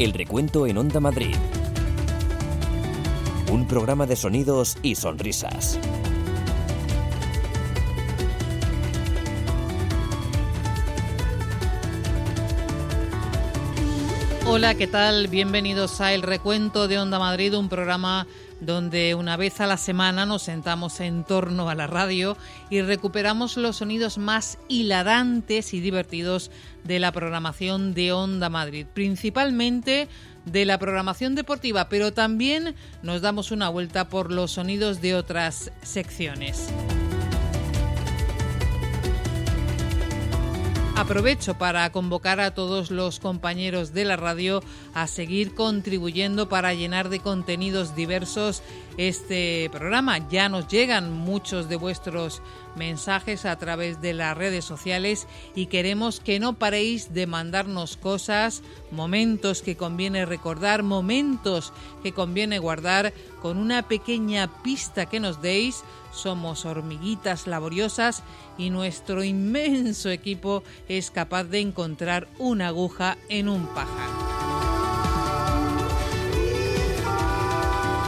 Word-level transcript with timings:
El 0.00 0.12
recuento 0.12 0.66
en 0.66 0.76
Onda 0.76 0.98
Madrid. 0.98 1.36
Un 3.52 3.68
programa 3.68 4.06
de 4.06 4.16
sonidos 4.16 4.76
y 4.82 4.96
sonrisas. 4.96 5.78
Hola, 14.46 14.74
¿qué 14.74 14.88
tal? 14.88 15.28
Bienvenidos 15.28 16.00
a 16.00 16.12
El 16.12 16.22
Recuento 16.22 16.88
de 16.88 16.98
Onda 16.98 17.20
Madrid, 17.20 17.54
un 17.54 17.68
programa 17.68 18.26
donde 18.60 19.14
una 19.14 19.36
vez 19.36 19.60
a 19.60 19.66
la 19.66 19.76
semana 19.76 20.26
nos 20.26 20.42
sentamos 20.42 21.00
en 21.00 21.24
torno 21.24 21.68
a 21.68 21.74
la 21.74 21.86
radio 21.86 22.36
y 22.70 22.82
recuperamos 22.82 23.56
los 23.56 23.76
sonidos 23.76 24.18
más 24.18 24.58
hilarantes 24.68 25.74
y 25.74 25.80
divertidos 25.80 26.50
de 26.84 26.98
la 26.98 27.12
programación 27.12 27.94
de 27.94 28.12
Onda 28.12 28.48
Madrid, 28.48 28.86
principalmente 28.92 30.08
de 30.44 30.64
la 30.64 30.78
programación 30.78 31.34
deportiva, 31.34 31.88
pero 31.88 32.12
también 32.12 32.74
nos 33.02 33.22
damos 33.22 33.50
una 33.50 33.68
vuelta 33.68 34.08
por 34.08 34.30
los 34.30 34.52
sonidos 34.52 35.00
de 35.00 35.14
otras 35.14 35.72
secciones. 35.82 36.68
Aprovecho 40.96 41.58
para 41.58 41.90
convocar 41.90 42.38
a 42.38 42.54
todos 42.54 42.92
los 42.92 43.18
compañeros 43.18 43.92
de 43.92 44.04
la 44.04 44.14
radio 44.14 44.62
a 44.94 45.08
seguir 45.08 45.52
contribuyendo 45.56 46.48
para 46.48 46.72
llenar 46.72 47.08
de 47.08 47.18
contenidos 47.18 47.96
diversos 47.96 48.62
este 48.96 49.68
programa. 49.72 50.28
Ya 50.28 50.48
nos 50.48 50.68
llegan 50.68 51.12
muchos 51.12 51.68
de 51.68 51.74
vuestros 51.74 52.42
mensajes 52.76 53.44
a 53.44 53.58
través 53.58 54.00
de 54.00 54.14
las 54.14 54.36
redes 54.36 54.64
sociales 54.64 55.26
y 55.56 55.66
queremos 55.66 56.20
que 56.20 56.38
no 56.38 56.54
paréis 56.54 57.12
de 57.12 57.26
mandarnos 57.26 57.96
cosas, 57.96 58.62
momentos 58.92 59.62
que 59.62 59.76
conviene 59.76 60.24
recordar, 60.24 60.84
momentos 60.84 61.72
que 62.04 62.12
conviene 62.12 62.60
guardar 62.60 63.12
con 63.42 63.58
una 63.58 63.82
pequeña 63.88 64.62
pista 64.62 65.06
que 65.06 65.18
nos 65.18 65.42
deis 65.42 65.82
somos 66.14 66.64
hormiguitas 66.64 67.46
laboriosas 67.46 68.22
y 68.56 68.70
nuestro 68.70 69.24
inmenso 69.24 70.10
equipo 70.10 70.62
es 70.88 71.10
capaz 71.10 71.44
de 71.44 71.60
encontrar 71.60 72.28
una 72.38 72.68
aguja 72.68 73.18
en 73.28 73.48
un 73.48 73.66
pájaro. 73.66 74.12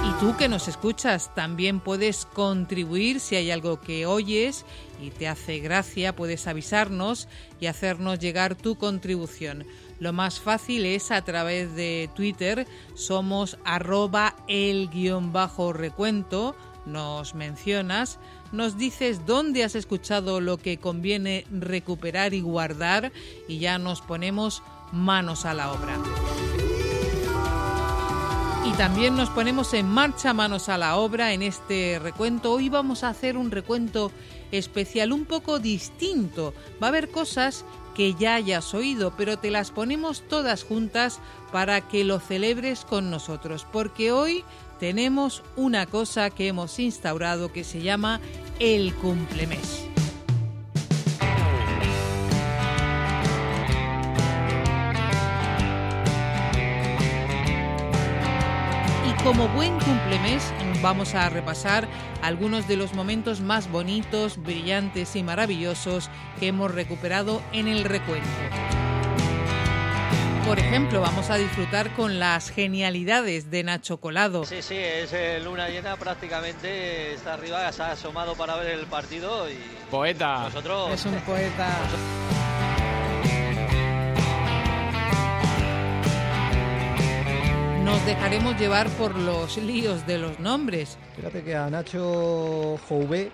Y 0.09 0.21
tú 0.21 0.37
que 0.37 0.48
nos 0.48 0.69
escuchas 0.69 1.35
también 1.35 1.81
puedes 1.81 2.27
contribuir 2.27 3.21
si 3.21 3.37
hay 3.37 3.51
algo 3.51 3.81
que 3.81 4.07
oyes 4.07 4.65
y 5.03 5.11
te 5.11 5.29
hace 5.29 5.59
gracia, 5.59 6.15
puedes 6.15 6.47
avisarnos 6.47 7.29
y 7.61 7.67
hacernos 7.67 8.20
llegar 8.20 8.55
tu 8.55 8.77
contribución. 8.77 9.67
Lo 9.98 10.13
más 10.13 10.41
fácil 10.41 10.87
es 10.87 11.11
a 11.11 11.23
través 11.23 11.75
de 11.75 12.09
Twitter, 12.15 12.67
somos 12.95 13.59
arroba 13.65 14.37
el 14.47 14.89
guion 14.91 15.33
bajo 15.33 15.73
recuento 15.73 16.55
nos 16.87 17.34
mencionas, 17.34 18.19
nos 18.53 18.79
dices 18.79 19.27
dónde 19.27 19.65
has 19.65 19.75
escuchado 19.75 20.41
lo 20.41 20.56
que 20.56 20.79
conviene 20.79 21.45
recuperar 21.51 22.33
y 22.33 22.41
guardar 22.41 23.12
y 23.48 23.59
ya 23.59 23.79
nos 23.79 24.01
ponemos 24.01 24.62
manos 24.92 25.45
a 25.45 25.55
la 25.55 25.73
obra. 25.73 25.98
Y 28.64 28.73
también 28.73 29.17
nos 29.17 29.31
ponemos 29.31 29.75
en 29.75 29.89
marcha 29.89 30.33
manos 30.33 30.69
a 30.69 30.77
la 30.77 30.97
obra 30.97 31.33
en 31.33 31.42
este 31.42 32.01
recuento. 32.03 32.53
Hoy 32.53 32.69
vamos 32.69 33.05
a 33.05 33.11
hacer 33.11 33.37
un 33.37 33.53
recuento 33.53 34.11
especial 34.51 35.12
un 35.12 35.25
poco 35.25 35.61
distinto. 35.61 36.53
Va 36.83 36.89
a 36.89 36.91
haber 36.91 37.11
cosas 37.11 37.64
que 37.95 38.14
ya 38.14 38.34
hayas 38.34 38.75
oído, 38.75 39.14
pero 39.17 39.39
te 39.39 39.53
las 39.53 39.70
ponemos 39.70 40.23
todas 40.29 40.64
juntas 40.64 41.20
para 41.53 41.80
que 41.89 42.05
lo 42.05 42.18
celebres 42.18 42.85
con 42.85 43.08
nosotros, 43.08 43.67
porque 43.73 44.11
hoy 44.11 44.45
tenemos 44.79 45.42
una 45.57 45.87
cosa 45.87 46.31
que 46.31 46.48
hemos 46.48 46.79
instaurado 46.79 47.53
que 47.53 47.64
se 47.64 47.81
llama 47.81 48.20
el 48.59 48.95
cumplemes. 48.95 49.87
Y 59.09 59.23
como 59.23 59.48
buen 59.48 59.79
cumplemes 59.81 60.53
vamos 60.83 61.15
a 61.15 61.29
repasar 61.31 61.89
algunos 62.23 62.69
de 62.69 62.77
los 62.77 62.95
momentos 62.95 63.41
más 63.41 63.70
bonitos, 63.70 64.42
brillantes 64.42 65.17
y 65.17 65.23
maravillosos 65.23 66.11
que 66.39 66.48
hemos 66.48 66.73
recuperado 66.73 67.42
en 67.53 67.69
el 67.69 67.85
recuento. 67.85 68.86
Por 70.46 70.61
ejemplo, 70.61 71.01
vamos 71.01 71.29
a 71.29 71.34
disfrutar 71.34 71.92
con 71.96 72.20
las 72.20 72.51
genialidades 72.51 73.51
de 73.51 73.64
Nacho 73.64 73.98
Colado. 73.98 74.45
Sí, 74.45 74.62
sí, 74.62 74.77
es 74.77 75.12
eh, 75.12 75.40
luna 75.42 75.68
llena 75.68 75.96
prácticamente, 75.96 77.14
está 77.14 77.34
arriba, 77.34 77.73
se 77.73 77.83
ha 77.83 77.90
asomado 77.90 78.36
para 78.36 78.55
ver 78.55 78.79
el 78.79 78.86
partido 78.86 79.51
y... 79.51 79.58
Poeta. 79.90 80.45
Nosotros... 80.45 80.92
Es 80.92 81.05
un 81.05 81.17
poeta. 81.23 81.68
Nos 87.83 88.06
dejaremos 88.06 88.56
llevar 88.56 88.89
por 88.90 89.17
los 89.17 89.56
líos 89.56 90.06
de 90.06 90.18
los 90.18 90.39
nombres. 90.39 90.96
Fíjate 91.17 91.42
que 91.42 91.56
a 91.56 91.68
Nacho 91.68 92.79
Jouve 92.89 93.33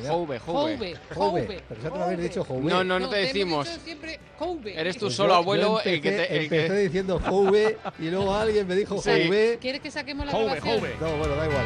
Jouve, 0.00 0.38
Jouve. 0.38 0.96
Jouve. 1.14 1.62
Pero 1.68 1.82
ya 1.82 1.90
te 1.90 1.98
lo 1.98 2.04
habéis 2.04 2.20
dicho 2.20 2.44
Jouve. 2.44 2.70
No, 2.70 2.82
no, 2.84 2.98
no 2.98 3.08
te 3.08 3.16
decimos. 3.16 3.68
Eres 4.66 4.96
tú 4.96 5.06
Pues 5.06 5.14
solo, 5.14 5.30
yo- 5.30 5.36
abuelo, 5.36 5.82
yo 5.84 5.90
el 5.90 6.00
que 6.00 6.10
te. 6.10 6.36
el 6.36 6.42
Empecé 6.44 6.76
diciendo 6.78 7.20
Jouve 7.24 7.78
y 7.98 8.10
luego 8.10 8.34
alguien 8.34 8.66
me 8.66 8.74
dijo 8.74 9.00
Sí. 9.02 9.10
Jouve. 9.24 9.58
¿Quieres 9.60 9.80
que 9.80 9.90
saquemos 9.90 10.26
la 10.26 10.32
grabación? 10.32 10.78
Jouve. 10.78 10.94
No, 11.00 11.16
bueno, 11.16 11.36
da 11.36 11.46
igual. 11.46 11.64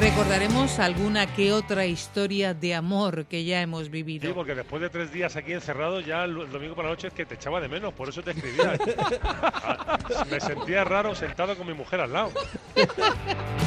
Recordaremos 0.00 0.80
alguna 0.80 1.32
que 1.32 1.52
otra 1.52 1.86
historia 1.86 2.54
de 2.54 2.74
amor 2.74 3.26
que 3.26 3.44
ya 3.44 3.60
hemos 3.62 3.84
Sí, 3.84 3.88
vivido. 3.90 4.34
porque 4.34 4.52
después 4.56 4.82
de 4.82 4.90
tres 4.90 5.12
días 5.12 5.36
aquí 5.36 5.52
encerrados, 5.52 6.04
ya 6.04 6.24
el 6.24 6.40
el 6.40 6.50
domingo 6.50 6.74
por 6.74 6.84
la 6.84 6.90
noche 6.90 7.06
es 7.06 7.14
que 7.14 7.24
te 7.24 7.36
echaba 7.36 7.60
de 7.60 7.68
menos, 7.68 7.94
por 7.94 8.08
eso 8.08 8.20
te 8.20 8.32
escribía. 8.32 8.76
Ah, 9.24 9.98
Me 10.30 10.40
sentía 10.40 10.82
raro 10.84 11.14
sentado 11.14 11.56
con 11.56 11.66
mi 11.66 11.74
mujer 11.74 12.00
al 12.00 12.12
lado. 12.12 12.32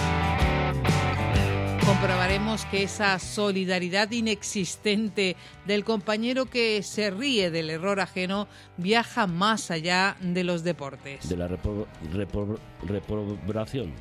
Comprobaremos 2.05 2.65
que 2.65 2.83
esa 2.83 3.17
solidaridad 3.17 4.11
inexistente 4.11 5.35
del 5.65 5.83
compañero 5.83 6.45
que 6.45 6.83
se 6.83 7.09
ríe 7.09 7.49
del 7.49 7.71
error 7.71 7.99
ajeno 7.99 8.47
viaja 8.77 9.25
más 9.25 9.71
allá 9.71 10.15
de 10.21 10.43
los 10.43 10.63
deportes. 10.63 11.27
de 11.27 11.35
la 11.35 11.47
repro- 11.47 11.87
repro- 12.13 12.59
reprobación. 12.83 13.91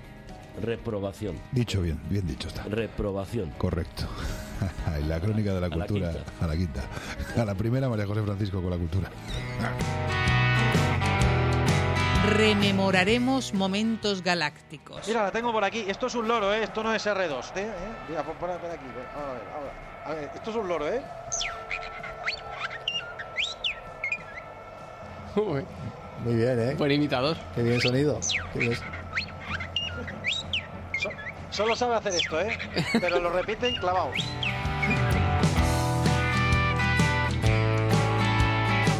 Reprobación. 0.60 1.36
Dicho 1.52 1.80
bien, 1.80 1.98
bien 2.10 2.26
dicho 2.26 2.48
está. 2.48 2.64
Reprobación. 2.64 3.48
Correcto. 3.56 4.06
En 4.98 5.08
la 5.08 5.18
crónica 5.18 5.54
de 5.54 5.60
la 5.62 5.66
A 5.68 5.70
la 5.70 5.74
cultura 5.86 6.12
quinta. 6.12 6.44
a 6.44 6.46
la 6.46 6.56
quinta. 6.56 6.84
A 7.40 7.44
la 7.46 7.54
primera 7.54 7.88
María 7.88 8.06
José 8.06 8.22
Francisco 8.22 8.60
con 8.60 8.70
la 8.70 8.76
cultura. 8.76 9.10
Rememoraremos 12.26 13.52
momentos 13.54 14.22
galácticos. 14.22 15.06
Mira, 15.06 15.24
la 15.24 15.30
tengo 15.30 15.52
por 15.52 15.62
aquí. 15.64 15.84
Esto 15.86 16.06
es 16.06 16.14
un 16.14 16.26
loro, 16.26 16.52
¿eh? 16.54 16.64
Esto 16.64 16.82
no 16.82 16.94
es 16.94 17.06
R2. 17.06 17.44
¿eh? 17.56 17.70
Mira, 18.08 18.22
pon, 18.22 18.34
pon- 18.36 18.50
pon 18.60 18.70
aquí. 18.70 18.84
ven. 18.94 19.06
Ahora, 19.14 19.30
a 19.30 19.32
ver, 19.34 19.42
ahora. 19.54 19.72
A 20.06 20.14
ver, 20.14 20.30
esto 20.34 20.50
es 20.50 20.56
un 20.56 20.68
loro, 20.68 20.88
¿eh? 20.88 21.02
Uy, 25.36 25.64
Muy 26.24 26.34
bien, 26.36 26.60
¿eh? 26.60 26.74
Buen 26.76 26.92
imitador. 26.92 27.36
Qué 27.54 27.62
bien 27.62 27.80
sonido. 27.80 28.18
Qué 28.52 28.58
bien. 28.60 28.74
So- 31.02 31.10
solo 31.50 31.76
sabe 31.76 31.96
hacer 31.96 32.14
esto, 32.14 32.40
¿eh? 32.40 32.56
Pero 33.00 33.20
lo 33.20 33.30
repite 33.30 33.74
clavado. 33.78 34.10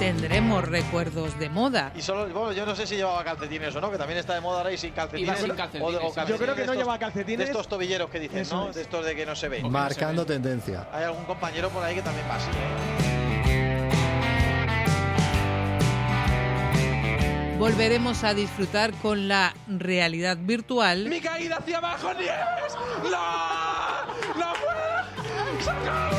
Tendremos 0.04 0.62
recuerdos 0.68 1.38
de 1.38 1.48
moda. 1.48 1.90
Y 1.96 2.02
solo, 2.02 2.26
bueno, 2.28 2.52
yo 2.52 2.66
no 2.66 2.76
sé 2.76 2.86
si 2.86 2.96
llevaba 2.96 3.24
calcetines 3.24 3.74
o 3.74 3.80
no, 3.80 3.90
que 3.90 3.96
también 3.96 4.18
está 4.18 4.34
de 4.34 4.42
moda 4.42 4.58
ahora 4.58 4.70
y 4.70 4.76
sin 4.76 4.92
calcetines. 4.92 5.38
sin 5.40 5.50
o- 5.50 5.56
calcetines, 5.56 5.88
o 5.88 5.90
de- 5.92 5.96
o 5.96 6.00
sí. 6.00 6.14
calcetines 6.14 6.28
Yo 6.28 6.36
creo 6.44 6.54
que 6.54 6.60
no 6.66 6.72
estos- 6.72 6.76
lleva 6.76 6.98
calcetines. 6.98 7.38
De 7.38 7.44
estos 7.44 7.68
tobilleros 7.68 8.10
que 8.10 8.20
dicen, 8.20 8.38
Eso 8.40 8.56
¿no? 8.56 8.68
es. 8.68 8.76
De 8.76 8.82
estos 8.82 9.02
de 9.02 9.16
que 9.16 9.24
no 9.24 9.34
se 9.34 9.48
ven. 9.48 9.70
Marcando 9.72 10.26
tendencia. 10.26 10.86
Hay 10.92 11.04
algún 11.04 11.24
compañero 11.24 11.70
por 11.70 11.82
ahí 11.82 11.94
que 11.94 12.02
también 12.02 12.26
va 12.28 12.34
así, 12.36 12.50
¿eh? 12.50 13.94
Volveremos 17.58 18.24
a 18.24 18.34
disfrutar 18.34 18.92
con 19.00 19.26
la 19.26 19.54
realidad 19.68 20.36
virtual 20.38 21.06
¡Mi 21.08 21.20
caída 21.22 21.56
hacia 21.56 21.78
abajo, 21.78 22.12
Nieves! 22.12 22.74
¡No! 23.04 24.34
¡No 24.38 24.52
puedo! 25.64 26.13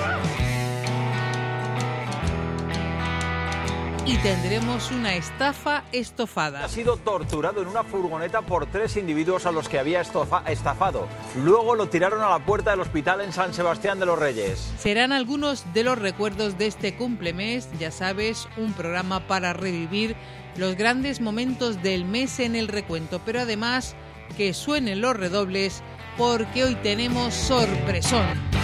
Y 4.06 4.18
tendremos 4.18 4.92
una 4.92 5.16
estafa 5.16 5.84
estofada. 5.92 6.64
Ha 6.64 6.70
sido 6.70 6.98
torturado 6.98 7.62
en 7.62 7.68
una 7.68 7.84
furgoneta 7.84 8.44
por 8.44 8.68
tres 8.68 8.98
individuos 8.98 9.48
a 9.48 9.52
los 9.52 9.68
que 9.68 9.80
había 9.80 10.02
estafado. 10.02 11.08
Luego 11.44 11.76
lo 11.76 11.90
tiraron 11.90 12.22
a 12.22 12.30
la 12.30 12.46
puerta 12.46 12.72
del 12.72 12.82
hospital 12.82 13.22
en 13.22 13.34
San 13.34 13.54
Sebastián 13.54 14.00
de 14.00 14.06
los 14.06 14.20
Reyes. 14.20 14.72
Serán 14.78 15.12
algunos 15.12 15.66
de 15.74 15.84
los 15.84 15.98
recuerdos 15.98 16.58
de 16.58 16.68
este 16.68 16.96
cumplemés, 16.96 17.68
ya 17.80 17.90
sabes, 17.90 18.48
un 18.58 18.74
programa 18.74 19.28
para 19.28 19.54
revivir 19.54 20.16
los 20.56 20.76
grandes 20.76 21.20
momentos 21.20 21.82
del 21.82 22.06
mes 22.06 22.40
en 22.40 22.56
el 22.56 22.68
recuento, 22.68 23.20
pero 23.26 23.42
además 23.42 23.96
que 24.38 24.54
suenen 24.54 25.02
los 25.02 25.16
redobles 25.16 25.82
porque 26.18 26.64
hoy 26.64 26.76
tenemos 26.76 27.34
sorpresón. 27.34 28.55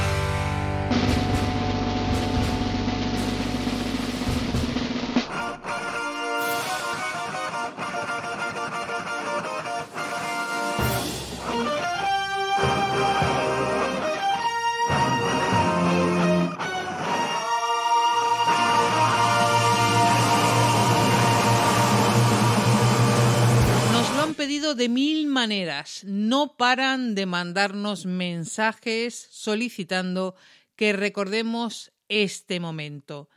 No 26.03 26.57
paran 26.57 27.15
de 27.15 27.25
mandarnos 27.25 28.05
mensajes 28.05 29.27
solicitando 29.31 30.35
que 30.75 30.93
recordemos 30.93 31.91
este 32.09 32.59
momento. 32.59 33.29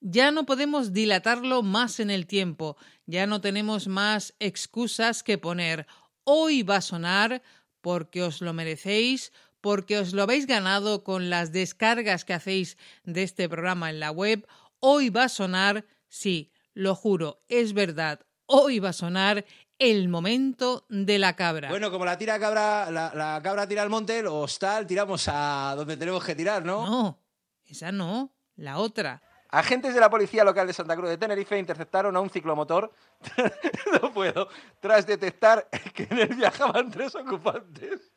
Ya 0.00 0.30
no 0.30 0.46
podemos 0.46 0.92
dilatarlo 0.92 1.62
más 1.62 1.98
en 2.00 2.10
el 2.10 2.26
tiempo, 2.26 2.76
ya 3.06 3.26
no 3.26 3.40
tenemos 3.40 3.88
más 3.88 4.34
excusas 4.38 5.22
que 5.22 5.38
poner. 5.38 5.86
Hoy 6.24 6.62
va 6.62 6.76
a 6.76 6.80
sonar 6.82 7.42
porque 7.80 8.22
os 8.22 8.40
lo 8.40 8.52
merecéis, 8.52 9.32
porque 9.60 9.98
os 9.98 10.12
lo 10.12 10.22
habéis 10.22 10.46
ganado 10.46 11.02
con 11.02 11.30
las 11.30 11.52
descargas 11.52 12.24
que 12.24 12.34
hacéis 12.34 12.76
de 13.04 13.22
este 13.22 13.48
programa 13.48 13.90
en 13.90 13.98
la 13.98 14.10
web. 14.10 14.46
Hoy 14.78 15.10
va 15.10 15.24
a 15.24 15.28
sonar, 15.28 15.84
sí, 16.08 16.52
lo 16.74 16.94
juro, 16.94 17.42
es 17.48 17.72
verdad, 17.72 18.20
hoy 18.46 18.78
va 18.78 18.90
a 18.90 18.92
sonar 18.92 19.44
el 19.78 20.08
momento 20.08 20.84
de 20.88 21.18
la 21.18 21.36
cabra. 21.36 21.68
Bueno, 21.68 21.90
como 21.90 22.04
la 22.04 22.18
tira 22.18 22.38
cabra, 22.38 22.90
la, 22.90 23.12
la 23.14 23.40
cabra 23.42 23.66
tira 23.66 23.82
al 23.82 23.90
monte, 23.90 24.22
los 24.22 24.58
tal, 24.58 24.86
tiramos 24.86 25.28
a 25.28 25.74
donde 25.76 25.96
tenemos 25.96 26.24
que 26.24 26.34
tirar, 26.34 26.64
¿no? 26.64 26.86
No, 26.86 27.18
esa 27.66 27.92
no, 27.92 28.32
la 28.56 28.78
otra. 28.78 29.22
Agentes 29.50 29.94
de 29.94 30.00
la 30.00 30.10
Policía 30.10 30.44
Local 30.44 30.66
de 30.66 30.74
Santa 30.74 30.94
Cruz 30.94 31.08
de 31.08 31.16
Tenerife 31.16 31.58
interceptaron 31.58 32.14
a 32.16 32.20
un 32.20 32.28
ciclomotor, 32.28 32.92
no 34.02 34.12
puedo, 34.12 34.48
tras 34.78 35.06
detectar 35.06 35.68
que 35.94 36.02
en 36.10 36.18
él 36.18 36.34
viajaban 36.34 36.90
tres 36.90 37.14
ocupantes. 37.14 38.12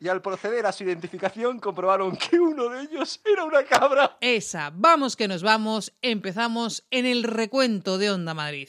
Y 0.00 0.08
al 0.08 0.22
proceder 0.22 0.64
a 0.64 0.72
su 0.72 0.84
identificación 0.84 1.58
comprobaron 1.58 2.16
que 2.16 2.38
uno 2.38 2.68
de 2.68 2.82
ellos 2.82 3.20
era 3.24 3.44
una 3.44 3.64
cabra. 3.64 4.16
Esa, 4.20 4.70
vamos 4.72 5.16
que 5.16 5.26
nos 5.26 5.42
vamos, 5.42 5.92
empezamos 6.02 6.84
en 6.90 7.04
el 7.04 7.24
recuento 7.24 7.98
de 7.98 8.10
Onda 8.10 8.32
Madrid. 8.32 8.68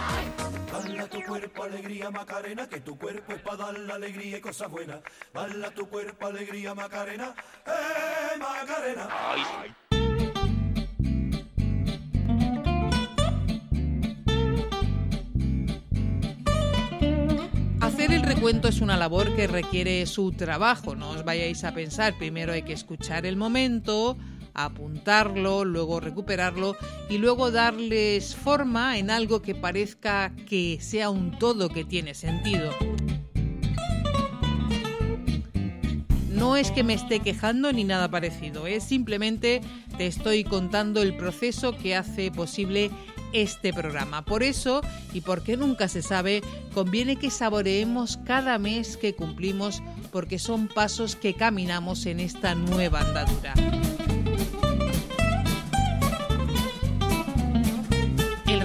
tu 1.11 1.21
cuerpo, 1.23 1.63
alegría, 1.63 2.09
Macarena, 2.09 2.67
que 2.67 2.79
tu 2.79 2.97
cuerpo 2.97 3.33
es 3.33 3.41
para 3.41 3.57
dar 3.57 3.79
la 3.79 3.95
alegría 3.95 4.37
y 4.37 4.41
cosas 4.41 4.71
buenas. 4.71 5.01
Bala 5.33 5.69
tu 5.71 5.87
cuerpo, 5.87 6.27
alegría, 6.27 6.73
Macarena, 6.73 7.35
eh, 7.67 8.37
Macarena. 8.39 9.09
Ay. 9.11 9.41
Hacer 17.81 18.13
el 18.13 18.23
recuento 18.23 18.69
es 18.69 18.79
una 18.79 18.95
labor 18.95 19.35
que 19.35 19.47
requiere 19.47 20.05
su 20.05 20.31
trabajo, 20.31 20.95
no 20.95 21.09
os 21.09 21.25
vayáis 21.25 21.63
a 21.65 21.73
pensar, 21.73 22.17
primero 22.17 22.53
hay 22.53 22.63
que 22.63 22.73
escuchar 22.73 23.25
el 23.25 23.35
momento, 23.35 24.17
apuntarlo, 24.53 25.65
luego 25.65 25.99
recuperarlo 25.99 26.75
y 27.09 27.17
luego 27.17 27.51
darles 27.51 28.35
forma 28.35 28.97
en 28.97 29.09
algo 29.09 29.41
que 29.41 29.55
parezca 29.55 30.33
que 30.47 30.79
sea 30.81 31.09
un 31.09 31.37
todo 31.37 31.69
que 31.69 31.83
tiene 31.83 32.13
sentido. 32.13 32.71
No 36.29 36.55
es 36.55 36.71
que 36.71 36.83
me 36.83 36.95
esté 36.95 37.19
quejando 37.19 37.71
ni 37.71 37.83
nada 37.83 38.09
parecido, 38.09 38.65
es 38.65 38.83
simplemente 38.83 39.61
te 39.97 40.07
estoy 40.07 40.43
contando 40.43 41.01
el 41.01 41.15
proceso 41.15 41.77
que 41.77 41.95
hace 41.95 42.31
posible 42.31 42.89
este 43.33 43.73
programa. 43.73 44.25
Por 44.25 44.43
eso, 44.43 44.81
y 45.13 45.21
porque 45.21 45.57
nunca 45.57 45.87
se 45.87 46.01
sabe, 46.01 46.41
conviene 46.73 47.15
que 47.15 47.29
saboreemos 47.29 48.17
cada 48.25 48.57
mes 48.57 48.97
que 48.97 49.13
cumplimos 49.13 49.81
porque 50.11 50.39
son 50.39 50.67
pasos 50.67 51.15
que 51.15 51.33
caminamos 51.33 52.05
en 52.05 52.19
esta 52.19 52.55
nueva 52.55 53.01
andadura. 53.01 53.53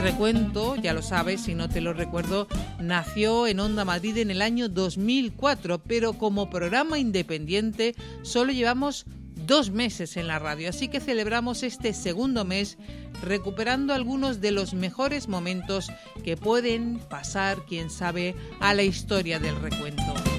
Recuento, 0.06 0.76
ya 0.76 0.94
lo 0.94 1.02
sabes, 1.02 1.40
si 1.40 1.56
no 1.56 1.68
te 1.68 1.80
lo 1.80 1.92
recuerdo, 1.92 2.46
nació 2.78 3.48
en 3.48 3.58
Onda 3.58 3.84
Madrid 3.84 4.18
en 4.18 4.30
el 4.30 4.40
año 4.40 4.68
2004, 4.68 5.80
pero 5.80 6.12
como 6.12 6.48
programa 6.48 7.00
independiente 7.00 7.96
solo 8.22 8.52
llevamos 8.52 9.04
dos 9.48 9.72
meses 9.72 10.16
en 10.16 10.28
la 10.28 10.38
radio, 10.38 10.68
así 10.68 10.86
que 10.86 11.00
celebramos 11.00 11.64
este 11.64 11.92
segundo 11.92 12.44
mes 12.44 12.78
recuperando 13.20 13.94
algunos 13.94 14.40
de 14.40 14.52
los 14.52 14.74
mejores 14.74 15.26
momentos 15.26 15.88
que 16.22 16.36
pueden 16.36 17.00
pasar, 17.10 17.64
quién 17.68 17.90
sabe, 17.90 18.36
a 18.60 18.74
la 18.74 18.84
historia 18.84 19.40
del 19.40 19.60
recuento. 19.60 20.35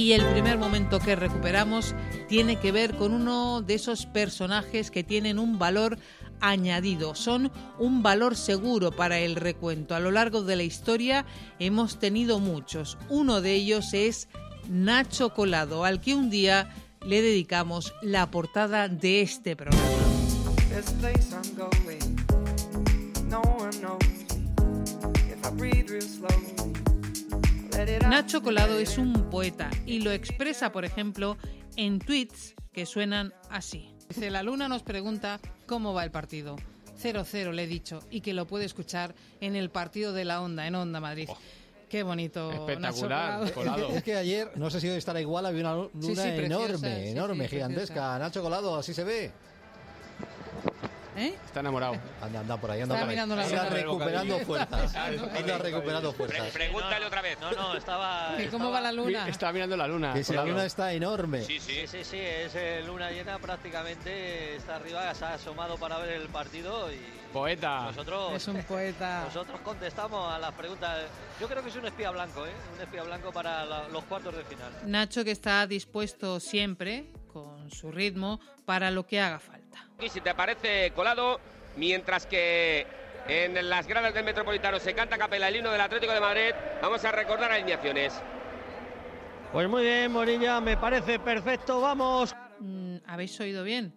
Y 0.00 0.14
el 0.14 0.24
primer 0.24 0.56
momento 0.56 0.98
que 0.98 1.14
recuperamos 1.14 1.94
tiene 2.26 2.56
que 2.56 2.72
ver 2.72 2.96
con 2.96 3.12
uno 3.12 3.60
de 3.60 3.74
esos 3.74 4.06
personajes 4.06 4.90
que 4.90 5.04
tienen 5.04 5.38
un 5.38 5.58
valor 5.58 5.98
añadido, 6.40 7.14
son 7.14 7.52
un 7.78 8.02
valor 8.02 8.34
seguro 8.34 8.92
para 8.92 9.18
el 9.18 9.36
recuento. 9.36 9.94
A 9.94 10.00
lo 10.00 10.10
largo 10.10 10.40
de 10.40 10.56
la 10.56 10.62
historia 10.62 11.26
hemos 11.58 11.98
tenido 11.98 12.38
muchos. 12.38 12.96
Uno 13.10 13.42
de 13.42 13.52
ellos 13.52 13.92
es 13.92 14.28
Nacho 14.70 15.34
Colado, 15.34 15.84
al 15.84 16.00
que 16.00 16.14
un 16.14 16.30
día 16.30 16.74
le 17.04 17.20
dedicamos 17.20 17.92
la 18.00 18.30
portada 18.30 18.88
de 18.88 19.20
este 19.20 19.54
programa. 19.54 19.84
Nacho 28.08 28.42
Colado 28.42 28.78
es 28.78 28.98
un 28.98 29.30
poeta 29.30 29.70
y 29.86 30.00
lo 30.00 30.12
expresa, 30.12 30.70
por 30.70 30.84
ejemplo, 30.84 31.38
en 31.76 31.98
tweets 31.98 32.54
que 32.72 32.84
suenan 32.84 33.32
así. 33.48 33.94
Dice, 34.08 34.30
la 34.30 34.42
luna 34.42 34.68
nos 34.68 34.82
pregunta 34.82 35.40
cómo 35.66 35.94
va 35.94 36.04
el 36.04 36.10
partido. 36.10 36.56
0-0 37.02 37.52
le 37.52 37.62
he 37.62 37.66
dicho 37.66 38.00
y 38.10 38.20
que 38.20 38.34
lo 38.34 38.46
puede 38.46 38.66
escuchar 38.66 39.14
en 39.40 39.56
el 39.56 39.70
partido 39.70 40.12
de 40.12 40.26
la 40.26 40.42
Onda, 40.42 40.66
en 40.66 40.74
Onda 40.74 41.00
Madrid. 41.00 41.28
Qué 41.88 42.02
bonito. 42.02 42.52
Espectacular, 42.52 43.40
Nacho 43.40 43.54
Colado. 43.54 43.88
Es 43.88 44.02
que 44.02 44.14
ayer, 44.14 44.50
no 44.56 44.68
sé 44.68 44.78
si 44.80 44.88
hoy 44.88 44.98
estará 44.98 45.20
igual, 45.20 45.46
había 45.46 45.62
una 45.62 45.74
luna 45.74 45.90
Sí, 46.00 46.08
sí, 46.08 46.36
preciosa, 46.36 46.44
enorme, 46.44 47.02
sí, 47.02 47.08
enorme, 47.08 47.44
sí, 47.44 47.50
gigantesca. 47.50 47.94
preciosa. 47.94 48.18
Nacho 48.18 48.42
Colado, 48.42 48.76
así 48.76 48.92
se 48.92 49.04
ve. 49.04 49.32
¿Eh? 51.16 51.34
Está 51.44 51.60
enamorado. 51.60 51.96
Anda, 52.22 52.40
anda 52.40 52.56
por 52.56 52.70
ahí, 52.70 52.80
anda 52.82 52.94
Está 52.94 53.04
por 53.04 53.10
ahí. 53.10 53.16
mirando 53.16 53.36
la 53.36 53.44
Anda 53.44 53.68
recuperando 53.70 54.38
fuerzas. 54.40 54.94
Anda 54.94 55.58
recuperando 55.58 56.12
Pre- 56.12 56.26
fuerzas. 56.26 56.50
pregúntale 56.52 57.06
otra 57.06 57.22
vez. 57.22 57.38
No, 57.40 57.50
no, 57.52 57.76
estaba. 57.76 58.34
¿Que 58.36 58.48
¿Cómo 58.48 58.70
va 58.70 58.80
la 58.80 58.92
luna? 58.92 59.28
Está 59.28 59.52
mirando 59.52 59.76
la 59.76 59.88
luna. 59.88 60.12
Que 60.14 60.22
si 60.24 60.32
la 60.32 60.44
luna 60.44 60.64
está 60.64 60.92
enorme. 60.92 61.42
Sí, 61.44 61.58
sí, 61.58 61.86
sí, 61.86 62.04
sí, 62.04 62.16
es 62.18 62.54
eh, 62.54 62.82
luna 62.86 63.10
llena 63.10 63.38
prácticamente. 63.38 64.56
Está 64.56 64.76
arriba, 64.76 65.12
se 65.14 65.24
ha 65.24 65.34
asomado 65.34 65.76
para 65.78 65.98
ver 65.98 66.10
el 66.10 66.28
partido 66.28 66.92
y 66.92 66.98
Poeta. 67.32 67.82
nosotros. 67.86 68.32
Es 68.34 68.46
un 68.48 68.62
poeta. 68.62 69.24
Nosotros 69.26 69.60
contestamos 69.62 70.32
a 70.32 70.38
las 70.38 70.52
preguntas. 70.52 71.00
Yo 71.40 71.48
creo 71.48 71.62
que 71.62 71.70
es 71.70 71.76
un 71.76 71.86
espía 71.86 72.10
blanco, 72.10 72.46
¿eh? 72.46 72.52
Un 72.76 72.80
espía 72.82 73.02
blanco 73.02 73.32
para 73.32 73.64
la- 73.64 73.88
los 73.88 74.04
cuartos 74.04 74.36
de 74.36 74.44
final. 74.44 74.70
Nacho 74.86 75.24
que 75.24 75.30
está 75.32 75.66
dispuesto 75.66 76.38
siempre, 76.40 77.10
con 77.32 77.70
su 77.70 77.90
ritmo, 77.90 78.40
para 78.64 78.90
lo 78.90 79.06
que 79.06 79.20
haga 79.20 79.38
falta. 79.38 79.59
Y 80.00 80.08
si 80.08 80.20
te 80.20 80.34
parece 80.34 80.92
colado, 80.92 81.40
mientras 81.76 82.26
que 82.26 82.86
en 83.28 83.68
las 83.68 83.86
gradas 83.86 84.14
del 84.14 84.24
Metropolitano 84.24 84.78
se 84.78 84.94
canta 84.94 85.16
a 85.16 85.18
capela 85.18 85.48
el 85.48 85.56
himno 85.56 85.70
del 85.70 85.80
Atlético 85.80 86.12
de 86.12 86.20
Madrid. 86.20 86.54
Vamos 86.80 87.04
a 87.04 87.12
recordar 87.12 87.52
alineaciones. 87.52 88.20
Pues 89.52 89.68
muy 89.68 89.82
bien, 89.82 90.12
Morilla, 90.12 90.60
me 90.60 90.76
parece 90.76 91.18
perfecto. 91.18 91.80
Vamos. 91.80 92.34
Mm, 92.60 92.96
¿Habéis 93.06 93.38
oído 93.40 93.64
bien? 93.64 93.94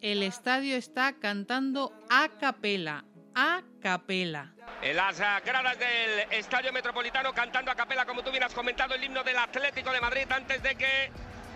El 0.00 0.22
estadio 0.22 0.76
está 0.76 1.14
cantando 1.18 1.92
a 2.10 2.28
capela. 2.40 3.04
A 3.34 3.62
capela. 3.80 4.52
En 4.82 4.96
las 4.96 5.18
gradas 5.18 5.78
del 5.78 6.26
Estadio 6.30 6.72
Metropolitano 6.72 7.32
cantando 7.32 7.70
a 7.70 7.74
capela, 7.74 8.04
como 8.04 8.22
tú 8.22 8.30
bien 8.30 8.42
has 8.42 8.52
comentado, 8.52 8.94
el 8.94 9.04
himno 9.04 9.22
del 9.22 9.38
Atlético 9.38 9.92
de 9.92 10.00
Madrid 10.00 10.26
antes 10.30 10.62
de 10.62 10.74
que 10.74 11.10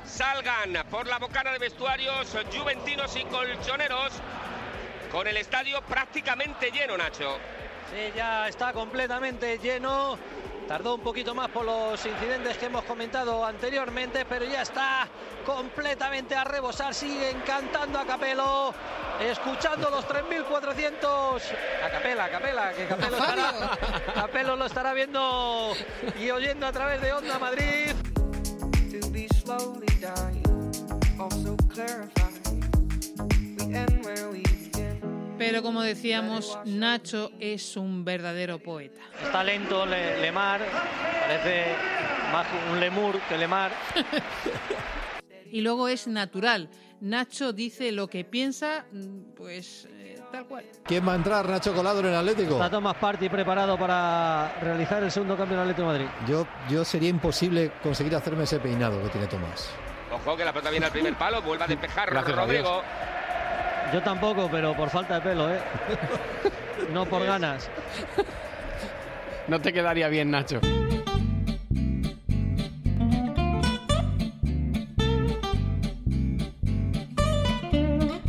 salgan 0.07 0.87
por 0.91 1.07
la 1.07 1.19
bocana 1.19 1.53
de 1.53 1.59
vestuarios 1.59 2.35
juventinos 2.57 3.15
y 3.17 3.25
colchoneros 3.25 4.13
con 5.11 5.27
el 5.27 5.37
estadio 5.37 5.83
prácticamente 5.83 6.71
lleno, 6.71 6.97
Nacho. 6.97 7.39
Sí, 7.91 8.13
ya 8.17 8.49
está 8.49 8.73
completamente 8.73 9.59
lleno. 9.59 10.19
Tardó 10.67 10.97
un 10.97 11.01
poquito 11.01 11.33
más 11.33 11.49
por 11.49 11.65
los 11.65 12.05
incidentes 12.05 12.59
que 12.59 12.67
hemos 12.67 12.83
comentado 12.85 13.45
anteriormente, 13.45 14.25
pero 14.25 14.45
ya 14.45 14.63
está 14.63 15.07
completamente 15.45 16.35
a 16.35 16.43
rebosar. 16.43 16.93
Siguen 16.93 17.41
cantando 17.47 18.01
a 18.01 18.05
capelo, 18.05 18.75
escuchando 19.21 19.91
los 19.91 20.07
3.400. 20.09 21.41
A 21.85 21.91
capela, 21.91 22.25
a 22.25 22.31
capela, 22.31 22.73
que 22.73 22.87
capelo, 22.87 23.17
estará, 23.17 23.53
capelo 24.13 24.57
lo 24.57 24.67
estará 24.67 24.93
viendo 24.93 25.73
y 26.19 26.31
oyendo 26.31 26.67
a 26.67 26.73
través 26.73 27.01
de 27.01 27.13
Onda 27.13 27.39
Madrid. 27.39 28.06
To 29.47 29.53
be 29.53 29.59
slowly 29.59 29.87
dying, 30.01 30.45
also 31.19 31.57
clarifying. 31.69 32.65
We 33.59 33.75
end 33.75 34.05
where 34.05 34.29
we 34.31 34.43
begin. 34.43 35.37
Pero 35.39 35.63
como 35.63 35.83
decíamos, 35.83 36.59
Nacho 36.65 37.31
es 37.41 37.77
un 37.77 38.05
verdadero 38.05 38.59
poeta. 38.59 39.01
Está 39.23 39.45
lento 39.45 39.85
Le- 39.87 40.21
Lemar, 40.21 40.61
parece 41.21 41.67
más 42.33 42.47
un 42.73 42.81
lemur 42.81 43.21
que 43.29 43.39
Lemar. 43.39 43.73
Y 45.49 45.61
luego 45.61 45.89
es 45.89 46.09
natural. 46.09 46.69
Nacho 47.01 47.53
dice 47.53 47.93
lo 47.93 48.09
que 48.09 48.25
piensa, 48.25 48.85
mm, 48.93 49.35
pues 49.37 49.89
tal 50.31 50.47
cual. 50.47 50.65
¿Quién 50.85 51.07
va 51.07 51.13
a 51.13 51.17
entrar, 51.17 51.49
Nacho 51.49 51.75
Colado, 51.75 52.01
en 52.01 52.07
el 52.07 52.15
Atlético? 52.15 52.55
Está 52.55 52.71
Tomás 52.71 52.97
Party 52.97 53.29
preparado 53.29 53.79
para 53.79 54.53
realizar 54.61 55.03
el 55.03 55.11
segundo 55.11 55.37
cambio 55.37 55.57
en 55.57 55.63
el 55.63 55.71
Atlético 55.71 55.93
de 55.93 55.99
Madrid. 55.99 56.11
Yo, 56.29 56.47
yo 56.69 56.85
sería 56.85 57.09
imposible 57.09 57.73
conseguir 57.83 58.15
hacerme 58.15 58.45
ese 58.45 58.59
peinado 58.59 59.03
que 59.03 59.09
tiene 59.09 59.27
Tomás. 59.27 59.71
Ojo 60.13 60.37
que 60.37 60.45
la 60.45 60.53
pelota 60.53 60.71
viene 60.71 60.87
al 60.87 60.93
primer 60.93 61.15
palo, 61.15 61.43
vuelve 61.43 61.65
a 61.65 61.67
despejar 61.67 62.11
Gracias 62.11 62.39
a 62.39 62.41
Rodrigo. 62.41 62.83
Yo 63.93 64.03
tampoco, 64.03 64.49
pero 64.51 64.75
por 64.75 64.91
falta 64.91 65.17
de 65.17 65.21
pelo, 65.21 65.53
¿eh? 65.53 65.61
No 66.93 67.05
por 67.07 67.25
ganas. 67.25 67.69
No 69.49 69.61
te 69.61 69.73
quedaría 69.73 70.09
bien, 70.09 70.31
Nacho. 70.31 70.61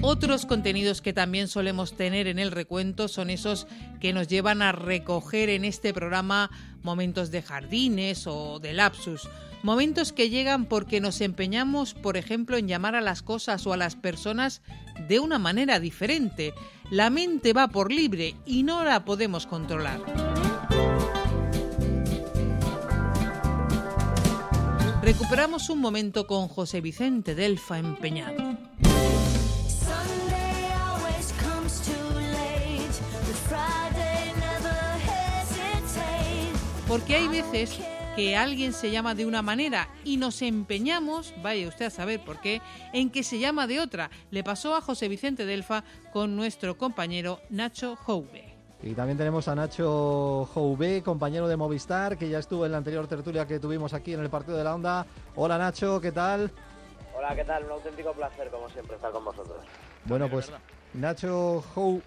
Otros 0.10 0.46
contenidos 0.46 1.02
que 1.02 1.12
también 1.12 1.50
solemos 1.50 1.98
tener 1.98 2.28
en 2.28 2.40
el 2.40 2.52
recuento 2.52 3.10
son 3.10 3.30
esos 3.30 3.68
que 4.00 4.14
nos 4.14 4.30
llevan 4.30 4.62
a 4.62 4.72
recoger 4.72 5.50
en 5.50 5.66
este 5.66 5.94
programa 5.94 6.50
momentos 6.82 7.30
de 7.30 7.42
jardines 7.42 8.26
o 8.26 8.60
de 8.60 8.72
lapsus. 8.72 9.28
Momentos 9.64 10.14
que 10.14 10.30
llegan 10.30 10.64
porque 10.64 11.02
nos 11.02 11.20
empeñamos, 11.20 11.94
por 11.94 12.16
ejemplo, 12.16 12.56
en 12.56 12.70
llamar 12.70 12.96
a 12.96 13.02
las 13.02 13.22
cosas 13.22 13.68
o 13.68 13.74
a 13.74 13.78
las 13.78 13.98
personas 13.98 14.62
de 15.10 15.20
una 15.20 15.40
manera 15.40 15.82
diferente. 15.82 16.54
La 16.90 17.10
mente 17.10 17.52
va 17.52 17.68
por 17.68 17.92
libre 17.92 18.38
y 18.46 18.64
no 18.64 18.86
la 18.86 19.04
podemos 19.04 19.46
controlar. 19.46 20.00
Recuperamos 25.02 25.70
un 25.70 25.82
momento 25.82 26.28
con 26.28 26.48
José 26.48 26.80
Vicente 26.80 27.36
Delfa 27.36 27.78
empeñado. 27.78 28.58
Porque 36.88 37.16
hay 37.16 37.28
veces 37.28 37.78
que 38.16 38.36
alguien 38.36 38.74
se 38.74 38.90
llama 38.92 39.14
de 39.14 39.26
una 39.26 39.42
manera 39.42 39.90
y 40.04 40.18
nos 40.18 40.42
empeñamos, 40.42 41.34
vaya 41.44 41.68
usted 41.68 41.86
a 41.88 41.90
saber 41.90 42.24
por 42.24 42.40
qué, 42.40 42.62
en 42.94 43.10
que 43.12 43.24
se 43.24 43.40
llama 43.40 43.68
de 43.68 43.80
otra. 43.80 44.10
Le 44.32 44.44
pasó 44.44 44.76
a 44.76 44.82
José 44.82 45.08
Vicente 45.08 45.46
Delfa 45.46 45.84
con 46.14 46.36
nuestro 46.36 46.78
compañero 46.78 47.40
Nacho 47.50 47.96
Jouve. 47.96 48.56
Y 48.82 48.94
también 48.94 49.18
tenemos 49.18 49.48
a 49.48 49.56
Nacho 49.56 50.48
Jouvé, 50.54 51.02
compañero 51.04 51.48
de 51.48 51.58
Movistar, 51.58 52.18
que 52.18 52.30
ya 52.30 52.40
estuvo 52.40 52.66
en 52.66 52.72
la 52.72 52.78
anterior 52.78 53.08
tertulia 53.08 53.46
que 53.46 53.60
tuvimos 53.60 53.94
aquí 53.94 54.14
en 54.14 54.22
el 54.22 54.30
partido 54.30 54.58
de 54.58 54.64
la 54.64 54.74
Onda. 54.76 55.06
Hola 55.36 55.58
Nacho, 55.58 56.00
¿qué 56.00 56.12
tal? 56.12 56.52
Hola, 57.18 57.36
¿qué 57.36 57.44
tal? 57.44 57.66
Un 57.66 57.72
auténtico 57.72 58.14
placer, 58.14 58.50
como 58.50 58.70
siempre, 58.70 58.96
estar 58.96 59.12
con 59.12 59.26
vosotros. 59.26 59.58
Bueno, 60.06 60.30
pues 60.30 60.52
Nacho 60.94 61.64
Jou- 61.76 62.02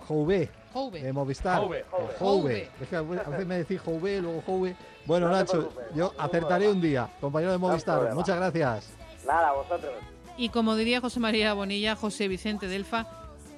Jouve. 0.72 1.02
de 1.02 1.12
Movistar. 1.12 1.60
Jouve. 1.60 1.84
Jouve. 2.18 2.68
Es 2.80 2.88
que 2.88 2.96
a 2.96 3.02
veces 3.02 3.46
me 3.46 3.58
decís 3.58 3.80
Jouvé, 3.80 4.20
luego 4.20 4.42
Jouve. 4.46 4.76
Bueno, 5.06 5.28
No 5.28 5.32
Nacho, 5.34 5.70
yo 5.94 6.12
acertaré 6.18 6.68
un 6.68 6.80
día, 6.80 7.08
compañero 7.20 7.52
de 7.52 7.58
Movistar. 7.58 8.14
Muchas 8.14 8.36
gracias. 8.36 8.90
Nada, 9.26 9.48
a 9.50 9.52
vosotros. 9.52 9.92
Y 10.36 10.48
como 10.48 10.76
diría 10.76 11.00
José 11.00 11.20
María 11.20 11.52
Bonilla, 11.54 11.96
José 11.96 12.28
Vicente 12.28 12.66
Delfa 12.66 13.06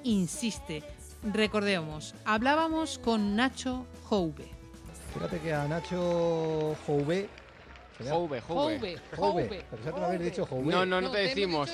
insiste. 0.03 0.83
Recordemos, 1.23 2.15
hablábamos 2.25 2.99
con 2.99 3.35
Nacho 3.35 3.85
Jouve. 4.03 4.49
Fíjate 5.13 5.39
que 5.39 5.53
a 5.53 5.67
Nacho 5.67 6.75
Jouvé. 6.85 7.29
Jouve, 8.09 8.41
Jouve. 8.41 8.97
Jouve. 9.15 9.63
Pero 9.69 9.83
ya 9.83 9.91
te 9.91 9.99
lo 9.99 10.05
habéis 10.05 10.21
dicho 10.21 10.45
Jouvé. 10.45 10.71
No, 10.71 10.85
no, 10.85 11.01
no 11.01 11.11
te 11.11 11.19
decimos. 11.19 11.69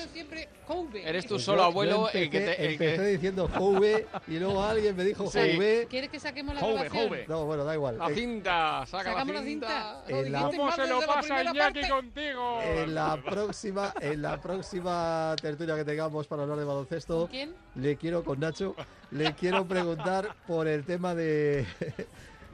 Eres 1.04 1.24
tú 1.26 1.34
Pues 1.34 1.44
solo, 1.44 1.58
yo- 1.62 1.64
abuelo, 1.64 1.90
yo 2.12 2.18
el 2.18 2.30
que 2.30 2.38
empecé- 2.38 2.56
te. 2.56 2.64
el 2.66 2.72
empecé 2.72 2.96
que- 2.96 3.06
diciendo 3.08 3.48
Jouve 3.52 4.06
y 4.28 4.38
luego 4.38 4.62
alguien 4.62 4.94
me 4.96 5.04
dijo 5.04 5.26
Sí. 5.30 5.38
Jouvé. 5.52 5.86
¿Quieres 5.90 6.10
que 6.10 6.20
saquemos 6.20 6.54
la 6.54 6.60
Jouve, 6.60 6.74
grabación? 6.74 7.08
Jouve. 7.08 7.24
No, 7.28 7.44
bueno, 7.44 7.64
da 7.64 7.74
igual. 7.74 7.98
La 7.98 8.08
Eh, 8.10 8.14
cinta, 8.14 8.86
saca 8.86 9.04
Sacamos 9.10 9.34
la 9.34 9.40
la 9.40 9.46
cinta. 9.46 10.04
En 10.08 10.32
la- 10.32 10.40
¿Cómo 10.42 10.72
se 10.72 10.86
lo 10.86 11.00
pasa 11.06 11.42
Iñaki 11.44 11.88
contigo? 11.88 12.60
En 12.62 12.94
la 12.94 13.16
próxima, 13.24 13.92
en 14.00 14.22
la 14.22 14.40
próxima 14.40 15.34
tertulia 15.40 15.74
que 15.76 15.84
tengamos 15.84 16.26
para 16.26 16.42
hablar 16.42 16.58
de 16.58 16.64
baloncesto, 16.64 17.18
¿Con 17.22 17.26
quién? 17.28 17.54
le 17.74 17.96
quiero 17.96 18.22
con 18.24 18.38
Nacho, 18.40 18.76
le 19.10 19.32
quiero 19.34 19.66
preguntar 19.66 20.34
por 20.46 20.68
el 20.68 20.84
tema 20.84 21.14
de, 21.14 21.66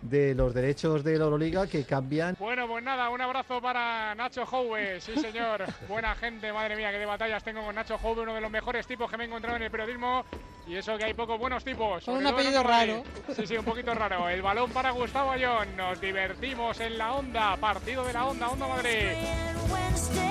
de 0.08 0.34
los 0.34 0.54
derechos 0.54 1.02
de 1.04 1.18
la 1.18 1.24
Euroliga 1.24 1.66
que 1.66 1.84
cambian. 1.84 2.36
Bueno, 2.38 2.66
pues 2.66 2.82
nada, 2.82 3.10
un 3.10 3.20
abrazo 3.20 3.60
para 3.60 4.14
Nacho 4.14 4.46
Jouve, 4.46 5.00
sí 5.00 5.16
señor. 5.16 5.64
Buena 5.88 6.14
gente, 6.14 6.52
madre 6.52 6.76
mía, 6.76 6.90
qué 6.90 6.98
de 6.98 7.06
batallas 7.06 7.42
tengo 7.42 7.64
con 7.64 7.74
Nacho 7.74 7.98
Jouve, 7.98 8.22
uno 8.22 8.34
de 8.34 8.40
los 8.40 8.50
mejores 8.50 8.86
tipos 8.86 9.10
que 9.10 9.16
me 9.16 9.24
he 9.24 9.26
encontrado 9.26 9.56
en 9.56 9.62
el 9.62 9.70
periodismo. 9.70 10.24
Y 10.66 10.74
eso 10.74 10.98
que 10.98 11.04
hay 11.04 11.14
pocos 11.14 11.38
buenos 11.38 11.62
tipos. 11.62 12.04
Con 12.04 12.16
un 12.16 12.26
apellido 12.26 12.62
raro. 12.62 13.04
Sí, 13.34 13.46
sí, 13.46 13.56
un 13.56 13.64
poquito 13.64 13.94
raro. 13.94 14.28
El 14.28 14.42
balón 14.42 14.70
para 14.70 14.90
Gustavo 14.90 15.30
Ayón. 15.30 15.76
Nos 15.76 16.00
divertimos 16.00 16.80
en 16.80 16.98
la 16.98 17.14
onda, 17.14 17.56
partido 17.56 18.04
de 18.04 18.12
la 18.12 18.26
onda, 18.26 18.48
Onda 18.48 18.66
Madrid. 18.66 20.25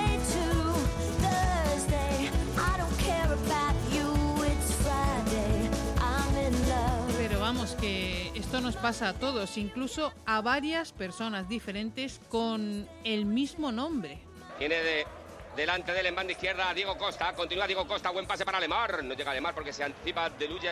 Esto 8.56 8.68
nos 8.68 8.76
pasa 8.76 9.10
a 9.10 9.12
todos, 9.12 9.58
incluso 9.58 10.14
a 10.24 10.40
varias 10.40 10.90
personas 10.92 11.46
diferentes 11.46 12.22
con 12.30 12.88
el 13.04 13.26
mismo 13.26 13.70
nombre. 13.70 14.18
Tiene 14.58 14.76
de, 14.76 15.06
delante 15.54 15.92
de 15.92 16.00
él 16.00 16.06
en 16.06 16.14
banda 16.14 16.32
izquierda 16.32 16.70
a 16.70 16.72
Diego 16.72 16.96
Costa. 16.96 17.34
Continúa 17.34 17.66
Diego 17.66 17.86
Costa. 17.86 18.08
Buen 18.08 18.26
pase 18.26 18.46
para 18.46 18.58
Lemar. 18.58 19.04
No 19.04 19.12
llega 19.12 19.34
Lemar 19.34 19.54
porque 19.54 19.74
se 19.74 19.84
anticipa 19.84 20.30
Deluye. 20.30 20.70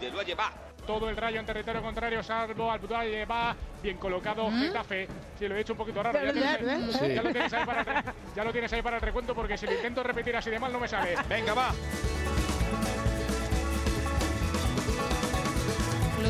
Deluye 0.00 0.36
va. 0.36 0.52
Todo 0.86 1.08
el 1.08 1.16
rayo 1.16 1.40
en 1.40 1.46
territorio 1.46 1.82
contrario, 1.82 2.22
salvo 2.22 2.70
al 2.70 2.78
Budaye 2.78 3.24
va 3.24 3.56
bien 3.82 3.96
colocado 3.98 4.48
Getafe. 4.52 5.08
Sí, 5.40 5.48
lo 5.48 5.56
he 5.56 5.60
hecho 5.60 5.72
un 5.72 5.78
poquito 5.78 6.04
raro. 6.04 6.20
Ya, 6.24 6.32
tienes, 6.32 6.96
Sí. 6.96 7.14
ya 7.14 7.22
lo 7.22 7.32
tienes 7.32 7.52
ahí 7.52 7.66
para 7.66 8.14
ya 8.36 8.44
lo 8.44 8.52
tienes 8.52 8.72
ahí 8.72 8.82
para 8.82 8.96
el 8.98 9.02
recuento 9.02 9.34
porque 9.34 9.58
si 9.58 9.66
lo 9.66 9.72
intento 9.72 10.04
repetir 10.04 10.36
así 10.36 10.50
de 10.50 10.60
mal 10.60 10.72
no 10.72 10.78
me 10.78 10.86
sale. 10.86 11.16
Venga, 11.28 11.52
va. 11.52 11.72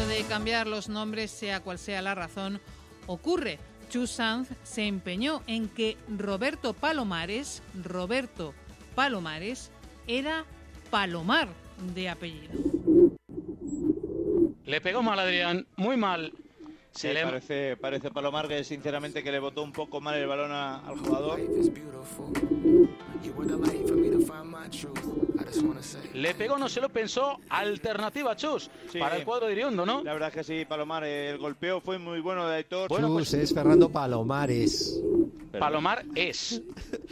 De 0.09 0.25
cambiar 0.25 0.67
los 0.67 0.89
nombres, 0.89 1.31
sea 1.31 1.61
cual 1.61 1.79
sea 1.79 2.03
la 2.03 2.15
razón, 2.15 2.61
ocurre. 3.07 3.59
Chu 3.89 4.07
Sanz 4.07 4.49
se 4.63 4.87
empeñó 4.87 5.43
en 5.47 5.69
que 5.69 5.97
Roberto 6.09 6.73
Palomares, 6.73 7.63
Roberto 7.83 8.53
Palomares, 8.95 9.71
era 10.07 10.45
Palomar 10.91 11.49
de 11.95 12.09
apellido. 12.09 12.53
Le 14.65 14.81
pegó 14.81 15.03
mal 15.03 15.19
Adrián, 15.19 15.67
muy 15.77 15.97
mal. 15.97 16.33
Sí, 16.95 17.09
El 17.09 17.17
em- 17.17 17.29
parece, 17.29 17.77
parece 17.79 18.11
Palomar 18.11 18.49
que 18.49 18.63
sinceramente 18.65 19.23
que 19.23 19.33
le 19.33 19.39
botó 19.39 19.63
un 19.63 19.73
poco 19.73 20.01
mal 20.01 20.15
el 20.17 20.27
balón 20.27 20.53
a- 20.53 20.81
al 20.87 20.99
jugador. 20.99 21.41
Le 26.15 26.35
pegó, 26.35 26.59
no 26.59 26.69
se 26.69 26.81
lo 26.81 26.89
pensó, 26.89 27.39
alternativa 27.49 28.37
Chus 28.37 28.71
Sí. 28.91 28.99
para 28.99 29.17
el 29.17 29.25
cuadro 29.25 29.47
de 29.47 29.53
Iriondo, 29.53 29.85
¿no? 29.87 30.03
La 30.05 30.13
verdad 30.13 30.29
es 30.29 30.35
que 30.35 30.45
sí, 30.45 30.65
Palomar, 30.65 31.05
eh, 31.05 31.31
el 31.31 31.39
golpeo 31.39 31.81
fue 31.81 31.99
muy 31.99 32.21
bueno 32.21 32.47
de 32.49 32.57
Aitor. 32.57 32.89
Chus 32.91 33.35
es 33.35 33.53
Fernando 33.55 33.89
Palomares. 33.89 35.01
Palomar 35.59 36.05
es. 36.15 36.63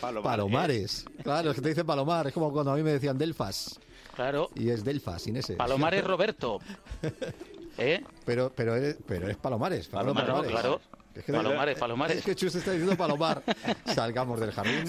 Palomares. 0.00 1.04
Claro, 1.22 1.50
es 1.50 1.56
que 1.56 1.62
te 1.62 1.68
dicen 1.70 1.86
Palomar. 1.86 2.26
Es 2.26 2.32
como 2.32 2.52
cuando 2.52 2.72
a 2.72 2.76
mí 2.76 2.82
me 2.82 2.92
decían 2.92 3.18
Delfas. 3.18 3.78
Claro. 4.14 4.50
Y 4.54 4.70
es 4.70 4.84
Delfas, 4.84 5.22
sin 5.22 5.36
ese. 5.36 5.54
Palomar 5.54 5.94
es 5.94 6.04
Roberto. 6.04 6.58
¿Eh? 7.78 8.02
Pero, 8.24 8.52
pero, 8.54 8.76
eres, 8.76 8.96
pero 9.06 9.28
es 9.28 9.36
Palomares. 9.36 9.88
Fernando 9.88 10.14
Palomar, 10.14 10.44
no, 10.44 10.50
claro. 10.50 10.80
Es 11.14 11.24
que- 11.24 11.32
Palomares, 11.32 11.78
Palomares. 11.78 12.16
Es 12.18 12.24
que 12.24 12.34
Chus 12.34 12.54
está 12.54 12.72
diciendo 12.72 12.96
Palomar. 12.96 13.42
Salgamos 13.86 14.38
del 14.40 14.52
jardín. 14.52 14.84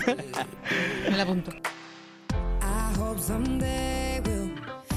Me 1.10 1.18
la 1.18 1.24
apunto. 1.24 1.52
I 1.52 3.00
hope 3.00 3.20
someday 3.20 4.20
we'll 4.26 4.52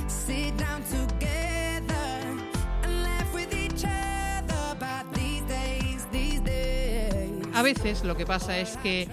sit 0.09 0.55
down 0.59 0.83
together 0.85 2.37
and 2.83 3.03
laugh 3.03 3.35
with 3.35 3.53
each 3.55 3.85
other 3.85 4.55
about 4.73 5.13
these 5.15 5.43
days, 5.49 6.05
these 6.13 6.41
days. 6.43 7.47
A 7.55 7.63
veces 7.63 8.05
lo 8.05 8.17
que 8.17 8.27
pasa 8.27 8.59
es 8.59 8.77
que 8.79 9.09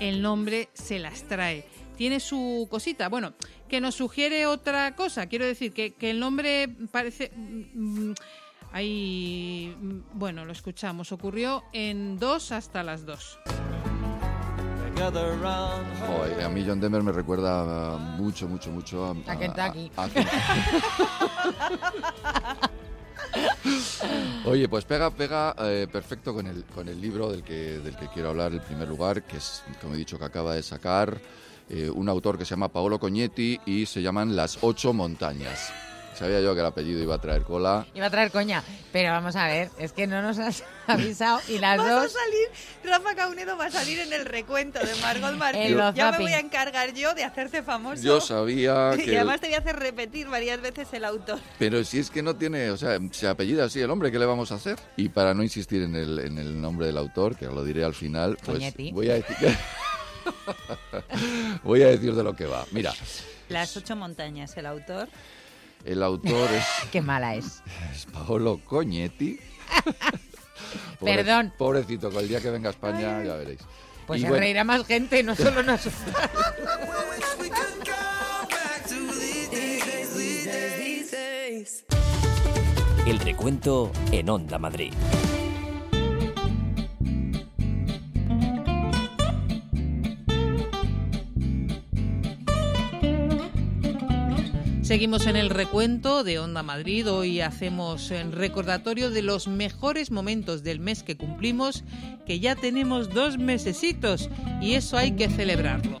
el 0.00 0.22
nombre 0.22 0.68
se 0.74 0.98
las 0.98 1.22
trae. 1.24 1.64
Tiene 1.96 2.20
su 2.20 2.66
cosita. 2.70 3.08
Bueno, 3.08 3.32
que 3.68 3.80
nos 3.80 3.94
sugiere 3.96 4.46
otra 4.46 4.94
cosa. 4.96 5.26
Quiero 5.26 5.44
decir 5.44 5.72
que, 5.72 5.94
que 5.94 6.10
el 6.10 6.20
nombre 6.20 6.68
parece... 6.90 7.30
mm, 7.34 8.12
Ahí, 8.72 9.74
mm, 9.80 10.00
bueno, 10.18 10.44
lo 10.44 10.52
escuchamos. 10.52 11.10
Ocurrió 11.12 11.64
en 11.72 12.18
dos 12.18 12.52
hasta 12.52 12.82
las 12.82 13.06
dos. 13.06 13.38
Joder, 14.98 16.42
a 16.44 16.48
mí 16.48 16.64
John 16.66 16.80
Denver 16.80 17.02
me 17.02 17.12
recuerda 17.12 17.94
uh, 17.96 17.98
mucho, 17.98 18.48
mucho, 18.48 18.70
mucho 18.70 19.06
a, 19.06 19.10
A 19.32 19.38
Kentucky. 19.38 19.90
a- 19.96 20.04
a 20.04 20.08
Kentucky. 20.08 20.36
Oye, 24.46 24.68
pues 24.68 24.84
pega, 24.84 25.10
pega 25.10 25.54
eh, 25.60 25.86
perfecto 25.90 26.32
con 26.34 26.46
el, 26.46 26.64
con 26.64 26.88
el 26.88 27.00
libro 27.00 27.30
del 27.30 27.42
que, 27.42 27.78
del 27.78 27.96
que 27.96 28.08
quiero 28.08 28.30
hablar, 28.30 28.52
el 28.52 28.60
primer 28.60 28.88
lugar, 28.88 29.22
que 29.24 29.36
es, 29.38 29.62
como 29.80 29.94
he 29.94 29.96
dicho, 29.98 30.18
que 30.18 30.24
acaba 30.24 30.54
de 30.54 30.62
sacar 30.62 31.18
eh, 31.68 31.90
un 31.90 32.08
autor 32.08 32.38
que 32.38 32.44
se 32.44 32.50
llama 32.50 32.68
Paolo 32.68 32.98
Cognetti 32.98 33.60
y 33.66 33.86
se 33.86 34.02
llaman 34.02 34.36
Las 34.36 34.58
Ocho 34.62 34.92
Montañas. 34.92 35.72
Sabía 36.14 36.40
yo 36.40 36.54
que 36.54 36.60
el 36.60 36.66
apellido 36.66 37.02
iba 37.02 37.16
a 37.16 37.20
traer 37.20 37.42
cola. 37.42 37.86
Iba 37.94 38.06
a 38.06 38.10
traer 38.10 38.30
coña, 38.30 38.64
pero 38.90 39.10
vamos 39.10 39.36
a 39.36 39.48
ver, 39.48 39.68
es 39.78 39.92
que 39.92 40.06
no 40.06 40.22
nos 40.22 40.38
has 40.38 40.64
avisado 40.86 41.40
y 41.46 41.58
las 41.58 41.76
Vas 41.76 41.86
a 41.88 41.92
dos... 41.92 42.12
salir, 42.12 42.48
Rafa 42.84 43.14
Caunedo 43.14 43.54
va 43.58 43.66
a 43.66 43.70
salir 43.70 43.98
en 43.98 44.10
el 44.14 44.24
recuento 44.24 44.78
de 44.78 44.94
Margot 45.02 45.34
Martín. 45.36 45.76
Ya 45.94 46.12
me 46.12 46.18
voy 46.20 46.32
a 46.32 46.38
encargar 46.40 46.94
yo 46.94 47.12
de 47.14 47.22
hacerte 47.22 47.62
famoso. 47.62 48.02
Yo 48.02 48.22
sabía 48.22 48.94
Y 48.98 49.04
que... 49.04 49.16
además 49.16 49.42
te 49.42 49.48
voy 49.48 49.56
a 49.56 49.58
hacer 49.58 49.76
repetir 49.76 50.26
varias 50.28 50.58
veces 50.62 50.88
el 50.94 51.04
autor. 51.04 51.38
Pero 51.58 51.84
si 51.84 51.98
es 51.98 52.08
que 52.08 52.22
no 52.22 52.34
tiene, 52.34 52.70
o 52.70 52.78
sea, 52.78 52.98
se 53.10 53.28
apellida 53.28 53.64
así 53.64 53.80
el 53.80 53.90
hombre, 53.90 54.10
¿qué 54.10 54.18
le 54.18 54.24
vamos 54.24 54.52
a 54.52 54.54
hacer? 54.54 54.78
Y 54.96 55.10
para 55.10 55.34
no 55.34 55.42
insistir 55.42 55.82
en 55.82 55.94
el, 55.96 56.18
en 56.20 56.38
el 56.38 56.58
nombre 56.58 56.86
del 56.86 56.96
autor, 56.96 57.36
que 57.36 57.44
lo 57.44 57.62
diré 57.62 57.84
al 57.84 57.94
final, 57.94 58.38
pues 58.42 58.56
Coñetti. 58.56 58.90
voy 58.90 59.10
a 59.10 59.14
decir... 59.16 59.36
voy 61.62 61.82
a 61.82 61.88
decir 61.88 62.14
de 62.14 62.22
lo 62.22 62.34
que 62.34 62.46
va. 62.46 62.64
Mira, 62.72 62.92
Las 63.48 63.76
ocho 63.76 63.96
montañas, 63.96 64.56
el 64.56 64.66
autor. 64.66 65.08
el 65.84 66.02
autor 66.02 66.50
es, 66.52 66.64
Qué 66.92 67.00
mala 67.00 67.34
es. 67.34 67.62
es 67.92 68.06
Paolo 68.06 68.60
Cognetti. 68.64 69.38
Perdón. 71.04 71.52
Pobrecito, 71.58 72.10
con 72.10 72.22
el 72.22 72.28
día 72.28 72.40
que 72.40 72.50
venga 72.50 72.68
a 72.68 72.72
España 72.72 73.22
ya 73.24 73.34
veréis. 73.34 73.60
Pues 74.06 74.20
Y 74.20 74.22
se 74.22 74.28
bueno, 74.28 74.40
reirá 74.40 74.64
más 74.64 74.86
gente, 74.86 75.22
no 75.22 75.34
solo 75.34 75.62
nosotros. 75.62 75.94
El 83.06 83.18
recuento 83.20 83.92
en 84.10 84.28
Onda 84.30 84.58
Madrid. 84.58 84.92
Seguimos 94.86 95.26
en 95.26 95.34
el 95.34 95.50
recuento 95.50 96.22
de 96.22 96.38
Onda 96.38 96.62
Madrid. 96.62 97.10
Hoy 97.10 97.40
hacemos 97.40 98.12
el 98.12 98.30
recordatorio 98.30 99.10
de 99.10 99.20
los 99.20 99.48
mejores 99.48 100.12
momentos 100.12 100.62
del 100.62 100.78
mes 100.78 101.02
que 101.02 101.16
cumplimos, 101.16 101.82
que 102.24 102.38
ya 102.38 102.54
tenemos 102.54 103.10
dos 103.10 103.36
mesecitos 103.36 104.30
y 104.62 104.74
eso 104.74 104.96
hay 104.96 105.16
que 105.16 105.28
celebrarlo. 105.28 106.00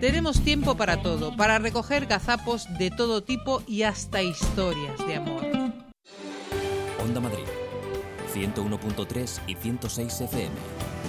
Tenemos 0.00 0.44
tiempo 0.44 0.76
para 0.76 1.02
todo, 1.02 1.36
para 1.36 1.58
recoger 1.58 2.06
gazapos 2.06 2.68
de 2.78 2.92
todo 2.92 3.24
tipo 3.24 3.64
y 3.66 3.82
hasta 3.82 4.22
historias 4.22 5.04
de 5.08 5.16
amor. 5.16 5.42
Onda 7.02 7.18
Madrid. 7.18 7.42
101.3 8.32 9.40
y 9.48 9.56
106 9.56 10.20
FM. 10.20 10.99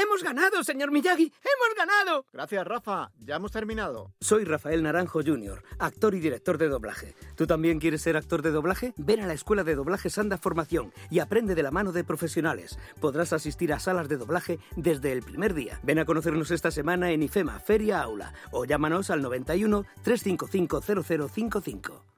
¡Hemos 0.00 0.22
ganado, 0.22 0.62
señor 0.62 0.92
Miyagi! 0.92 1.24
¡Hemos 1.24 1.76
ganado! 1.76 2.24
Gracias, 2.32 2.64
Rafa. 2.64 3.10
Ya 3.18 3.34
hemos 3.34 3.50
terminado. 3.50 4.12
Soy 4.20 4.44
Rafael 4.44 4.84
Naranjo 4.84 5.22
Jr., 5.26 5.64
actor 5.80 6.14
y 6.14 6.20
director 6.20 6.56
de 6.56 6.68
doblaje. 6.68 7.16
¿Tú 7.34 7.48
también 7.48 7.80
quieres 7.80 8.02
ser 8.02 8.16
actor 8.16 8.42
de 8.42 8.52
doblaje? 8.52 8.94
Ven 8.96 9.22
a 9.22 9.26
la 9.26 9.32
Escuela 9.32 9.64
de 9.64 9.74
Doblaje 9.74 10.08
Sanda 10.08 10.38
Formación 10.38 10.92
y 11.10 11.18
aprende 11.18 11.56
de 11.56 11.64
la 11.64 11.72
mano 11.72 11.90
de 11.90 12.04
profesionales. 12.04 12.78
Podrás 13.00 13.32
asistir 13.32 13.72
a 13.72 13.80
salas 13.80 14.08
de 14.08 14.18
doblaje 14.18 14.60
desde 14.76 15.10
el 15.10 15.24
primer 15.24 15.52
día. 15.52 15.80
Ven 15.82 15.98
a 15.98 16.04
conocernos 16.04 16.52
esta 16.52 16.70
semana 16.70 17.10
en 17.10 17.24
IFEMA, 17.24 17.58
Feria 17.58 18.00
Aula, 18.00 18.32
o 18.52 18.66
llámanos 18.66 19.10
al 19.10 19.20
91 19.20 19.84
355 20.04 21.28
0055. 21.28 22.17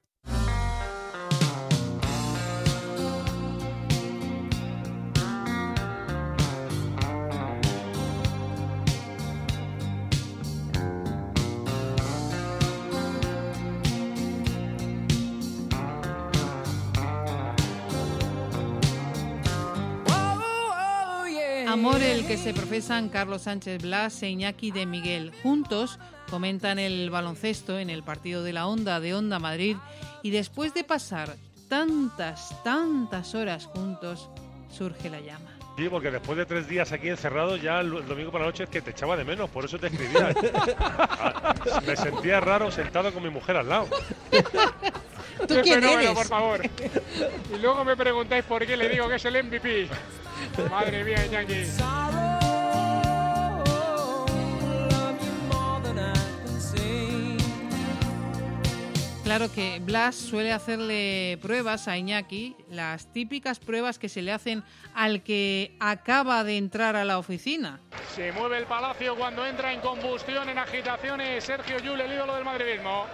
Amor 21.81 22.03
el 22.03 22.27
que 22.27 22.37
se 22.37 22.53
profesan 22.53 23.09
Carlos 23.09 23.41
Sánchez 23.45 23.81
Blas 23.81 24.23
e 24.23 24.29
Iñaki 24.29 24.71
de 24.71 24.85
Miguel. 24.85 25.33
Juntos 25.43 25.99
comentan 26.29 26.79
el 26.79 27.09
baloncesto 27.09 27.79
en 27.79 27.89
el 27.89 28.03
partido 28.03 28.43
de 28.43 28.53
la 28.53 28.67
Onda 28.67 29.01
de 29.01 29.15
Onda 29.15 29.39
Madrid 29.39 29.79
y 30.23 30.29
después 30.31 30.75
de 30.75 30.85
pasar 30.85 31.37
tantas, 31.71 32.55
tantas 32.65 33.35
horas 33.35 33.65
juntos, 33.65 34.29
surge 34.69 35.09
la 35.09 35.21
llama. 35.21 35.57
Sí, 35.79 35.89
porque 35.89 36.11
después 36.11 36.37
de 36.37 36.45
tres 36.45 36.69
días 36.69 36.93
aquí 36.93 37.09
encerrados, 37.09 37.63
ya 37.63 37.81
el 37.81 38.07
domingo 38.07 38.31
por 38.31 38.43
la 38.43 38.49
noche 38.49 38.65
es 38.65 38.69
que 38.69 38.83
te 38.83 38.91
echaba 38.91 39.17
de 39.17 39.25
menos, 39.25 39.49
por 39.49 39.65
eso 39.65 39.79
te 39.79 39.87
escribía. 39.87 40.35
Me 41.87 41.97
sentía 41.97 42.41
raro 42.41 42.71
sentado 42.71 43.11
con 43.11 43.23
mi 43.23 43.31
mujer 43.31 43.57
al 43.57 43.71
lado. 43.71 43.89
¿Tú 45.49 45.55
Qué 45.55 45.63
quién 45.63 45.81
fenómeno, 45.81 46.01
eres? 46.03 46.13
por 46.13 46.27
favor. 46.27 46.61
Y 47.55 47.59
luego 47.59 47.87
me 47.87 47.97
preguntáis 47.97 48.45
por 48.45 48.67
qué 48.67 48.77
le 48.77 48.87
digo 48.91 49.09
que 49.09 49.15
es 49.15 49.25
el 49.25 49.43
MVP. 49.43 49.89
Madre 50.71 51.05
mía, 51.05 51.27
Iñaki. 51.27 51.65
Claro 59.31 59.53
que 59.53 59.79
Blas 59.79 60.17
suele 60.17 60.53
hacerle 60.53 61.39
pruebas 61.41 61.87
a 61.87 61.97
Iñaki, 61.97 62.57
las 62.69 63.13
típicas 63.13 63.61
pruebas 63.61 63.97
que 63.97 64.09
se 64.09 64.23
le 64.23 64.33
hacen 64.33 64.65
al 64.93 65.23
que 65.23 65.77
acaba 65.79 66.43
de 66.43 66.57
entrar 66.57 66.97
a 66.97 67.05
la 67.05 67.17
oficina. 67.17 67.79
Se 68.13 68.33
mueve 68.33 68.59
el 68.59 68.65
palacio 68.65 69.15
cuando 69.15 69.47
entra 69.47 69.73
en 69.73 69.79
combustión, 69.83 70.49
en 70.49 70.59
agitaciones. 70.59 71.45
Sergio 71.45 71.79
Yul, 71.79 72.01
el 72.01 72.13
ídolo 72.13 72.35
del 72.35 72.45
madridismo. 72.45 73.07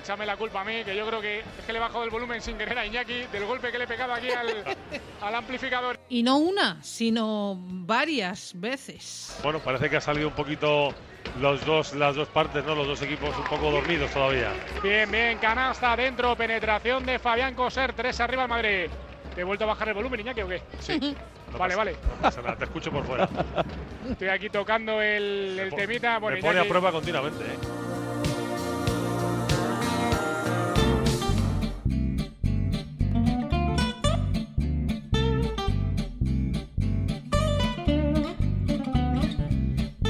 Échame 0.00 0.26
la 0.26 0.36
culpa 0.36 0.62
a 0.62 0.64
mí, 0.64 0.82
que 0.84 0.96
yo 0.96 1.06
creo 1.06 1.20
que 1.20 1.38
es 1.40 1.64
que 1.66 1.72
le 1.72 1.78
he 1.78 1.80
bajado 1.80 2.02
el 2.04 2.10
volumen 2.10 2.40
sin 2.40 2.56
querer 2.58 2.76
a 2.78 2.86
Iñaki 2.86 3.24
del 3.32 3.44
golpe 3.44 3.70
que 3.70 3.78
le 3.78 3.84
he 3.84 3.86
pegado 3.86 4.12
aquí 4.14 4.30
al, 4.30 4.48
al 5.20 5.34
amplificador. 5.34 5.98
Y 6.08 6.22
no 6.22 6.38
una, 6.38 6.82
sino 6.82 7.56
varias 7.60 8.52
veces. 8.58 9.38
Bueno, 9.42 9.58
parece 9.60 9.88
que 9.90 9.96
ha 9.96 10.00
salido 10.00 10.28
un 10.28 10.34
poquito 10.34 10.94
los 11.38 11.64
dos, 11.64 11.94
las 11.94 12.16
dos 12.16 12.28
partes, 12.28 12.64
¿no? 12.64 12.74
Los 12.74 12.86
dos 12.86 13.02
equipos 13.02 13.36
un 13.36 13.44
poco 13.44 13.70
dormidos 13.70 14.10
todavía. 14.10 14.50
Bien, 14.82 15.10
bien, 15.10 15.38
canasta 15.38 15.92
adentro, 15.92 16.34
penetración 16.36 17.04
de 17.06 17.18
Fabián 17.18 17.54
Coser, 17.54 17.92
tres 17.92 18.18
arriba 18.20 18.44
el 18.44 18.48
Madrid. 18.48 18.86
¿Te 19.34 19.42
he 19.42 19.44
vuelto 19.44 19.64
a 19.64 19.68
bajar 19.68 19.88
el 19.88 19.94
volumen, 19.94 20.20
Iñaki, 20.20 20.40
o 20.42 20.48
qué? 20.48 20.62
Sí. 20.80 20.98
No 21.50 21.58
vale, 21.58 21.74
pasa- 21.74 21.78
vale. 21.78 21.92
No 22.16 22.22
pasa 22.22 22.42
nada, 22.42 22.56
te 22.56 22.64
escucho 22.64 22.92
por 22.92 23.04
fuera. 23.04 23.28
Estoy 24.08 24.28
aquí 24.28 24.48
tocando 24.50 25.02
el, 25.02 25.58
el 25.58 25.74
temita. 25.74 26.18
Bueno, 26.20 26.36
Me 26.36 26.42
pone 26.42 26.60
a 26.60 26.62
Iñaki- 26.62 26.68
prueba 26.68 26.92
continuamente, 26.92 27.42
¿eh? 27.44 27.58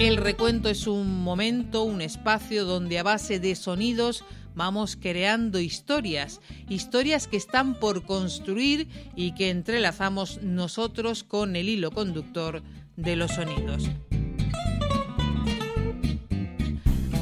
El 0.00 0.16
recuento 0.16 0.70
es 0.70 0.86
un 0.86 1.22
momento, 1.22 1.82
un 1.82 2.00
espacio 2.00 2.64
donde 2.64 2.98
a 2.98 3.02
base 3.02 3.38
de 3.38 3.54
sonidos 3.54 4.24
vamos 4.54 4.96
creando 4.96 5.60
historias, 5.60 6.40
historias 6.70 7.26
que 7.26 7.36
están 7.36 7.74
por 7.74 8.06
construir 8.06 8.88
y 9.14 9.32
que 9.32 9.50
entrelazamos 9.50 10.42
nosotros 10.42 11.22
con 11.22 11.54
el 11.54 11.68
hilo 11.68 11.90
conductor 11.90 12.62
de 12.96 13.14
los 13.14 13.32
sonidos. 13.32 13.90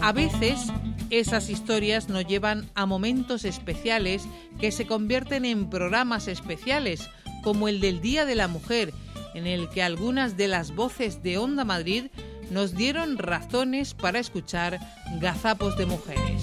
A 0.01 0.13
veces 0.13 0.69
esas 1.11 1.51
historias 1.51 2.09
nos 2.09 2.29
llevan 2.29 2.71
a 2.77 2.87
momentos 2.87 3.45
especiales 3.45 4.23
que 4.61 4.71
se 4.71 4.87
convierten 4.87 5.45
en 5.45 5.69
programas 5.69 6.29
especiales, 6.29 7.11
como 7.43 7.67
el 7.67 7.81
del 7.81 8.01
Día 8.01 8.25
de 8.25 8.37
la 8.37 8.47
Mujer, 8.47 8.95
en 9.35 9.49
el 9.49 9.69
que 9.69 9.83
algunas 9.83 10.37
de 10.37 10.47
las 10.47 10.77
voces 10.77 11.25
de 11.25 11.39
Onda 11.39 11.65
Madrid 11.65 12.05
nos 12.51 12.75
dieron 12.75 13.19
razones 13.19 13.95
para 13.95 14.19
escuchar 14.19 14.79
gazapos 15.21 15.77
de 15.77 15.87
mujeres. 15.87 16.43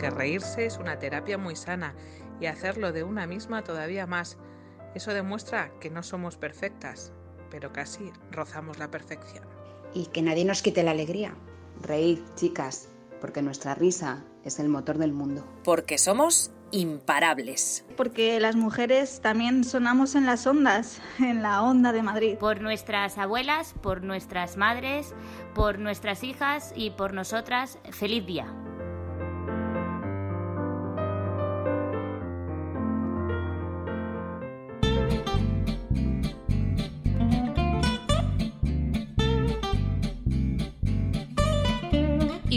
porque 0.00 0.10
reírse 0.10 0.64
es 0.64 0.78
una 0.78 0.98
terapia 0.98 1.36
muy 1.36 1.56
sana 1.56 1.94
y 2.40 2.46
hacerlo 2.46 2.92
de 2.92 3.02
una 3.02 3.26
misma 3.26 3.64
todavía 3.64 4.06
más. 4.06 4.38
Eso 4.94 5.12
demuestra 5.12 5.72
que 5.78 5.90
no 5.90 6.02
somos 6.02 6.38
perfectas, 6.38 7.12
pero 7.50 7.72
casi 7.72 8.10
rozamos 8.30 8.78
la 8.78 8.90
perfección. 8.90 9.44
Y 9.92 10.06
que 10.06 10.22
nadie 10.22 10.44
nos 10.44 10.62
quite 10.62 10.82
la 10.82 10.92
alegría. 10.92 11.34
Reíd, 11.82 12.20
chicas, 12.34 12.88
porque 13.20 13.42
nuestra 13.42 13.74
risa 13.74 14.24
es 14.44 14.58
el 14.58 14.68
motor 14.68 14.98
del 14.98 15.12
mundo. 15.12 15.46
Porque 15.64 15.98
somos 15.98 16.50
imparables. 16.72 17.84
Porque 17.96 18.38
las 18.40 18.56
mujeres 18.56 19.20
también 19.20 19.64
sonamos 19.64 20.14
en 20.14 20.26
las 20.26 20.46
ondas, 20.46 21.00
en 21.18 21.42
la 21.42 21.62
onda 21.62 21.92
de 21.92 22.02
Madrid. 22.02 22.36
Por 22.38 22.60
nuestras 22.60 23.18
abuelas, 23.18 23.74
por 23.82 24.02
nuestras 24.02 24.56
madres, 24.56 25.14
por 25.54 25.78
nuestras 25.78 26.24
hijas 26.24 26.72
y 26.76 26.90
por 26.90 27.12
nosotras, 27.12 27.78
feliz 27.90 28.24
día. 28.26 28.46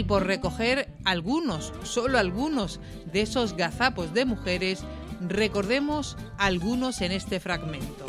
Y 0.04 0.06
por 0.06 0.26
recoger 0.26 0.88
algunos, 1.06 1.72
solo 1.82 2.18
algunos, 2.18 2.78
de 3.10 3.22
esos 3.22 3.56
gazapos 3.56 4.12
de 4.12 4.26
mujeres, 4.26 4.84
recordemos 5.26 6.18
algunos 6.36 7.00
en 7.00 7.12
este 7.12 7.40
fragmento. 7.40 8.04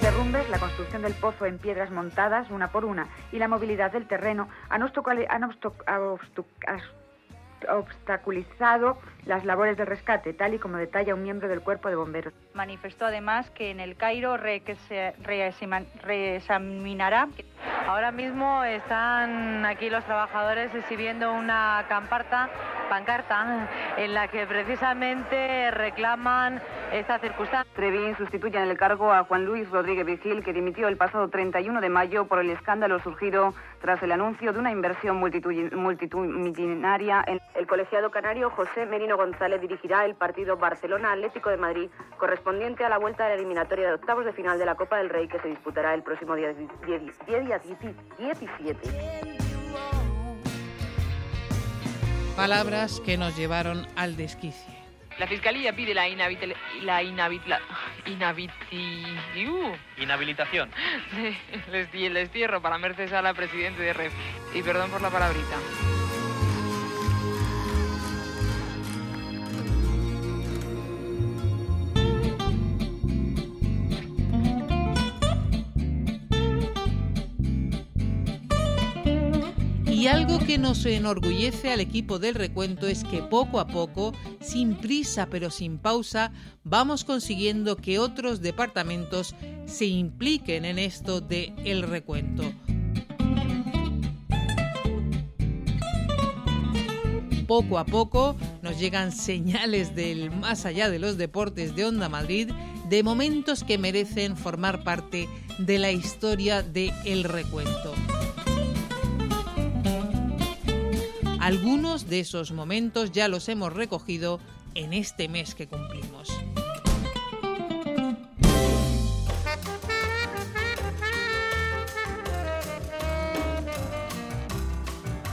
Derrumbes, 0.00 0.48
la 0.48 0.58
construcción 0.58 1.02
del 1.02 1.12
pozo 1.12 1.44
en 1.44 1.58
piedras 1.58 1.90
montadas 1.90 2.50
una 2.50 2.72
por 2.72 2.86
una 2.86 3.08
y 3.32 3.38
la 3.38 3.48
movilidad 3.48 3.92
del 3.92 4.08
terreno 4.08 4.48
han, 4.70 4.82
obstaculizado 7.68 8.98
las 9.26 9.44
labores 9.44 9.76
del 9.76 9.86
rescate, 9.86 10.32
tal 10.32 10.54
y 10.54 10.58
como 10.58 10.76
detalla 10.76 11.14
un 11.14 11.22
miembro 11.22 11.48
del 11.48 11.60
cuerpo 11.60 11.88
de 11.88 11.96
bomberos. 11.96 12.32
Manifestó 12.54 13.06
además 13.06 13.50
que 13.50 13.70
en 13.70 13.80
el 13.80 13.96
Cairo 13.96 14.36
re- 14.36 14.60
que 14.60 14.76
se 14.76 15.12
reexaminará. 15.22 17.28
Ahora 17.86 18.10
mismo 18.10 18.64
están 18.64 19.64
aquí 19.66 19.90
los 19.90 20.04
trabajadores 20.04 20.74
exhibiendo 20.74 21.32
una 21.32 21.84
camparta, 21.88 22.48
pancarta, 22.88 23.68
en 23.98 24.14
la 24.14 24.28
que 24.28 24.46
precisamente 24.46 25.70
reclaman 25.70 26.60
esta 26.92 27.18
circunstancia. 27.18 27.70
Trevín 27.74 28.16
sustituye 28.16 28.56
en 28.58 28.68
el 28.68 28.76
cargo 28.78 29.12
a 29.12 29.24
Juan 29.24 29.44
Luis 29.44 29.68
Rodríguez 29.70 30.06
Vigil, 30.06 30.42
que 30.42 30.52
dimitió 30.52 30.88
el 30.88 30.96
pasado 30.96 31.28
31 31.28 31.80
de 31.80 31.88
mayo 31.88 32.24
por 32.26 32.38
el 32.40 32.50
escándalo 32.50 32.98
surgido 33.00 33.54
tras 33.80 34.02
el 34.02 34.12
anuncio 34.12 34.52
de 34.52 34.58
una 34.58 34.72
inversión 34.72 35.20
multitu- 35.20 35.72
multitudinaria. 35.72 37.22
en- 37.26 37.40
El 37.54 37.66
colegiado 37.66 38.10
canario 38.10 38.50
José 38.50 38.86
Merino 38.86 39.09
González 39.16 39.60
dirigirá 39.60 40.04
el 40.04 40.14
partido 40.14 40.56
Barcelona 40.56 41.12
Atlético 41.12 41.50
de 41.50 41.56
Madrid, 41.56 41.90
correspondiente 42.18 42.84
a 42.84 42.88
la 42.88 42.98
vuelta 42.98 43.24
de 43.24 43.30
la 43.30 43.36
eliminatoria 43.36 43.88
de 43.88 43.94
octavos 43.94 44.24
de 44.24 44.32
final 44.32 44.58
de 44.58 44.66
la 44.66 44.74
Copa 44.74 44.98
del 44.98 45.08
Rey, 45.10 45.28
que 45.28 45.38
se 45.40 45.48
disputará 45.48 45.94
el 45.94 46.02
próximo 46.02 46.34
día, 46.34 46.52
die- 46.54 46.68
die- 46.86 47.12
día 47.26 47.58
17. 48.34 48.78
Palabras 52.36 53.00
que 53.04 53.16
nos 53.18 53.36
llevaron 53.36 53.86
al 53.96 54.16
desquicie. 54.16 54.78
La 55.18 55.26
Fiscalía 55.26 55.74
pide 55.76 55.92
la, 55.92 56.08
inhabitel- 56.08 56.54
la 56.82 57.02
inhabitla- 57.02 57.60
inhabiti- 58.06 59.50
uh, 59.50 60.00
Inhabilitación. 60.00 60.70
les 61.70 61.92
di 61.92 62.06
el 62.06 62.14
destierro 62.14 62.62
para 62.62 62.78
Mercedes 62.78 63.12
a 63.12 63.20
la 63.20 63.34
presidente 63.34 63.82
de 63.82 63.92
Ref. 63.92 64.14
Y 64.54 64.62
perdón 64.62 64.90
por 64.90 65.02
la 65.02 65.10
palabrita. 65.10 65.56
Algo 80.10 80.40
que 80.40 80.58
nos 80.58 80.84
enorgullece 80.86 81.70
al 81.70 81.78
equipo 81.78 82.18
del 82.18 82.34
recuento 82.34 82.88
es 82.88 83.04
que 83.04 83.22
poco 83.22 83.60
a 83.60 83.68
poco, 83.68 84.12
sin 84.40 84.74
prisa 84.74 85.26
pero 85.26 85.50
sin 85.50 85.78
pausa, 85.78 86.32
vamos 86.64 87.04
consiguiendo 87.04 87.76
que 87.76 88.00
otros 88.00 88.40
departamentos 88.40 89.36
se 89.66 89.86
impliquen 89.86 90.64
en 90.64 90.80
esto 90.80 91.20
de 91.20 91.52
el 91.64 91.82
recuento. 91.82 92.42
Poco 97.46 97.78
a 97.78 97.84
poco 97.84 98.36
nos 98.62 98.80
llegan 98.80 99.12
señales 99.12 99.94
del 99.94 100.32
más 100.32 100.66
allá 100.66 100.90
de 100.90 100.98
los 100.98 101.18
deportes 101.18 101.76
de 101.76 101.84
Onda 101.84 102.08
Madrid 102.08 102.50
de 102.88 103.02
momentos 103.04 103.62
que 103.62 103.78
merecen 103.78 104.36
formar 104.36 104.82
parte 104.82 105.28
de 105.58 105.78
la 105.78 105.92
historia 105.92 106.62
de 106.62 106.92
El 107.04 107.22
Recuento. 107.22 107.94
Algunos 111.40 112.10
de 112.10 112.20
esos 112.20 112.52
momentos 112.52 113.12
ya 113.12 113.26
los 113.26 113.48
hemos 113.48 113.72
recogido 113.72 114.40
en 114.74 114.92
este 114.92 115.26
mes 115.26 115.54
que 115.54 115.66
cumplimos. 115.66 116.28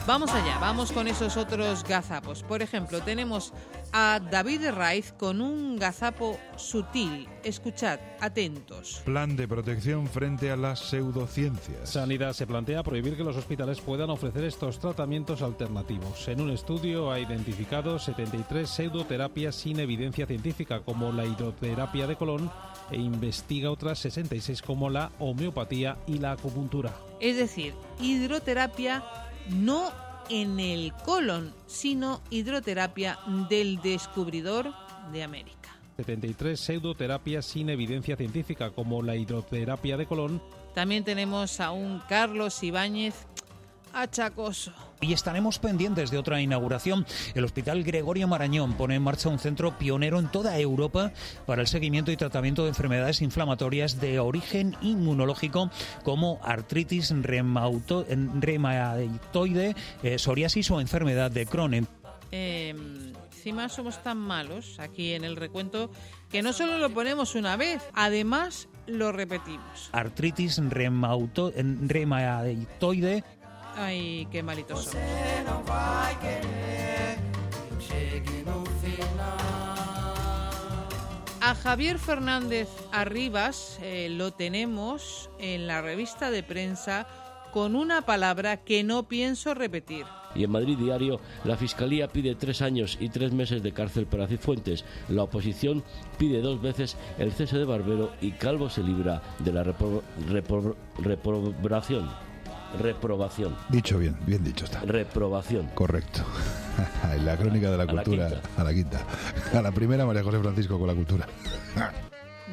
Vamos 0.08 0.32
allá, 0.32 0.58
vamos 0.58 0.94
con 0.94 1.10
esos 1.10 1.36
otros 1.36 1.84
gazapos. 1.84 2.42
Por 2.42 2.62
ejemplo, 2.62 3.02
tenemos 3.02 3.52
a 3.92 4.22
David 4.32 4.70
Raiz 4.72 5.12
con 5.12 5.42
un 5.42 5.78
gazapo 5.78 6.40
sutil. 6.56 7.28
Escuchad, 7.44 8.00
atentos. 8.22 9.02
Plan 9.04 9.36
de 9.36 9.50
protección 9.50 10.08
frente 10.08 10.50
a 10.50 10.56
las 10.56 10.80
pseudociencias. 10.80 11.90
Sanidad 11.90 12.32
se 12.32 12.48
plantea 12.48 12.84
prohibir 12.84 13.18
que 13.18 13.26
los 13.26 13.36
hospitales 13.36 13.82
puedan 13.82 14.10
ofrecer 14.10 14.46
estos 14.46 14.80
tratamientos 14.80 15.42
alternativos. 15.42 16.26
En 16.30 16.40
un 16.40 16.52
estudio 16.52 17.12
ha 17.12 17.20
identificado 17.20 18.00
73 18.00 18.70
pseudoterapias 18.70 19.56
sin 19.56 19.78
evidencia 19.82 20.26
científica, 20.26 20.84
como 20.86 21.12
la 21.12 21.26
hidroterapia 21.26 22.08
de 22.08 22.16
colon, 22.16 22.50
e 22.92 22.96
investiga 22.96 23.72
otras 23.72 24.00
66 24.00 24.62
como 24.62 24.90
la 24.90 25.12
homeopatía 25.20 25.98
y 26.08 26.20
la 26.20 26.32
acupuntura. 26.32 26.94
Es 27.20 27.36
decir, 27.36 27.74
hidroterapia 28.00 29.04
no 29.50 29.92
en 30.30 30.60
el 30.60 30.94
colon, 31.06 31.54
sino 31.68 32.22
hidroterapia 32.30 33.20
del 33.50 33.82
descubridor 33.82 34.74
de 35.12 35.24
América. 35.24 35.78
73 35.98 36.60
pseudoterapias 36.60 37.46
sin 37.46 37.70
evidencia 37.70 38.16
científica, 38.16 38.72
como 38.72 39.02
la 39.02 39.16
hidroterapia 39.16 39.98
de 39.98 40.06
colon, 40.06 40.42
También 40.76 41.04
tenemos 41.04 41.60
a 41.60 41.72
un 41.72 42.00
Carlos 42.08 42.62
Ibáñez 42.62 43.16
achacoso. 43.94 44.74
Y 45.00 45.14
estaremos 45.14 45.60
pendientes 45.60 46.10
de 46.10 46.18
otra 46.18 46.42
inauguración. 46.42 47.06
El 47.36 47.44
Hospital 47.46 47.84
Gregorio 47.84 48.28
Marañón 48.28 48.74
pone 48.74 48.96
en 48.96 49.04
marcha 49.04 49.30
un 49.30 49.38
centro 49.38 49.78
pionero 49.78 50.18
en 50.18 50.28
toda 50.32 50.58
Europa 50.60 51.12
para 51.46 51.62
el 51.62 51.68
seguimiento 51.68 52.12
y 52.12 52.18
tratamiento 52.18 52.64
de 52.64 52.70
enfermedades 52.70 53.22
inflamatorias 53.22 54.02
de 54.02 54.20
origen 54.20 54.76
inmunológico 54.82 55.70
como 56.04 56.40
artritis 56.44 57.12
reumauto- 57.14 58.06
reumatoide, 58.40 59.76
eh, 60.02 60.18
psoriasis 60.18 60.72
o 60.72 60.82
enfermedad 60.82 61.30
de 61.30 61.46
Crohn. 61.46 61.88
Eh, 62.32 62.70
encima 63.32 63.70
somos 63.70 64.02
tan 64.04 64.18
malos 64.18 64.80
aquí 64.80 65.14
en 65.14 65.24
el 65.24 65.36
recuento 65.36 65.92
que 66.30 66.42
no 66.42 66.52
solo 66.54 66.78
lo 66.80 66.90
ponemos 66.90 67.36
una 67.36 67.56
vez, 67.56 67.82
además 67.94 68.68
lo 68.88 69.12
repetimos. 69.14 69.90
Artritis 69.94 70.60
reumatoide, 71.88 73.24
Ay, 73.78 74.28
qué 74.32 74.42
malitos 74.44 74.86
somos. 74.86 74.96
A 81.42 81.56
Javier 81.56 82.00
Fernández 82.00 82.68
Arribas 82.92 83.80
eh, 83.82 84.10
lo 84.10 84.32
tenemos 84.32 85.30
en 85.40 85.68
la 85.68 85.82
revista 85.82 86.32
de 86.32 86.44
prensa 86.44 87.08
con 87.54 87.76
una 87.76 88.02
palabra 88.02 88.58
que 88.58 88.84
no 88.84 89.04
pienso 89.08 89.54
repetir. 89.54 90.06
Y 90.36 90.44
en 90.44 90.52
Madrid 90.52 90.78
Diario, 90.78 91.20
la 91.46 91.56
Fiscalía 91.56 92.10
pide 92.10 92.36
tres 92.36 92.62
años 92.62 92.98
y 93.00 93.10
tres 93.10 93.32
meses 93.32 93.64
de 93.64 93.72
cárcel 93.72 94.06
para 94.06 94.28
Cifuentes. 94.28 94.84
La 95.08 95.24
oposición 95.24 95.84
pide 96.18 96.42
dos 96.42 96.62
veces 96.62 96.98
el 97.18 97.32
cese 97.32 97.58
de 97.58 97.66
Barbero 97.66 98.12
y 98.22 98.32
Calvo 98.32 98.70
se 98.70 98.84
libra 98.84 99.22
de 99.40 99.54
la 99.54 99.64
repro- 99.64 100.04
repro- 100.30 100.76
reprobación. 102.80 103.56
Dicho 103.70 103.98
bien, 103.98 104.18
bien 104.26 104.44
dicho 104.44 104.66
está. 104.66 104.82
Reprobación. 104.82 105.68
Correcto. 105.74 106.22
En 107.12 107.26
la 107.26 107.36
crónica 107.38 107.72
de 107.72 107.78
la 107.78 107.84
A 107.84 107.86
la 107.88 107.92
cultura, 108.04 108.28
quinta. 108.30 108.50
a 108.62 108.64
la 108.64 108.72
quinta. 108.74 109.00
A 109.58 109.62
la 109.64 109.72
primera, 109.72 110.06
María 110.06 110.22
José 110.24 110.38
Francisco 110.40 110.78
con 110.78 110.88
la 110.88 110.94
cultura. 110.94 111.26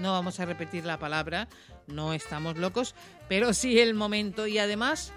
No 0.00 0.12
vamos 0.12 0.40
a 0.40 0.46
repetir 0.46 0.84
la 0.86 0.98
palabra, 0.98 1.46
no 1.86 2.14
estamos 2.14 2.56
locos, 2.56 2.94
pero 3.28 3.52
sí 3.52 3.78
el 3.78 3.92
momento 3.94 4.46
y 4.46 4.56
además 4.58 5.12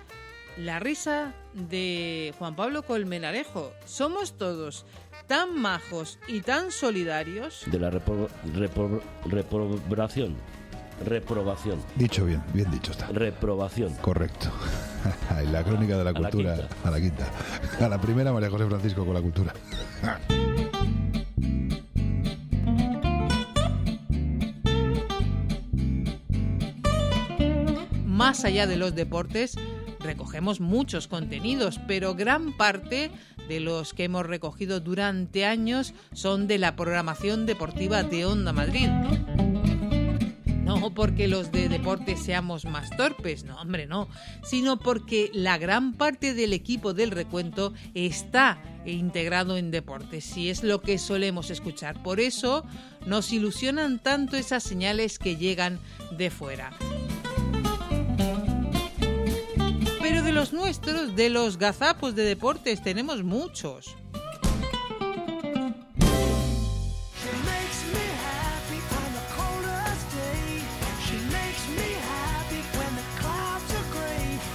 la 0.57 0.79
risa 0.79 1.33
de 1.53 2.33
Juan 2.37 2.55
Pablo 2.57 2.83
Colmenarejo. 2.83 3.71
Somos 3.85 4.37
todos 4.37 4.85
tan 5.27 5.57
majos 5.57 6.19
y 6.27 6.41
tan 6.41 6.71
solidarios. 6.71 7.63
De 7.67 7.79
la 7.79 7.89
repro- 7.89 8.29
repro- 8.53 9.01
reprobación. 9.25 10.35
Reprobación. 11.05 11.79
Dicho 11.95 12.25
bien, 12.25 12.43
bien 12.53 12.69
dicho 12.71 12.91
está. 12.91 13.07
Reprobación. 13.07 13.93
Correcto. 14.01 14.47
En 15.39 15.53
la 15.53 15.63
crónica 15.63 15.97
de 15.97 16.03
la 16.03 16.09
A 16.09 16.13
la 16.13 16.19
cultura, 16.19 16.55
quinta. 16.55 16.75
a 16.83 16.91
la 16.91 16.99
quinta. 16.99 17.31
A 17.85 17.87
la 17.87 18.01
primera, 18.01 18.33
María 18.33 18.49
José 18.49 18.65
Francisco 18.65 19.05
con 19.05 19.13
la 19.13 19.21
cultura. 19.21 19.53
Más 28.05 28.45
allá 28.45 28.67
de 28.67 28.77
los 28.77 28.95
deportes, 28.95 29.55
recogemos 29.99 30.59
muchos 30.59 31.07
contenidos, 31.07 31.79
pero 31.87 32.15
gran 32.15 32.55
parte 32.57 33.11
de 33.47 33.59
los 33.59 33.93
que 33.93 34.05
hemos 34.05 34.25
recogido 34.25 34.79
durante 34.79 35.45
años 35.45 35.93
son 36.13 36.47
de 36.47 36.57
la 36.57 36.75
programación 36.75 37.45
deportiva 37.45 38.03
de 38.03 38.25
Onda 38.25 38.51
Madrid. 38.53 38.89
No 40.67 40.93
porque 40.93 41.29
los 41.29 41.53
de 41.53 41.69
deportes 41.69 42.21
seamos 42.21 42.65
más 42.65 42.89
torpes, 42.97 43.45
no, 43.45 43.55
hombre, 43.55 43.87
no, 43.87 44.09
sino 44.43 44.77
porque 44.77 45.31
la 45.33 45.57
gran 45.57 45.93
parte 45.93 46.33
del 46.33 46.51
equipo 46.51 46.93
del 46.93 47.11
recuento 47.11 47.73
está 47.93 48.61
integrado 48.85 49.55
en 49.55 49.71
deportes 49.71 50.35
y 50.35 50.49
es 50.49 50.63
lo 50.63 50.81
que 50.81 50.97
solemos 50.97 51.51
escuchar. 51.51 52.03
Por 52.03 52.19
eso 52.19 52.65
nos 53.05 53.31
ilusionan 53.31 53.99
tanto 53.99 54.35
esas 54.35 54.61
señales 54.61 55.19
que 55.19 55.37
llegan 55.37 55.79
de 56.17 56.29
fuera. 56.29 56.73
Pero 60.01 60.21
de 60.21 60.33
los 60.33 60.51
nuestros, 60.51 61.15
de 61.15 61.29
los 61.29 61.57
gazapos 61.57 62.13
de 62.13 62.23
deportes, 62.23 62.83
tenemos 62.83 63.23
muchos. 63.23 63.95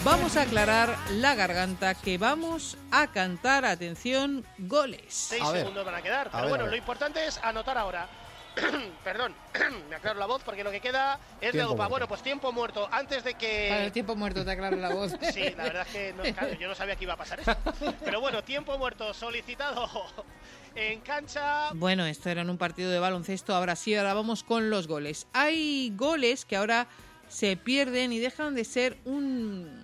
Vamos 0.05 0.37
a 0.37 0.43
aclarar 0.43 0.99
la 1.12 1.37
garganta 1.37 1.95
que 1.95 2.19
vamos 2.19 2.77
a 2.91 3.07
cantar, 3.12 3.65
atención, 3.65 4.45
goles. 4.59 5.05
Seis 5.09 5.47
segundos 5.47 5.85
van 5.85 5.95
a 5.95 6.03
quedar. 6.03 6.29
Pero 6.33 6.49
bueno, 6.49 6.65
ver. 6.65 6.73
lo 6.73 6.77
importante 6.77 7.25
es 7.25 7.38
anotar 7.38 7.79
ahora. 7.79 8.09
Perdón, 9.05 9.33
me 9.88 9.95
aclaro 9.95 10.19
la 10.19 10.27
voz 10.27 10.43
porque 10.43 10.65
lo 10.65 10.73
que 10.73 10.81
queda 10.81 11.21
es 11.41 11.53
de 11.53 11.59
Tiempo 11.61 11.75
Opa. 11.75 11.87
Bueno, 11.87 12.09
pues 12.09 12.21
tiempo 12.21 12.51
muerto. 12.51 12.88
Antes 12.91 13.23
de 13.23 13.35
que. 13.35 13.69
Para 13.71 13.85
el 13.85 13.93
tiempo 13.93 14.17
muerto 14.17 14.45
te 14.45 14.51
aclaro 14.51 14.77
la 14.77 14.88
voz. 14.88 15.12
Sí, 15.33 15.45
la 15.57 15.62
verdad 15.62 15.87
es 15.87 15.93
que 15.93 16.12
no, 16.15 16.25
claro, 16.25 16.53
yo 16.55 16.67
no 16.67 16.75
sabía 16.75 16.97
que 16.97 17.05
iba 17.05 17.15
a 17.15 17.19
pasar 17.19 17.38
eso. 17.38 17.57
Pero 18.05 18.21
bueno, 18.21 18.43
tiempo 18.43 18.77
muerto 18.79 19.15
solicitado 19.15 19.88
en 20.75 21.01
cancha. 21.03 21.71
Bueno, 21.75 22.07
esto 22.07 22.29
era 22.29 22.43
en 22.43 22.51
un 22.51 22.59
partido 22.59 22.91
de 22.91 22.99
baloncesto, 22.99 23.55
ahora 23.55 23.77
sí, 23.77 23.95
ahora 23.95 24.15
vamos 24.15 24.43
con 24.43 24.69
los 24.69 24.88
goles. 24.88 25.29
Hay 25.33 25.93
goles 25.95 26.45
que 26.45 26.57
ahora 26.57 26.88
se 27.29 27.57
pierden 27.57 28.12
y 28.12 28.19
dejan 28.19 28.57
de 28.57 28.65
ser 28.65 28.99
un 29.05 29.82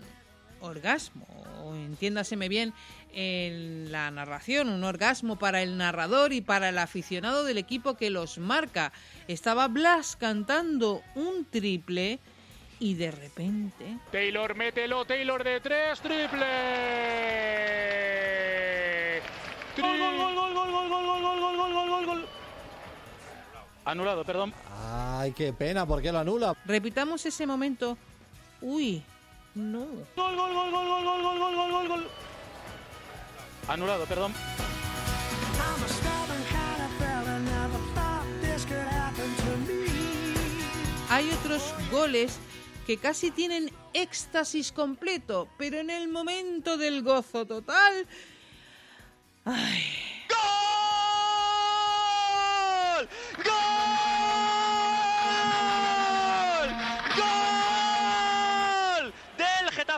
orgasmo, 0.60 1.26
o 1.64 1.74
entiéndaseme 1.74 2.48
bien 2.48 2.72
en 3.12 3.90
la 3.90 4.10
narración, 4.10 4.68
un 4.68 4.84
orgasmo 4.84 5.36
para 5.36 5.62
el 5.62 5.76
narrador 5.76 6.32
y 6.32 6.40
para 6.40 6.68
el 6.68 6.78
aficionado 6.78 7.44
del 7.44 7.58
equipo 7.58 7.96
que 7.96 8.10
los 8.10 8.38
marca. 8.38 8.92
Estaba 9.26 9.68
Blas 9.68 10.16
cantando 10.16 11.02
un 11.14 11.44
triple 11.44 12.18
y 12.78 12.94
de 12.94 13.10
repente... 13.10 13.98
Taylor, 14.12 14.54
mételo, 14.54 15.04
Taylor 15.04 15.42
de 15.42 15.60
tres, 15.60 16.00
triple. 16.00 16.46
Gol, 19.78 19.98
gol, 19.98 20.16
gol, 20.16 20.34
gol, 20.34 20.54
gol, 20.54 20.72
gol, 20.72 20.88
gol, 20.90 21.06
gol, 21.06 21.22
gol, 21.22 21.56
gol, 21.56 21.72
gol, 21.72 21.88
gol, 21.90 22.06
gol. 22.06 22.26
Anulado, 23.84 24.24
perdón. 24.24 24.52
Ay, 24.84 25.32
qué 25.32 25.52
pena, 25.52 25.86
¿por 25.86 26.02
qué 26.02 26.12
lo 26.12 26.18
anula? 26.18 26.54
Repitamos 26.66 27.24
ese 27.24 27.46
momento. 27.46 27.96
Uy, 28.60 29.02
no. 29.54 29.86
Gol, 30.16 30.36
gol, 30.36 30.52
gol, 30.54 30.70
gol, 30.70 30.86
gol, 30.86 31.04
gol, 31.04 31.22
gol, 31.22 31.38
gol, 31.38 31.54
gol, 31.54 31.70
gol, 31.70 31.88
gol. 31.88 32.08
Anulado, 33.68 34.06
perdón. 34.06 34.32
Hay 41.10 41.30
otros 41.30 41.62
goles 41.90 42.38
que 42.86 42.96
casi 42.96 43.30
tienen 43.30 43.70
éxtasis 43.92 44.72
completo, 44.72 45.48
pero 45.58 45.78
en 45.78 45.90
el 45.90 46.08
momento 46.08 46.76
del 46.76 47.02
gozo 47.02 47.46
total... 47.46 48.06
Ay, 49.44 49.82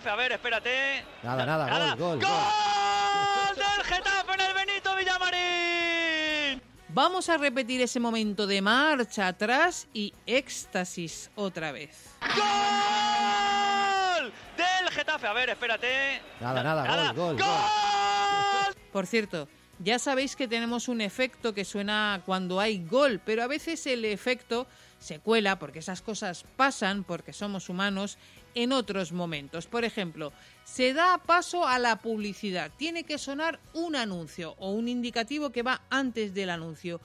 Getafe. 0.00 0.10
A 0.10 0.16
ver, 0.16 0.32
espérate. 0.32 1.04
Nada, 1.22 1.44
nada, 1.44 1.94
gol, 1.94 1.98
gol, 1.98 2.20
gol. 2.20 2.30
¡Gol 2.30 3.56
del 3.56 3.84
Getafe 3.84 4.32
en 4.32 4.40
el 4.40 4.54
Benito 4.54 4.96
Villamarín! 4.96 6.62
Vamos 6.88 7.28
a 7.28 7.36
repetir 7.36 7.82
ese 7.82 8.00
momento 8.00 8.46
de 8.46 8.62
marcha 8.62 9.28
atrás 9.28 9.86
y 9.92 10.14
éxtasis 10.26 11.30
otra 11.34 11.72
vez. 11.72 12.14
¡Gol! 12.20 12.32
Del 14.56 14.90
Getafe. 14.90 15.26
A 15.26 15.32
ver, 15.34 15.50
espérate. 15.50 16.22
Nada, 16.40 16.62
nada, 16.62 17.12
gol, 17.12 17.36
gol, 17.36 17.36
gol. 17.36 18.74
Por 18.92 19.06
cierto, 19.06 19.48
ya 19.78 19.98
sabéis 19.98 20.34
que 20.36 20.48
tenemos 20.48 20.88
un 20.88 21.00
efecto 21.00 21.54
que 21.54 21.64
suena 21.64 22.22
cuando 22.24 22.58
hay 22.58 22.84
gol, 22.84 23.20
pero 23.24 23.42
a 23.42 23.46
veces 23.46 23.86
el 23.86 24.04
efecto 24.04 24.66
se 24.98 25.18
cuela 25.20 25.58
porque 25.58 25.78
esas 25.78 26.02
cosas 26.02 26.44
pasan, 26.56 27.04
porque 27.04 27.32
somos 27.32 27.70
humanos, 27.70 28.18
en 28.54 28.72
otros 28.72 29.12
momentos. 29.12 29.66
Por 29.66 29.84
ejemplo, 29.84 30.32
se 30.64 30.92
da 30.92 31.18
paso 31.18 31.66
a 31.66 31.78
la 31.78 31.96
publicidad. 31.96 32.70
Tiene 32.76 33.04
que 33.04 33.18
sonar 33.18 33.60
un 33.74 33.96
anuncio 33.96 34.54
o 34.58 34.70
un 34.70 34.88
indicativo 34.88 35.50
que 35.50 35.62
va 35.62 35.82
antes 35.90 36.34
del 36.34 36.50
anuncio. 36.50 37.00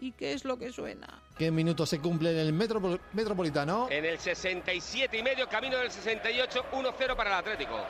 ¿Y 0.00 0.12
qué 0.12 0.32
es 0.32 0.44
lo 0.44 0.58
que 0.58 0.72
suena? 0.72 1.22
¿Qué 1.36 1.50
minuto 1.50 1.86
se 1.86 1.98
cumple 1.98 2.30
en 2.30 2.38
el 2.38 2.52
metro, 2.52 3.00
Metropolitano? 3.12 3.88
En 3.90 4.04
el 4.04 4.18
67 4.18 5.18
y 5.18 5.22
medio, 5.22 5.48
camino 5.48 5.76
del 5.78 5.90
68, 5.90 6.66
1-0 6.72 7.16
para 7.16 7.30
el 7.30 7.36
Atlético. 7.36 7.80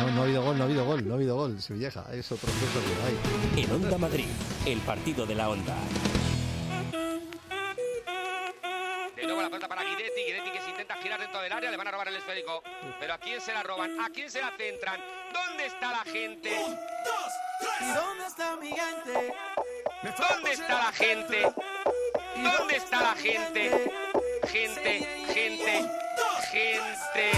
No, 0.00 0.10
no 0.12 0.20
ha 0.20 0.24
habido 0.24 0.42
gol, 0.42 0.56
no 0.56 0.62
ha 0.62 0.66
habido 0.66 0.84
gol, 0.84 1.06
no 1.06 1.14
ha 1.14 1.16
habido 1.16 1.36
gol. 1.36 1.60
Sevilleja, 1.60 2.04
es 2.12 2.30
otro 2.30 2.48
proceso 2.48 2.80
que 2.84 3.58
hay. 3.58 3.64
En 3.64 3.72
Onda 3.72 3.98
Madrid, 3.98 4.26
el 4.66 4.78
partido 4.80 5.26
de 5.26 5.34
la 5.34 5.48
Onda. 5.48 5.76
Guidetti, 9.96 10.24
Guidetti 10.24 10.50
que 10.50 10.60
se 10.60 10.70
intenta 10.70 10.94
girar 10.96 11.20
dentro 11.20 11.40
del 11.40 11.52
área, 11.52 11.70
le 11.70 11.76
van 11.76 11.88
a 11.88 11.90
robar 11.90 12.08
el 12.08 12.16
esférico. 12.16 12.62
Pero 13.00 13.14
¿a 13.14 13.18
quién 13.18 13.40
se 13.40 13.52
la 13.52 13.62
roban? 13.62 13.98
¿A 14.00 14.10
quién 14.10 14.30
se 14.30 14.40
la 14.40 14.52
centran? 14.56 15.00
¿Dónde 15.32 15.66
está 15.66 15.90
la 15.92 16.04
gente? 16.04 16.50
¿Dónde 17.94 18.26
está 18.26 18.56
mi 18.56 18.68
gente? 18.68 19.34
¿Dónde 20.18 20.52
está 20.52 20.78
la 20.84 20.92
gente? 20.92 21.42
¿Dónde 22.58 22.76
está 22.76 23.00
la 23.00 23.14
gente? 23.14 23.90
Gente, 24.48 25.06
gente, 25.32 25.90
gente. 26.50 27.32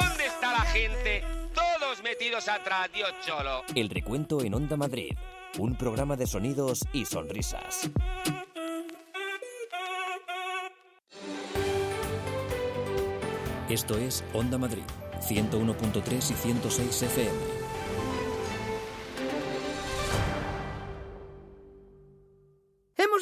¿Dónde 0.00 0.26
está 0.26 0.52
la 0.52 0.64
gente? 0.66 1.24
Todos 1.54 2.02
metidos 2.02 2.48
atrás, 2.48 2.88
Dios 2.92 3.12
cholo. 3.24 3.64
El 3.74 3.90
recuento 3.90 4.42
en 4.42 4.54
Onda 4.54 4.76
Madrid. 4.76 5.12
Un 5.58 5.76
programa 5.76 6.16
de 6.16 6.26
sonidos 6.26 6.80
y 6.92 7.04
sonrisas. 7.04 7.90
Esto 13.76 13.98
es 13.98 14.24
Onda 14.32 14.56
Madrid, 14.56 14.84
101.3 15.20 16.30
y 16.30 16.34
106 16.34 17.02
FM. 17.02 17.55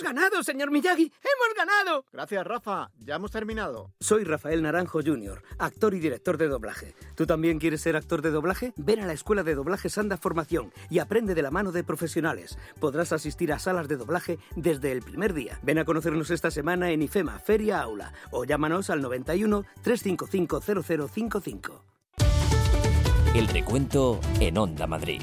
Ganado, 0.05 0.43
señor 0.45 0.71
Miyagi! 0.71 1.03
¡Hemos 1.03 1.57
ganado! 1.57 2.05
Gracias, 2.13 2.47
Rafa. 2.47 2.91
Ya 2.99 3.17
hemos 3.17 3.33
terminado. 3.33 3.93
Soy 4.01 4.23
Rafael 4.23 4.63
Naranjo 4.63 5.01
Jr., 5.05 5.43
actor 5.59 5.95
y 5.95 5.99
director 5.99 6.39
de 6.39 6.47
doblaje. 6.47 6.95
¿Tú 7.17 7.27
también 7.27 7.59
quieres 7.59 7.81
ser 7.81 7.97
actor 7.97 8.23
de 8.23 8.31
doblaje? 8.31 8.73
Ven 8.77 9.01
a 9.01 9.07
la 9.07 9.15
Escuela 9.15 9.43
de 9.43 9.55
Doblaje 9.55 9.89
Sanda 9.89 10.17
Formación 10.17 10.73
y 10.91 10.99
aprende 10.99 11.35
de 11.35 11.43
la 11.43 11.51
mano 11.51 11.73
de 11.73 11.83
profesionales. 11.83 12.59
Podrás 12.79 13.13
asistir 13.13 13.53
a 13.53 13.59
salas 13.59 13.89
de 13.89 13.97
doblaje 13.97 14.39
desde 14.55 14.93
el 14.93 15.01
primer 15.03 15.33
día. 15.33 15.59
Ven 15.63 15.79
a 15.79 15.85
conocernos 15.85 16.31
esta 16.31 16.51
semana 16.51 16.91
en 16.91 17.03
IFEMA, 17.03 17.39
Feria 17.39 17.81
Aula, 17.81 18.13
o 18.31 18.45
llámanos 18.45 18.91
al 18.91 19.01
91 19.01 19.65
355 19.83 20.61
0055. 21.09 21.85
El 23.35 23.49
recuento 23.49 24.21
en 24.39 24.59
Onda 24.59 24.87
Madrid. 24.87 25.21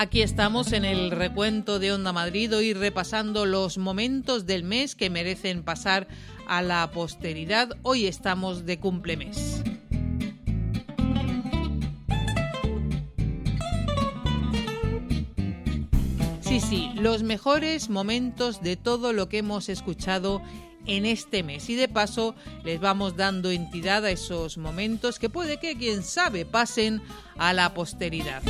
Aquí 0.00 0.22
estamos 0.22 0.72
en 0.72 0.86
el 0.86 1.10
recuento 1.10 1.78
de 1.78 1.92
Onda 1.92 2.14
Madrid, 2.14 2.56
hoy 2.56 2.72
repasando 2.72 3.44
los 3.44 3.76
momentos 3.76 4.46
del 4.46 4.64
mes 4.64 4.94
que 4.94 5.10
merecen 5.10 5.62
pasar 5.62 6.08
a 6.46 6.62
la 6.62 6.90
posteridad. 6.90 7.76
Hoy 7.82 8.06
estamos 8.06 8.64
de 8.64 8.80
cumplemes. 8.80 9.62
Sí, 16.40 16.60
sí, 16.60 16.90
los 16.94 17.22
mejores 17.22 17.90
momentos 17.90 18.62
de 18.62 18.76
todo 18.76 19.12
lo 19.12 19.28
que 19.28 19.36
hemos 19.36 19.68
escuchado 19.68 20.40
en 20.86 21.04
este 21.04 21.42
mes. 21.42 21.68
Y 21.68 21.74
de 21.74 21.88
paso 21.88 22.34
les 22.64 22.80
vamos 22.80 23.16
dando 23.16 23.50
entidad 23.50 24.06
a 24.06 24.10
esos 24.10 24.56
momentos 24.56 25.18
que 25.18 25.28
puede 25.28 25.58
que, 25.58 25.76
quién 25.76 26.02
sabe, 26.02 26.46
pasen 26.46 27.02
a 27.36 27.52
la 27.52 27.74
posteridad. 27.74 28.42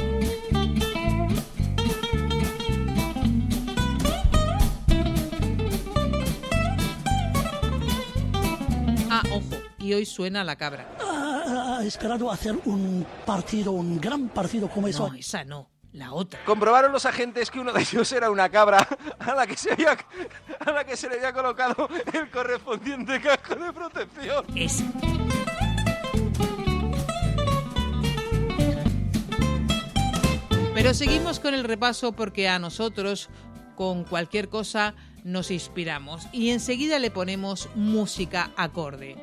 Y 9.91 9.95
hoy 9.95 10.07
suena 10.07 10.45
la 10.45 10.55
cabra. 10.55 10.87
ha 11.01 11.83
esperado 11.83 12.31
hacer 12.31 12.57
un 12.65 13.05
partido, 13.27 13.73
un 13.73 14.01
gran 14.01 14.29
partido 14.29 14.69
como 14.71 14.87
eso. 14.87 15.09
No, 15.09 15.17
esa 15.17 15.45
no, 15.45 15.69
la 15.93 16.13
otra. 16.13 16.45
Comprobaron 16.45 16.93
los 16.93 17.07
agentes 17.07 17.51
que 17.51 17.59
uno 17.59 17.73
de 17.73 17.81
ellos 17.81 18.13
era 18.13 18.31
una 18.31 18.49
cabra 18.49 18.87
a 19.19 19.35
la 19.35 19.49
que 19.49 19.57
se, 19.57 19.73
había, 19.73 19.99
a 20.61 20.71
la 20.71 20.85
que 20.85 20.97
se 20.97 21.09
le 21.09 21.17
había 21.17 21.33
colocado 21.33 21.89
el 22.13 22.31
correspondiente 22.31 23.21
casco 23.21 23.57
de 23.57 23.73
protección. 23.73 24.45
Ese. 24.55 24.85
Pero 30.73 30.95
seguimos 30.95 31.41
con 31.41 31.55
el 31.55 31.65
repaso 31.65 32.13
porque 32.13 32.49
a 32.49 32.61
nosotros, 32.61 33.29
con 33.75 34.05
cualquier 34.05 34.49
cosa, 34.49 34.95
nos 35.25 35.51
inspiramos 35.51 36.27
y 36.33 36.51
enseguida 36.51 36.99
le 36.99 37.11
ponemos 37.11 37.69
música 37.75 38.51
acorde. 38.57 39.17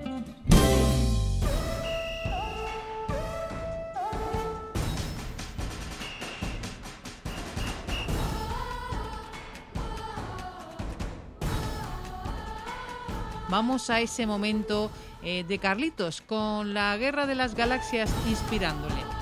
Vamos 13.50 13.90
a 13.90 14.02
ese 14.02 14.28
momento 14.28 14.92
eh, 15.24 15.46
de 15.48 15.58
Carlitos 15.58 16.22
con 16.22 16.74
la 16.74 16.96
Guerra 16.98 17.26
de 17.26 17.36
las 17.36 17.56
Galaxias 17.56 18.14
inspirándole. 18.28 19.17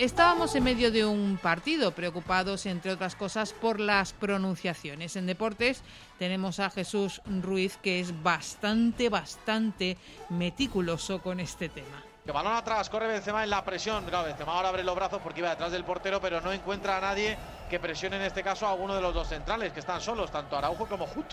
Estábamos 0.00 0.54
en 0.54 0.64
medio 0.64 0.90
de 0.90 1.04
un 1.04 1.36
partido, 1.36 1.90
preocupados, 1.92 2.64
entre 2.64 2.92
otras 2.92 3.14
cosas, 3.14 3.52
por 3.52 3.78
las 3.78 4.14
pronunciaciones. 4.14 5.14
En 5.14 5.26
deportes 5.26 5.82
tenemos 6.18 6.58
a 6.58 6.70
Jesús 6.70 7.20
Ruiz, 7.26 7.76
que 7.76 8.00
es 8.00 8.22
bastante, 8.22 9.10
bastante 9.10 9.98
meticuloso 10.30 11.20
con 11.20 11.38
este 11.38 11.68
tema. 11.68 12.02
Que 12.24 12.32
balón 12.32 12.54
atrás, 12.54 12.88
corre 12.88 13.08
Benzema 13.08 13.44
en 13.44 13.50
la 13.50 13.62
presión. 13.62 14.02
Claro, 14.06 14.24
Benzema 14.24 14.54
ahora 14.54 14.70
abre 14.70 14.84
los 14.84 14.96
brazos 14.96 15.20
porque 15.22 15.40
iba 15.40 15.50
detrás 15.50 15.70
del 15.70 15.84
portero, 15.84 16.18
pero 16.18 16.40
no 16.40 16.50
encuentra 16.50 16.96
a 16.96 17.00
nadie 17.02 17.36
que 17.68 17.78
presione 17.78 18.16
en 18.16 18.22
este 18.22 18.42
caso 18.42 18.66
a 18.66 18.70
alguno 18.70 18.94
de 18.94 19.02
los 19.02 19.12
dos 19.12 19.28
centrales, 19.28 19.70
que 19.74 19.80
están 19.80 20.00
solos, 20.00 20.30
tanto 20.30 20.56
Araujo 20.56 20.86
como 20.86 21.04
Hut. 21.04 21.26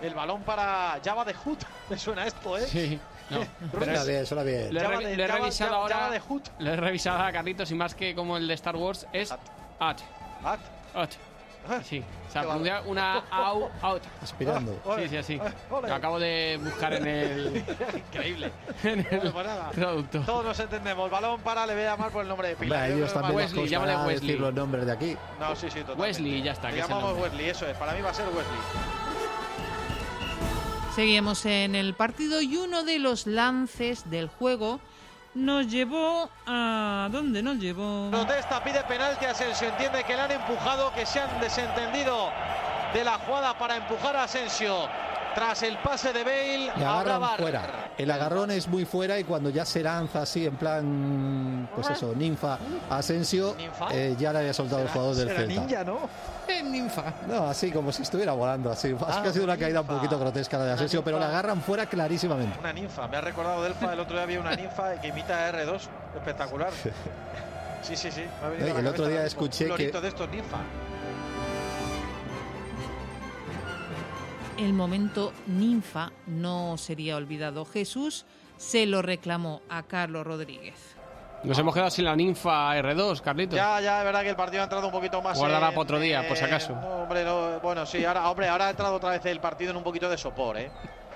El 0.00 0.14
balón 0.14 0.42
para 0.42 0.98
Java 1.04 1.26
de 1.26 1.34
Hut. 1.44 1.62
Me 1.90 1.98
suena 1.98 2.26
esto, 2.26 2.56
¿eh? 2.56 2.66
Sí. 2.66 2.98
No. 3.30 3.40
Suena 3.78 4.04
bien, 4.04 4.26
suena 4.26 4.42
bien. 4.42 4.72
Lo 4.74 4.80
he, 4.80 5.04
de- 5.04 5.16
lo 5.16 5.24
he 5.24 5.26
Java- 5.26 5.38
revisado 5.40 5.70
Java- 5.70 5.82
ahora. 5.82 5.96
Java 5.96 6.10
de 6.10 6.22
Hut. 6.28 6.48
Lo 6.60 6.70
he 6.72 6.76
revisado 6.76 7.22
a 7.22 7.32
Carlitos 7.32 7.70
y 7.70 7.74
más 7.74 7.94
que 7.94 8.14
como 8.14 8.36
el 8.36 8.46
de 8.46 8.54
Star 8.54 8.76
Wars 8.76 9.06
es 9.12 9.32
at. 9.32 9.38
At. 9.80 9.98
At. 10.94 11.10
Sí, 11.82 11.98
o 12.28 12.30
sea, 12.30 12.42
Qué 12.42 12.46
pronuncia 12.46 12.80
una 12.86 13.18
au, 13.28 13.68
out. 13.82 14.02
Aspirando. 14.22 14.80
Sí, 14.98 15.08
sí, 15.08 15.16
así. 15.16 15.40
ole. 15.68 15.88
Lo 15.88 15.94
acabo 15.96 16.20
de 16.20 16.60
buscar 16.62 16.92
en 16.92 17.06
el, 17.08 17.56
Increíble. 18.12 18.52
en 18.84 19.00
el 19.00 19.32
Bueno, 19.32 19.50
pues 19.64 19.74
traductor. 19.74 20.24
Todos 20.26 20.44
nos 20.44 20.60
entendemos. 20.60 21.10
Balón 21.10 21.40
para, 21.40 21.66
le 21.66 21.74
voy 21.74 21.82
a 21.82 21.86
llamar 21.86 22.12
por 22.12 22.22
el 22.22 22.28
nombre 22.28 22.50
de 22.50 22.54
pila. 22.56 22.76
Hombre, 22.76 22.90
Yo 22.90 22.96
ellos 22.98 23.12
también 23.12 23.34
Wesley, 23.34 23.66
llámale 23.68 23.92
costará 23.94 24.08
Wesley. 24.08 24.26
decir 24.28 24.40
los 24.40 24.54
nombres 24.54 24.86
de 24.86 24.92
aquí. 24.92 25.16
No, 25.40 25.56
sí, 25.56 25.66
sí, 25.68 25.80
totalmente. 25.80 26.02
Wesley, 26.02 26.42
ya 26.44 26.52
está, 26.52 26.70
Le 26.70 26.78
es 26.78 26.82
llamamos 26.88 27.10
nombre. 27.10 27.30
Wesley, 27.30 27.48
eso 27.50 27.66
es. 27.66 27.76
Para 27.76 27.92
mí 27.94 28.00
va 28.00 28.10
a 28.10 28.14
ser 28.14 28.26
Wesley. 28.26 28.44
Seguimos 30.96 31.44
en 31.44 31.74
el 31.74 31.92
partido 31.92 32.40
y 32.40 32.56
uno 32.56 32.82
de 32.82 32.98
los 32.98 33.26
lances 33.26 34.08
del 34.08 34.28
juego 34.28 34.80
nos 35.34 35.70
llevó 35.70 36.30
a... 36.46 37.10
¿Dónde 37.12 37.42
nos 37.42 37.58
llevó? 37.58 38.08
Protesta, 38.10 38.64
pide 38.64 38.82
penalti 38.84 39.26
a 39.26 39.32
Asensio. 39.32 39.68
Entiende 39.68 40.04
que 40.04 40.16
le 40.16 40.22
han 40.22 40.30
empujado, 40.30 40.90
que 40.94 41.04
se 41.04 41.20
han 41.20 41.38
desentendido 41.38 42.30
de 42.94 43.04
la 43.04 43.18
jugada 43.18 43.58
para 43.58 43.76
empujar 43.76 44.16
a 44.16 44.24
Asensio. 44.24 44.88
Tras 45.36 45.62
el 45.64 45.76
pase 45.78 46.12
de 46.14 46.24
Bale, 46.24 46.72
Le 46.76 46.84
habrá 46.84 47.16
agarran 47.16 47.36
fuera. 47.38 47.90
El 47.98 48.10
agarrón 48.10 48.50
es 48.50 48.66
muy 48.68 48.84
fuera 48.86 49.18
y 49.20 49.24
cuando 49.24 49.50
ya 49.50 49.64
se 49.66 49.82
lanza 49.82 50.22
así 50.22 50.46
en 50.46 50.56
plan, 50.56 51.68
pues 51.74 51.90
eso, 51.90 52.12
ninfa 52.16 52.58
Asensio, 52.90 53.54
¿Ninfa? 53.56 53.88
eh, 53.92 54.16
ya 54.18 54.32
le 54.32 54.38
había 54.40 54.54
soltado 54.54 54.80
el 54.82 54.88
jugador 54.88 55.14
del 55.14 55.28
Celta. 55.28 55.46
ninja, 55.60 55.84
¿no? 55.84 56.08
ninfa. 56.64 57.02
No, 57.28 57.48
así 57.48 57.70
como 57.70 57.92
si 57.92 58.00
estuviera 58.02 58.32
volando, 58.32 58.70
así. 58.72 58.88
Es 58.92 58.96
Ah, 59.06 59.20
que 59.22 59.28
ha 59.28 59.32
sido 59.32 59.44
una 59.44 59.56
caída 59.58 59.82
un 59.82 59.86
poquito 59.86 60.18
grotesca 60.18 60.56
la 60.58 60.64
de 60.64 60.72
Asensio, 60.72 61.04
pero 61.04 61.18
ninfa. 61.18 61.30
agarran 61.30 61.60
fuera 61.60 61.84
clarísimamente. 61.86 62.58
Una 62.58 62.72
ninfa. 62.72 63.06
Me 63.06 63.18
ha 63.18 63.20
recordado 63.20 63.62
Delfa. 63.62 63.92
El 63.92 64.00
otro 64.00 64.14
día 64.14 64.22
había 64.22 64.40
una 64.40 64.56
ninfa 64.56 64.98
que 65.00 65.08
imita 65.08 65.46
a 65.46 65.52
R2. 65.52 65.80
Espectacular. 66.16 66.70
Sí, 67.82 67.94
sí, 67.94 68.10
sí. 68.10 68.22
me 68.40 68.46
ha 68.46 68.50
venido 68.50 68.70
a 68.70 68.74
la 68.74 68.80
el 68.80 68.86
otro 68.88 69.06
día 69.06 69.24
escuché 69.24 69.66
que- 69.76 69.92
de 69.92 70.08
estos 70.08 70.28
ninfa. 70.28 70.56
El 74.58 74.72
momento 74.72 75.32
ninfa 75.46 76.10
no 76.26 76.76
sería 76.78 77.16
olvidado. 77.16 77.64
Jesús 77.64 78.24
se 78.56 78.86
lo 78.86 79.02
reclamó 79.02 79.60
a 79.68 79.82
Carlos 79.82 80.26
Rodríguez. 80.26 80.96
Nos 81.44 81.58
hemos 81.58 81.74
quedado 81.74 81.90
sin 81.90 82.06
la 82.06 82.16
ninfa 82.16 82.74
R2, 82.76 83.20
Carlitos. 83.20 83.56
Ya, 83.56 83.80
ya, 83.80 83.98
es 83.98 84.04
verdad 84.04 84.22
que 84.22 84.30
el 84.30 84.36
partido 84.36 84.62
ha 84.62 84.64
entrado 84.64 84.86
un 84.86 84.92
poquito 84.92 85.20
más. 85.20 85.36
Guardará 85.38 85.68
para 85.68 85.80
otro 85.80 86.00
día, 86.00 86.26
por 86.26 86.36
si 86.36 86.44
acaso. 86.44 86.74
no, 86.74 87.02
hombre, 87.02 87.22
no, 87.24 87.60
bueno, 87.60 87.84
sí, 87.84 88.04
ahora, 88.04 88.28
hombre, 88.30 88.48
ahora 88.48 88.68
ha 88.68 88.70
entrado 88.70 88.94
otra 88.94 89.10
vez 89.10 89.24
el 89.26 89.40
partido 89.40 89.70
en 89.72 89.76
un 89.76 89.84
poquito 89.84 90.08
de 90.08 90.16
sopor, 90.16 90.56
¿eh? 90.56 90.70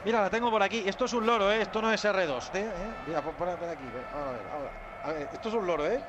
Mira, 0.04 0.20
la 0.20 0.30
tengo 0.30 0.50
por 0.50 0.62
aquí. 0.62 0.82
Esto 0.86 1.06
es 1.06 1.12
un 1.14 1.26
loro, 1.26 1.50
¿eh? 1.50 1.62
Esto 1.62 1.80
no 1.82 1.90
es 1.92 2.04
R2. 2.04 2.50
¿eh? 2.54 2.60
¿eh? 2.60 2.70
Mira, 3.06 3.22
pon- 3.22 3.34
pon 3.34 3.48
aquí. 3.48 3.58
Ahora, 4.14 4.28
a 4.28 4.32
ver, 4.32 4.40
ahora. 4.52 4.70
A 5.04 5.12
ver, 5.12 5.28
esto 5.32 5.48
es 5.48 5.54
un 5.54 5.66
loro, 5.66 5.86
¿eh? 5.86 6.00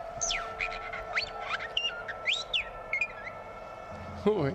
Uy, 4.26 4.54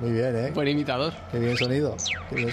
Muy 0.00 0.12
bien, 0.12 0.36
¿eh? 0.36 0.50
buen 0.52 0.68
imitador. 0.68 1.12
Qué 1.32 1.38
bien 1.38 1.56
sonido. 1.56 1.96
Qué 2.28 2.34
bien. 2.36 2.52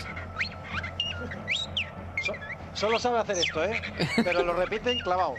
So- 2.26 2.34
solo 2.74 3.00
sabe 3.00 3.20
hacer 3.20 3.38
esto, 3.38 3.64
¿eh? 3.64 3.82
Pero 4.24 4.43
lo 4.43 4.54
repiten 4.54 4.98
clavado. 5.00 5.36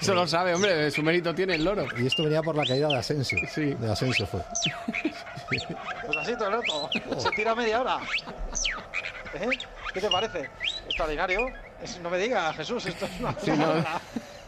Eso 0.00 0.14
lo 0.14 0.26
sabe, 0.26 0.54
hombre, 0.54 0.90
su 0.90 1.02
mérito 1.02 1.34
tiene 1.34 1.54
el 1.54 1.64
loro. 1.64 1.86
Y 1.98 2.06
esto 2.06 2.22
venía 2.22 2.42
por 2.42 2.54
la 2.54 2.64
caída 2.64 2.88
de 2.88 2.98
Asensio. 2.98 3.38
Sí. 3.52 3.74
De 3.74 3.90
Asensio 3.90 4.26
fue. 4.26 4.40
Pues 5.48 6.16
así 6.18 6.36
todo 6.36 6.48
el 6.48 6.54
rato. 6.54 6.90
Se 7.20 7.30
tira 7.30 7.54
media 7.54 7.80
hora. 7.80 7.98
¿Eh? 9.34 9.48
¿Qué 9.94 10.00
te 10.00 10.10
parece? 10.10 10.50
Extraordinario. 10.86 11.48
Es- 11.82 11.98
no 12.00 12.10
me 12.10 12.18
digas, 12.18 12.54
Jesús, 12.56 12.84
esto 12.86 13.06
es 13.06 13.20
una 13.20 13.34
Sí, 13.40 13.50
no. 13.52 13.66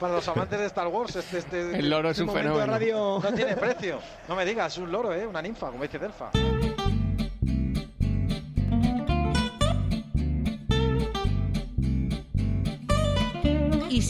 Para 0.01 0.15
los 0.15 0.27
amantes 0.29 0.59
de 0.59 0.65
Star 0.67 0.89
Wars, 0.89 1.15
este, 1.15 1.39
este- 1.39 1.79
El 1.79 1.91
loro 1.91 2.09
es 2.09 2.13
este 2.19 2.23
un 2.23 2.27
momento 2.29 2.49
de 2.55 2.61
fenómeno. 2.65 2.73
radio 2.73 3.21
no 3.23 3.35
tiene 3.37 3.55
precio. 3.57 3.99
No 4.29 4.35
me 4.35 4.45
digas, 4.47 4.73
es 4.73 4.79
un 4.79 4.91
loro, 4.91 5.13
¿eh? 5.13 5.27
Una 5.27 5.43
ninfa, 5.43 5.71
como 5.71 5.83
dice 5.83 5.99
Delfa. 5.99 6.31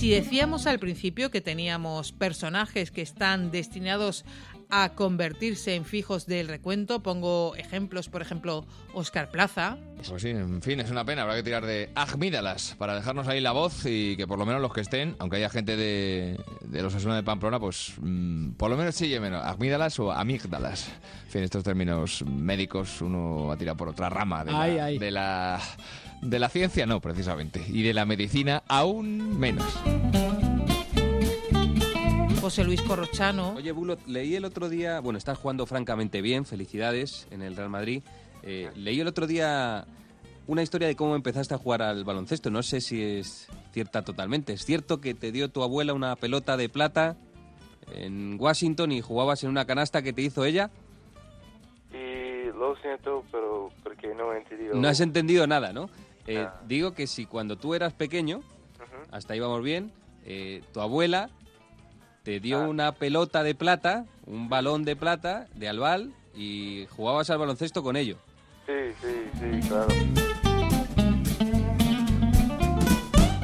Si 0.00 0.08
decíamos 0.08 0.66
al 0.66 0.78
principio 0.78 1.30
que 1.30 1.42
teníamos 1.42 2.12
personajes 2.12 2.90
que 2.90 3.02
están 3.02 3.50
destinados 3.50 4.24
a 4.70 4.94
convertirse 4.94 5.74
en 5.74 5.84
fijos 5.84 6.24
del 6.24 6.48
recuento, 6.48 7.02
pongo 7.02 7.54
ejemplos, 7.56 8.08
por 8.08 8.22
ejemplo, 8.22 8.64
Oscar 8.94 9.30
Plaza, 9.30 9.76
Pues 10.08 10.22
sí, 10.22 10.30
en 10.30 10.62
fin, 10.62 10.80
es 10.80 10.90
una 10.90 11.04
pena. 11.04 11.22
Habrá 11.22 11.34
que 11.34 11.42
tirar 11.42 11.66
de 11.66 11.90
agmídalas 11.94 12.76
para 12.78 12.94
dejarnos 12.94 13.28
ahí 13.28 13.42
la 13.42 13.52
voz 13.52 13.84
y 13.84 14.16
que 14.16 14.26
por 14.26 14.38
lo 14.38 14.46
menos 14.46 14.62
los 14.62 14.72
que 14.72 14.80
estén, 14.80 15.16
aunque 15.18 15.36
haya 15.36 15.50
gente 15.50 15.76
de, 15.76 16.40
de 16.62 16.82
los 16.82 16.94
Asuna 16.94 17.16
de 17.16 17.22
Pamplona, 17.22 17.60
pues 17.60 17.92
mm, 18.00 18.52
por 18.52 18.70
lo 18.70 18.78
menos 18.78 18.94
sí 18.94 19.14
menos 19.20 19.44
agmídalas 19.44 19.98
o 19.98 20.12
amígdalas. 20.12 20.88
En 21.26 21.30
fin, 21.30 21.42
estos 21.42 21.62
términos 21.62 22.24
médicos 22.24 23.02
uno 23.02 23.48
va 23.48 23.54
a 23.54 23.58
tirar 23.58 23.76
por 23.76 23.90
otra 23.90 24.08
rama 24.08 24.46
de, 24.46 24.52
Ay, 24.54 24.76
la, 24.76 24.84
ay. 24.86 24.98
de 24.98 25.10
la 25.10 25.60
de 26.20 26.38
la 26.38 26.48
ciencia, 26.48 26.86
no, 26.86 27.00
precisamente. 27.00 27.64
Y 27.68 27.82
de 27.82 27.94
la 27.94 28.04
medicina 28.04 28.62
aún 28.68 29.38
menos. 29.38 29.66
José 32.40 32.64
Luis 32.64 32.80
Corrochano. 32.82 33.54
Oye, 33.54 33.70
Bulo, 33.72 33.98
leí 34.06 34.34
el 34.34 34.44
otro 34.44 34.68
día, 34.68 35.00
bueno, 35.00 35.18
estás 35.18 35.38
jugando 35.38 35.66
francamente 35.66 36.22
bien, 36.22 36.44
felicidades 36.44 37.28
en 37.30 37.42
el 37.42 37.54
Real 37.54 37.68
Madrid. 37.68 38.02
Eh, 38.42 38.70
leí 38.74 38.98
el 39.00 39.06
otro 39.06 39.26
día 39.26 39.84
una 40.46 40.62
historia 40.62 40.88
de 40.88 40.96
cómo 40.96 41.14
empezaste 41.14 41.54
a 41.54 41.58
jugar 41.58 41.82
al 41.82 42.04
baloncesto. 42.04 42.50
No 42.50 42.62
sé 42.62 42.80
si 42.80 43.02
es 43.02 43.48
cierta 43.72 44.02
totalmente. 44.02 44.52
¿Es 44.52 44.64
cierto 44.64 45.00
que 45.00 45.14
te 45.14 45.32
dio 45.32 45.50
tu 45.50 45.62
abuela 45.62 45.92
una 45.92 46.16
pelota 46.16 46.56
de 46.56 46.68
plata 46.68 47.16
en 47.94 48.36
Washington 48.40 48.90
y 48.92 49.00
jugabas 49.00 49.44
en 49.44 49.50
una 49.50 49.64
canasta 49.64 50.02
que 50.02 50.12
te 50.12 50.22
hizo 50.22 50.44
ella? 50.44 50.70
Y 51.92 52.46
lo 52.58 52.74
siento, 52.76 53.24
pero 53.30 53.70
porque 53.84 54.14
no 54.14 54.32
he 54.32 54.38
entendido. 54.38 54.74
No 54.74 54.88
has 54.88 55.00
entendido 55.00 55.46
nada, 55.46 55.72
¿no? 55.72 55.90
Eh, 56.30 56.34
Nada. 56.44 56.60
Digo 56.68 56.92
que 56.92 57.08
si 57.08 57.26
cuando 57.26 57.56
tú 57.56 57.74
eras 57.74 57.92
pequeño, 57.92 58.42
hasta 59.10 59.32
ahí 59.32 59.40
vamos 59.40 59.64
bien, 59.64 59.90
eh, 60.24 60.62
tu 60.72 60.80
abuela 60.80 61.28
te 62.22 62.38
dio 62.38 62.60
una 62.68 62.92
pelota 62.92 63.42
de 63.42 63.56
plata, 63.56 64.06
un 64.26 64.48
balón 64.48 64.84
de 64.84 64.94
plata 64.94 65.48
de 65.56 65.68
albal 65.68 66.12
y 66.36 66.86
jugabas 66.90 67.30
al 67.30 67.38
baloncesto 67.38 67.82
con 67.82 67.96
ello. 67.96 68.16
Sí, 68.66 68.94
sí, 69.02 69.30
sí, 69.40 69.68
claro. 69.68 69.88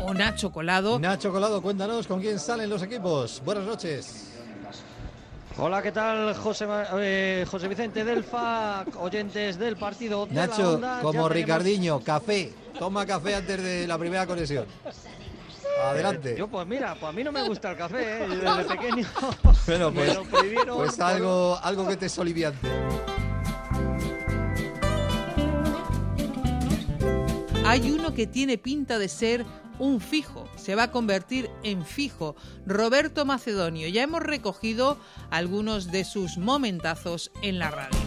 o 0.04 0.14
Nacho 0.14 0.52
Colado. 0.52 1.00
Nacho 1.00 1.32
Colado, 1.32 1.60
cuéntanos 1.60 2.06
con 2.06 2.20
quién 2.20 2.38
salen 2.38 2.70
los 2.70 2.84
equipos. 2.84 3.42
Buenas 3.44 3.64
noches. 3.64 4.32
Hola, 5.58 5.82
¿qué 5.82 5.90
tal? 5.90 6.34
José, 6.34 6.66
eh, 6.98 7.46
José 7.50 7.66
Vicente 7.66 8.04
Delfa, 8.04 8.84
oyentes 9.00 9.58
del 9.58 9.76
partido. 9.76 10.26
de 10.26 10.34
la 10.34 10.46
Nacho, 10.46 10.74
Onda. 10.74 11.00
Como 11.00 11.28
Ricardiño, 11.28 11.98
café. 12.00 12.52
Toma 12.78 13.06
café 13.06 13.34
antes 13.34 13.62
de 13.62 13.86
la 13.86 13.98
primera 13.98 14.26
conexión. 14.26 14.66
Adelante. 15.82 16.34
Yo, 16.36 16.48
pues 16.48 16.66
mira, 16.66 16.94
pues 16.94 17.10
a 17.10 17.12
mí 17.12 17.22
no 17.22 17.32
me 17.32 17.42
gusta 17.42 17.72
el 17.72 17.76
café, 17.76 18.24
¿eh? 18.24 18.28
desde 18.28 18.64
pequeño. 18.76 19.06
Bueno, 19.66 19.92
pues, 19.92 20.18
pues 20.66 21.00
algo, 21.00 21.58
algo 21.62 21.86
que 21.86 21.96
te 21.96 22.06
es 22.06 22.18
oliviante. 22.18 22.68
Hay 27.66 27.90
uno 27.90 28.14
que 28.14 28.26
tiene 28.26 28.58
pinta 28.58 28.98
de 28.98 29.08
ser 29.08 29.44
un 29.78 30.00
fijo, 30.00 30.48
se 30.56 30.74
va 30.74 30.84
a 30.84 30.90
convertir 30.90 31.50
en 31.62 31.84
fijo. 31.84 32.36
Roberto 32.64 33.24
Macedonio, 33.24 33.88
ya 33.88 34.02
hemos 34.02 34.22
recogido 34.22 34.98
algunos 35.30 35.90
de 35.90 36.04
sus 36.04 36.38
momentazos 36.38 37.32
en 37.42 37.58
la 37.58 37.70
radio. 37.70 38.05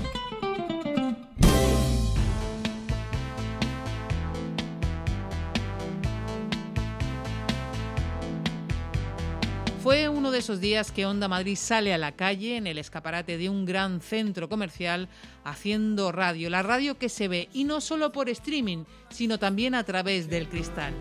Fue 9.90 10.08
uno 10.08 10.30
de 10.30 10.38
esos 10.38 10.62
días 10.62 10.92
que 10.92 11.08
Onda 11.08 11.28
Madrid 11.28 11.56
sale 11.56 11.96
a 11.96 11.98
la 11.98 12.12
calle 12.12 12.58
en 12.58 12.68
el 12.68 12.78
escaparate 12.78 13.40
de 13.40 13.50
un 13.50 13.66
gran 13.66 14.02
centro 14.02 14.48
comercial 14.48 15.10
haciendo 15.44 16.12
radio, 16.12 16.52
la 16.52 16.62
radio 16.62 17.00
que 17.00 17.10
se 17.10 17.28
ve 17.28 17.50
y 17.54 17.64
no 17.64 17.82
solo 17.82 18.12
por 18.12 18.30
streaming, 18.30 18.84
sino 19.10 19.40
también 19.40 19.74
a 19.74 19.84
través 19.84 20.30
del 20.30 20.48
cristal. 20.48 20.94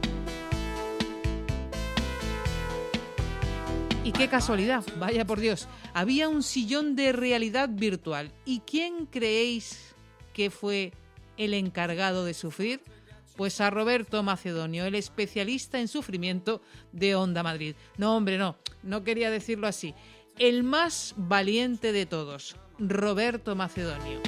Y 4.05 4.13
qué 4.13 4.29
casualidad, 4.29 4.83
vaya 4.99 5.27
por 5.27 5.39
Dios, 5.39 5.69
había 5.93 6.31
un 6.31 6.43
sillón 6.43 6.97
de 6.97 7.13
realidad 7.13 7.69
virtual. 7.71 8.33
¿Y 8.47 8.61
quién 8.61 9.05
creéis 9.05 9.95
que 10.33 10.49
fue 10.49 10.95
el 11.37 11.53
encargado 11.53 12.25
de 12.25 12.33
sufrir? 12.33 12.81
Pues 13.39 13.61
a 13.61 13.71
Roberto 13.71 14.25
Macedonio, 14.25 14.85
el 14.85 14.97
especialista 14.97 15.79
en 15.79 15.87
sufrimiento 15.87 16.61
de 16.91 17.15
Onda 17.15 17.45
Madrid. 17.45 17.77
No, 17.97 18.17
hombre, 18.17 18.37
no, 18.37 18.57
no 18.83 19.05
quería 19.05 19.31
decirlo 19.31 19.69
así. 19.69 19.95
El 20.41 20.65
más 20.65 21.15
valiente 21.17 21.93
de 21.93 22.05
todos, 22.05 22.57
Roberto 22.81 23.55
Macedonio. 23.55 24.21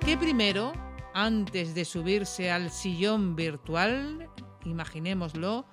Que 0.00 0.16
primero, 0.16 0.72
antes 1.12 1.74
de 1.74 1.84
subirse 1.84 2.50
al 2.50 2.70
sillón 2.70 3.36
virtual, 3.36 4.30
imaginémoslo, 4.64 5.66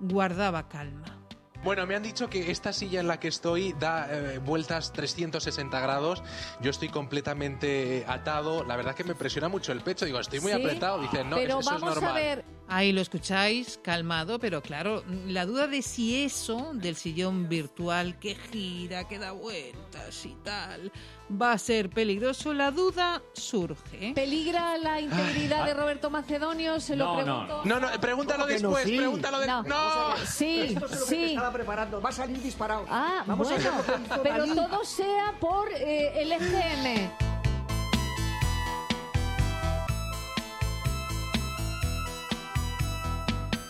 guardaba 0.00 0.68
calma. 0.68 1.23
Bueno, 1.64 1.86
me 1.86 1.96
han 1.96 2.02
dicho 2.02 2.28
que 2.28 2.50
esta 2.50 2.74
silla 2.74 3.00
en 3.00 3.08
la 3.08 3.18
que 3.18 3.28
estoy 3.28 3.72
da 3.80 4.06
eh, 4.10 4.38
vueltas 4.38 4.92
360 4.92 5.80
grados. 5.80 6.22
Yo 6.60 6.70
estoy 6.70 6.90
completamente 6.90 8.04
atado. 8.06 8.64
La 8.64 8.76
verdad 8.76 8.94
que 8.94 9.02
me 9.02 9.14
presiona 9.14 9.48
mucho 9.48 9.72
el 9.72 9.80
pecho. 9.80 10.04
Digo, 10.04 10.20
estoy 10.20 10.40
muy 10.40 10.52
Sí, 10.52 10.60
apretado. 10.62 11.00
Dicen, 11.00 11.30
no, 11.30 11.36
pero 11.36 11.60
eso 11.60 11.74
es 11.74 11.80
normal. 11.80 12.10
a 12.10 12.14
ver, 12.14 12.44
Ahí 12.66 12.92
lo 12.92 13.02
escucháis, 13.02 13.78
calmado, 13.82 14.38
pero 14.38 14.62
claro, 14.62 15.04
la 15.26 15.44
duda 15.44 15.66
de 15.66 15.82
si 15.82 16.22
eso 16.24 16.70
del 16.72 16.96
sillón 16.96 17.46
virtual 17.48 18.18
que 18.18 18.34
gira, 18.36 19.06
que 19.06 19.18
da 19.18 19.32
vueltas 19.32 20.24
y 20.24 20.34
tal, 20.42 20.90
va 21.30 21.52
a 21.52 21.58
ser 21.58 21.90
peligroso, 21.90 22.54
la 22.54 22.70
duda 22.70 23.22
surge. 23.34 24.12
¿peligra 24.14 24.78
la 24.78 24.98
integridad 24.98 25.66
de 25.66 25.74
Roberto 25.74 26.08
Macedonio? 26.08 26.80
Se 26.80 26.96
lo 26.96 27.04
No, 27.04 27.10
no. 27.10 27.24
pregunto. 27.46 27.62
No, 27.66 27.80
no, 27.80 28.00
pregúntalo 28.00 28.44
¿Cómo 28.44 28.56
que 28.56 28.62
no? 28.62 28.68
después, 28.70 28.84
Sí. 28.88 28.96
pregúntalo 28.96 29.40
de- 29.40 29.46
No. 29.46 29.62
¡No! 29.64 30.16
Sí, 30.26 30.60
Esto 30.60 30.86
es 30.86 30.90
lo 30.92 30.98
que 31.00 31.04
sí. 31.04 31.16
te 31.16 31.26
estaba 31.34 31.52
preparando. 31.52 32.00
Va 32.00 32.08
a 32.08 32.12
salir 32.12 32.40
disparado. 32.40 32.86
Ah, 32.88 33.24
Vamos 33.26 33.46
a 33.50 33.54
bueno, 33.56 33.70
hizo 34.06 34.22
pero 34.22 34.46
todo 34.54 34.84
sea 34.86 35.34
por 35.38 35.68
eh, 35.70 36.12
el 36.22 36.32
EGM. 36.32 37.33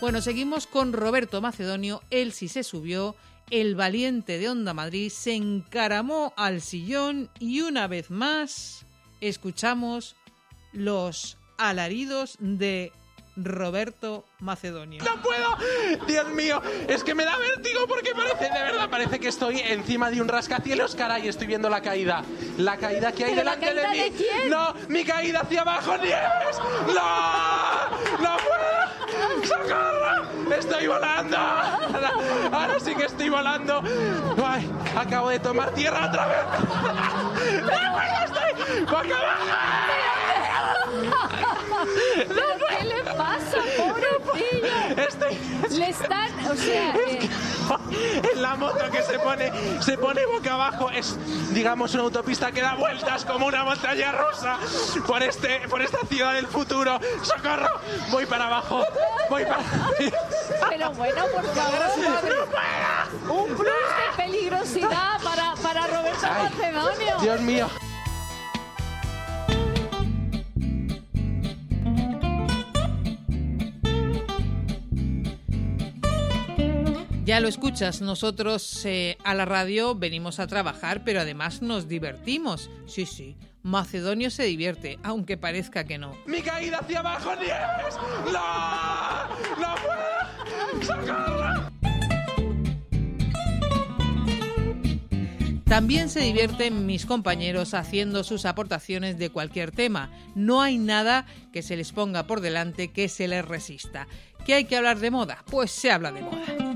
Bueno, 0.01 0.21
seguimos 0.21 0.67
con 0.67 0.93
Roberto 0.93 1.41
Macedonio, 1.41 2.01
él 2.09 2.31
sí 2.31 2.47
se 2.47 2.63
subió, 2.63 3.15
el 3.49 3.75
valiente 3.75 4.37
de 4.37 4.49
Onda 4.49 4.73
Madrid 4.73 5.09
se 5.11 5.33
encaramó 5.33 6.33
al 6.35 6.61
sillón 6.61 7.29
y 7.39 7.61
una 7.61 7.87
vez 7.87 8.11
más 8.11 8.85
escuchamos 9.21 10.15
los 10.73 11.37
alaridos 11.57 12.35
de 12.39 12.91
Roberto 13.37 14.25
Macedonio. 14.39 15.03
¡No 15.03 15.21
puedo! 15.21 15.57
Dios 16.07 16.29
mío, 16.29 16.61
es 16.87 17.03
que 17.03 17.15
me 17.15 17.25
da 17.25 17.37
vértigo 17.37 17.87
porque 17.87 18.11
parece, 18.13 18.45
de 18.53 18.61
verdad, 18.61 18.89
parece 18.89 19.19
que 19.19 19.29
estoy 19.29 19.59
encima 19.59 20.11
de 20.11 20.21
un 20.21 20.27
rascacielos, 20.27 20.95
caray, 20.95 21.27
estoy 21.27 21.47
viendo 21.47 21.69
la 21.69 21.81
caída. 21.81 22.23
La 22.57 22.77
caída 22.77 23.11
que 23.11 23.25
hay 23.25 23.31
¿Pero 23.33 23.43
la 23.45 23.55
delante 23.55 23.81
de 23.81 23.89
mí. 23.89 23.97
de 23.97 24.11
quién? 24.11 24.49
¡No! 24.49 24.73
¡Mi 24.89 25.03
caída 25.03 25.41
hacia 25.41 25.61
abajo, 25.61 25.97
Nieves! 25.97 26.57
¡No! 26.87 28.23
¡No 28.23 28.37
puedo! 28.37 28.84
¡Socorro! 29.45 30.53
¡Estoy 30.57 30.87
volando! 30.87 31.37
Ahora, 31.37 32.11
ahora 32.51 32.79
sí 32.79 32.95
que 32.95 33.05
estoy 33.05 33.29
volando. 33.29 33.81
¡Ay! 34.45 34.71
Acabo 34.97 35.29
de 35.29 35.39
tomar 35.39 35.71
tierra 35.71 36.07
otra 36.07 36.27
vez. 36.27 36.37
¡No, 37.61 38.01
estoy! 38.25 38.51
¡Boca 38.81 38.99
abajo! 38.99 39.45
¿Pero 42.15 42.41
qué 42.69 42.85
le 42.85 43.03
pasa? 43.03 43.34
Estoy... 44.97 45.37
Le 45.77 45.89
están, 45.89 46.29
o 46.49 46.55
sea, 46.55 46.95
eh, 46.95 47.29
en 48.33 48.41
la 48.41 48.55
moto 48.55 48.89
que 48.91 49.01
se 49.01 49.19
pone, 49.19 49.51
se 49.81 49.97
pone 49.97 50.25
boca 50.25 50.53
abajo. 50.53 50.89
Es, 50.91 51.17
digamos, 51.53 51.93
una 51.93 52.03
autopista 52.03 52.51
que 52.51 52.61
da 52.61 52.75
vueltas 52.75 53.25
como 53.25 53.47
una 53.47 53.63
montaña 53.63 54.11
rusa 54.11 54.57
por, 55.07 55.23
este, 55.23 55.67
por 55.69 55.81
esta 55.81 55.99
ciudad 56.07 56.33
del 56.33 56.47
futuro. 56.47 56.99
¡Socorro! 57.21 57.79
Voy 58.11 58.25
para 58.25 58.47
abajo. 58.47 58.85
Voy 59.29 59.43
para 59.45 59.63
pero 60.69 60.91
bueno, 60.91 61.25
por 61.33 61.45
favor, 61.55 61.79
un 63.29 63.55
plus 63.55 63.65
de 63.65 64.23
peligrosidad 64.23 65.21
para, 65.23 65.53
para 65.55 65.87
Roberto 65.87 66.19
Ay, 66.23 66.49
Macedonio. 66.49 67.17
Dios 67.21 67.41
mío. 67.41 67.84
Ya 77.35 77.41
lo 77.41 77.49
escuchas, 77.49 77.99
nosotros 77.99 78.85
eh, 78.85 79.17
a 79.25 79.33
la 79.33 79.43
radio 79.43 79.93
venimos 79.93 80.39
a 80.39 80.47
trabajar, 80.47 81.03
pero 81.03 81.19
además 81.19 81.61
nos 81.61 81.89
divertimos. 81.89 82.69
Sí, 82.87 83.05
sí, 83.05 83.35
Macedonio 83.61 84.29
se 84.29 84.43
divierte, 84.43 84.99
aunque 85.03 85.35
parezca 85.35 85.83
que 85.83 85.97
no. 85.97 86.15
¡Mi 86.27 86.41
caída 86.41 86.77
hacia 86.77 86.99
abajo, 86.99 87.35
Nieves! 87.35 87.97
¡No! 88.31 89.27
¡No 89.59 89.75
puedo! 89.83 90.85
¡Socorro! 90.85 91.71
También 95.65 96.07
se 96.07 96.21
divierten 96.21 96.85
mis 96.85 97.05
compañeros 97.05 97.73
haciendo 97.73 98.23
sus 98.23 98.45
aportaciones 98.45 99.17
de 99.17 99.29
cualquier 99.29 99.71
tema. 99.71 100.09
No 100.35 100.61
hay 100.61 100.77
nada 100.77 101.25
que 101.51 101.63
se 101.63 101.75
les 101.75 101.91
ponga 101.91 102.27
por 102.27 102.39
delante 102.39 102.93
que 102.93 103.09
se 103.09 103.27
les 103.27 103.43
resista. 103.43 104.07
¿Qué 104.45 104.53
hay 104.53 104.63
que 104.63 104.77
hablar 104.77 104.99
de 104.99 105.11
moda? 105.11 105.43
Pues 105.51 105.71
se 105.71 105.91
habla 105.91 106.13
de 106.13 106.21
moda. 106.21 106.74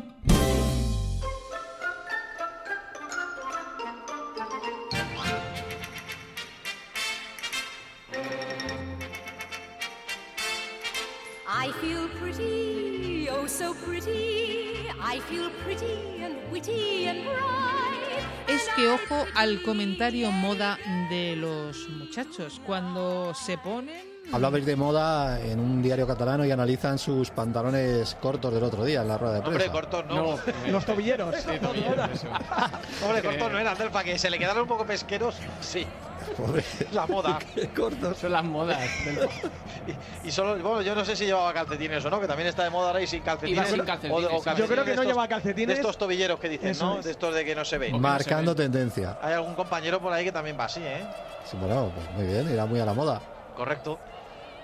I 11.62 11.74
feel 11.82 12.08
pretty, 12.22 13.28
oh 13.30 13.46
so 13.46 13.74
pretty. 13.74 14.88
I 15.02 15.20
feel 15.30 15.50
pretty 15.66 16.24
and 16.24 16.36
witty 16.52 17.08
and 17.08 17.26
bright. 17.26 18.24
Es 18.48 18.66
que 18.78 18.88
ojo 18.88 19.26
al 19.36 19.62
comentario 19.62 20.32
moda 20.32 20.78
de 21.10 21.36
los 21.36 21.90
muchachos. 21.90 22.62
Cuando 22.66 23.34
se 23.34 23.58
ponen 23.58 24.10
Hablabais 24.32 24.66
de 24.66 24.76
moda 24.76 25.42
en 25.42 25.60
un 25.60 25.82
diario 25.82 26.06
catalano 26.06 26.46
y 26.46 26.52
analizan 26.52 27.00
sus 27.00 27.32
pantalones 27.32 28.16
cortos 28.22 28.54
del 28.54 28.64
otro 28.64 28.86
día 28.86 29.02
en 29.02 29.08
la 29.08 29.18
rueda 29.18 29.36
de 29.36 29.42
prensa. 29.42 29.66
Hombre, 29.66 29.72
cortos 29.72 30.06
no. 30.08 30.38
Los 30.72 30.86
tobilleros. 30.86 31.36
Hombre, 33.04 33.22
cortos 33.24 33.52
no 33.52 33.60
eran, 33.60 33.78
del 33.78 33.90
para 33.90 34.06
que 34.06 34.20
se 34.20 34.30
le 34.30 34.38
quedaron 34.38 34.64
un 34.64 34.68
poco 34.68 34.86
pesqueros, 34.86 35.36
sí. 35.62 35.86
La 36.92 37.06
moda. 37.08 37.40
Qué 37.56 37.68
cortos. 37.70 38.18
Son 38.18 38.32
las 38.32 38.44
modas. 38.44 38.80
Y, 40.24 40.28
y 40.28 40.32
solo, 40.32 40.52
bueno, 40.62 40.82
yo 40.82 40.94
no 40.94 41.04
sé 41.04 41.16
si 41.16 41.26
llevaba 41.26 41.52
calcetines 41.54 42.04
o 42.06 42.10
no, 42.12 42.20
que 42.20 42.28
también 42.28 42.48
está 42.50 42.64
de 42.64 42.70
moda 42.70 42.88
ahora 42.90 43.02
y 43.02 43.08
sin 43.08 43.22
calcetines. 43.24 43.70
Sin 43.70 43.80
calcetines, 43.86 44.18
O 44.18 44.22
de- 44.22 44.28
o 44.28 44.30
sí. 44.38 44.44
calcetines 44.44 44.60
Yo 44.60 44.68
creo 44.68 44.84
que 44.86 44.90
no 44.96 45.02
estos- 45.02 45.06
lleva 45.08 45.28
calcetines. 45.28 45.68
De 45.68 45.74
estos 45.82 45.98
tobilleros 45.98 46.40
que 46.40 46.50
dicen, 46.50 46.68
Eso 46.70 46.86
¿no? 46.86 47.00
es. 47.00 47.06
De 47.06 47.12
estos 47.12 47.34
de 47.34 47.44
que 47.46 47.56
no 47.56 47.66
se 47.66 47.78
ven. 47.80 48.00
Marcando 48.00 48.54
tendencia. 48.56 49.18
Hay 49.22 49.34
algún 49.34 49.56
compañero 49.56 50.00
por 50.00 50.14
ahí 50.14 50.26
que 50.26 50.32
también 50.32 50.60
va 50.60 50.66
así, 50.66 50.82
¿eh? 50.84 51.04
Sí, 51.50 51.58
bueno, 51.60 51.92
pues 51.96 52.12
muy 52.12 52.28
bien, 52.28 52.52
irá 52.54 52.66
muy 52.68 52.80
a 52.80 52.86
la 52.86 52.94
moda. 52.94 53.20
Correcto. 53.56 53.98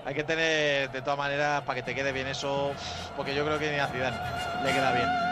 Hay 0.04 0.14
que 0.14 0.22
tener, 0.22 0.90
de 0.92 1.02
todas 1.02 1.18
maneras, 1.18 1.62
para 1.62 1.74
que 1.76 1.82
te 1.82 1.94
quede 1.94 2.12
bien 2.12 2.28
eso, 2.28 2.70
porque 3.16 3.34
yo 3.34 3.44
creo 3.44 3.58
que 3.58 3.72
ni 3.72 3.78
a 3.78 3.88
Zidane 3.88 4.16
le 4.64 4.72
queda 4.72 4.92
bien. 4.92 5.25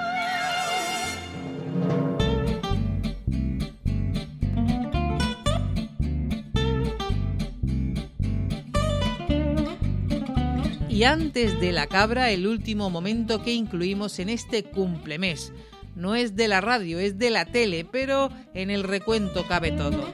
Y 10.95 11.03
antes 11.03 11.59
de 11.59 11.72
la 11.72 11.88
cabra, 11.88 12.30
el 12.30 12.47
último 12.47 12.88
momento 12.88 13.42
que 13.42 13.53
incluimos 13.53 14.20
en 14.20 14.28
este 14.28 14.62
cumplemés. 14.62 15.53
No 15.97 16.14
es 16.14 16.36
de 16.36 16.47
la 16.47 16.61
radio, 16.61 17.01
es 17.01 17.18
de 17.18 17.30
la 17.30 17.47
tele, 17.47 17.84
pero 17.84 18.30
en 18.55 18.70
el 18.70 18.84
recuento 18.84 19.45
cabe 19.49 19.72
todo. 19.72 20.12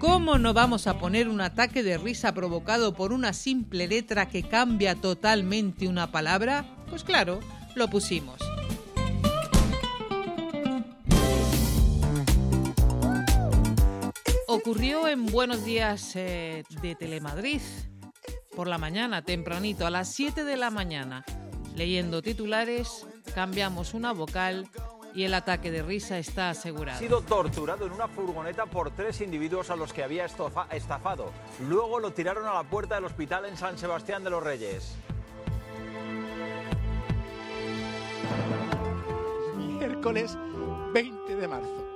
¿Cómo 0.00 0.38
no 0.38 0.52
vamos 0.52 0.88
a 0.88 0.98
poner 0.98 1.28
un 1.28 1.40
ataque 1.40 1.84
de 1.84 1.96
risa 1.96 2.34
provocado 2.34 2.94
por 2.94 3.12
una 3.12 3.32
simple 3.34 3.86
letra 3.86 4.28
que 4.28 4.42
cambia 4.42 4.96
totalmente 4.96 5.86
una 5.86 6.10
palabra? 6.10 6.64
Pues 6.88 7.04
claro, 7.04 7.38
lo 7.76 7.88
pusimos. 7.88 8.40
Ocurrió 14.52 15.06
en 15.06 15.26
Buenos 15.26 15.64
Días 15.64 16.16
eh, 16.16 16.64
de 16.82 16.96
Telemadrid, 16.96 17.60
por 18.56 18.66
la 18.66 18.78
mañana, 18.78 19.22
tempranito, 19.22 19.86
a 19.86 19.90
las 19.90 20.12
7 20.12 20.42
de 20.42 20.56
la 20.56 20.70
mañana. 20.70 21.24
Leyendo 21.76 22.20
titulares, 22.20 23.06
cambiamos 23.32 23.94
una 23.94 24.10
vocal 24.12 24.66
y 25.14 25.22
el 25.22 25.34
ataque 25.34 25.70
de 25.70 25.84
risa 25.84 26.18
está 26.18 26.48
Ha 26.48 26.50
asegurado. 26.50 26.98
sido 26.98 27.20
torturado 27.22 27.86
en 27.86 27.92
una 27.92 28.08
furgoneta 28.08 28.66
por 28.66 28.90
tres 28.90 29.20
individuos 29.20 29.70
a 29.70 29.76
los 29.76 29.92
que 29.92 30.02
había 30.02 30.26
estafado. 30.72 31.30
Luego 31.68 32.00
lo 32.00 32.12
tiraron 32.12 32.44
a 32.48 32.54
la 32.54 32.64
puerta 32.64 32.96
del 32.96 33.04
hospital 33.04 33.44
en 33.44 33.56
San 33.56 33.78
Sebastián 33.78 34.24
de 34.24 34.30
los 34.30 34.42
Reyes. 34.42 34.96
miércoles 39.56 40.36
20 40.92 41.36
de 41.36 41.48
marzo. 41.48 41.86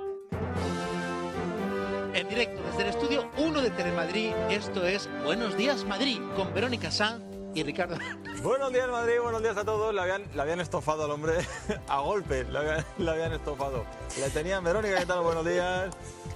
En 2.15 2.29
directo 2.29 2.63
desde 2.63 2.83
el 2.83 2.87
estudio 2.87 3.29
1 3.37 3.61
de 3.61 3.69
Telemadrid, 3.71 4.31
esto 4.49 4.85
es 4.85 5.09
Buenos 5.25 5.57
Días 5.57 5.83
Madrid, 5.83 6.21
con 6.37 6.53
Verónica 6.53 6.89
Sanz 6.89 7.21
y 7.53 7.61
Ricardo. 7.61 7.97
Buenos 8.41 8.71
días 8.71 8.87
Madrid, 8.87 9.15
buenos 9.21 9.41
días 9.41 9.57
a 9.57 9.65
todos. 9.65 9.93
Le 9.93 9.99
habían, 10.39 10.61
estofado 10.61 11.03
al 11.03 11.11
hombre 11.11 11.33
a 11.89 11.99
golpe, 11.99 12.45
le 12.45 12.57
habían, 12.57 12.85
habían 13.09 13.33
estofado. 13.33 13.83
Le 14.17 14.29
tenían, 14.29 14.63
Verónica, 14.63 14.99
¿qué 14.99 15.05
tal? 15.05 15.23
Buenos 15.23 15.45
días. 15.45 15.93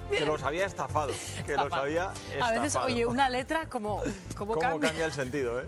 Que 0.10 0.26
los 0.26 0.44
había 0.44 0.66
estafado, 0.66 1.14
que 1.46 1.56
los 1.56 1.72
había 1.72 2.12
estafado. 2.32 2.44
A 2.44 2.52
veces, 2.62 2.76
oye, 2.78 3.06
una 3.06 3.30
letra 3.30 3.68
como, 3.70 4.02
como 4.36 4.54
¿Cómo 4.54 4.62
cambia. 4.62 4.90
cambia 4.90 5.06
el 5.06 5.14
sentido, 5.14 5.62
eh? 5.62 5.66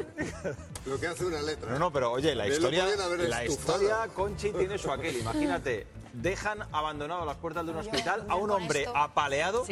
Lo 0.85 0.99
que 0.99 1.07
hace 1.07 1.25
una 1.25 1.41
letra. 1.41 1.71
No, 1.71 1.79
no, 1.79 1.91
pero 1.91 2.11
oye, 2.11 2.33
la 2.35 2.47
historia, 2.47 2.85
la 3.27 3.45
historia, 3.45 4.07
Conchi, 4.13 4.51
tiene 4.51 4.77
su 4.77 4.91
aquel. 4.91 5.17
Imagínate, 5.17 5.87
dejan 6.13 6.63
abandonado 6.71 7.23
a 7.23 7.25
las 7.25 7.37
puertas 7.37 7.65
de 7.65 7.71
un 7.71 7.77
hospital 7.77 8.25
a 8.27 8.35
un 8.35 8.51
hombre 8.51 8.85
apaleado 8.93 9.65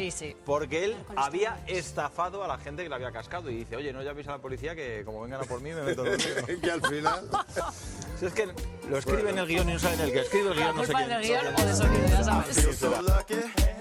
porque 0.44 0.84
él 0.84 0.96
había 1.16 1.62
estafado 1.66 2.42
a 2.44 2.48
la 2.48 2.58
gente 2.58 2.82
que 2.82 2.88
le 2.88 2.94
había 2.94 3.12
cascado. 3.12 3.50
Y 3.50 3.56
dice, 3.56 3.76
oye, 3.76 3.92
no 3.92 4.02
llaméis 4.02 4.28
a 4.28 4.32
la 4.32 4.38
policía 4.38 4.74
que 4.74 5.02
como 5.04 5.22
vengan 5.22 5.40
a 5.40 5.44
por 5.44 5.60
mí 5.60 5.72
me 5.72 5.82
meto 5.82 6.04
que 6.62 6.70
al 6.70 6.82
final... 6.82 7.28
Si 8.18 8.26
es 8.26 8.34
que 8.34 8.46
lo 8.90 8.98
escribe 8.98 9.30
en 9.30 9.38
el 9.38 9.46
guion 9.46 9.66
y 9.70 9.72
no 9.72 9.78
saben 9.78 9.98
el 10.00 10.12
que 10.12 10.20
escribe 10.20 10.50
el 10.50 10.54
guion, 10.54 10.76
no 10.76 10.84
sé 10.84 10.92
quién. 10.92 11.20
guion 11.22 11.46
o 11.46 11.64
de 11.64 11.74
sonido, 11.74 12.06
ya 12.06 12.22
sabes. 12.22 13.79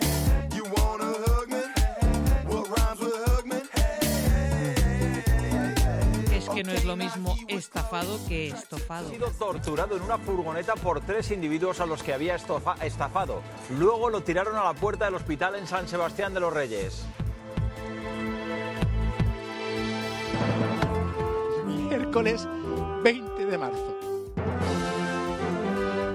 Es 6.31 6.47
que 6.49 6.63
no 6.63 6.71
es 6.71 6.85
lo 6.85 6.95
mismo 6.95 7.35
estafado 7.47 8.19
que 8.27 8.47
estofado. 8.49 9.07
Ha 9.07 9.11
sido 9.11 9.31
torturado 9.31 9.95
en 9.97 10.03
una 10.03 10.17
furgoneta 10.17 10.75
por 10.75 11.01
tres 11.01 11.31
individuos 11.31 11.79
a 11.79 11.85
los 11.85 12.01
que 12.03 12.13
había 12.13 12.35
estofa- 12.37 12.81
estafado. 12.83 13.41
Luego 13.77 14.09
lo 14.09 14.21
tiraron 14.21 14.55
a 14.55 14.63
la 14.63 14.73
puerta 14.73 15.05
del 15.05 15.15
hospital 15.15 15.55
en 15.55 15.67
San 15.67 15.87
Sebastián 15.87 16.33
de 16.33 16.39
los 16.39 16.53
Reyes. 16.53 17.03
Miércoles 21.65 22.47
20 23.03 23.45
de 23.45 23.57
marzo. 23.57 23.98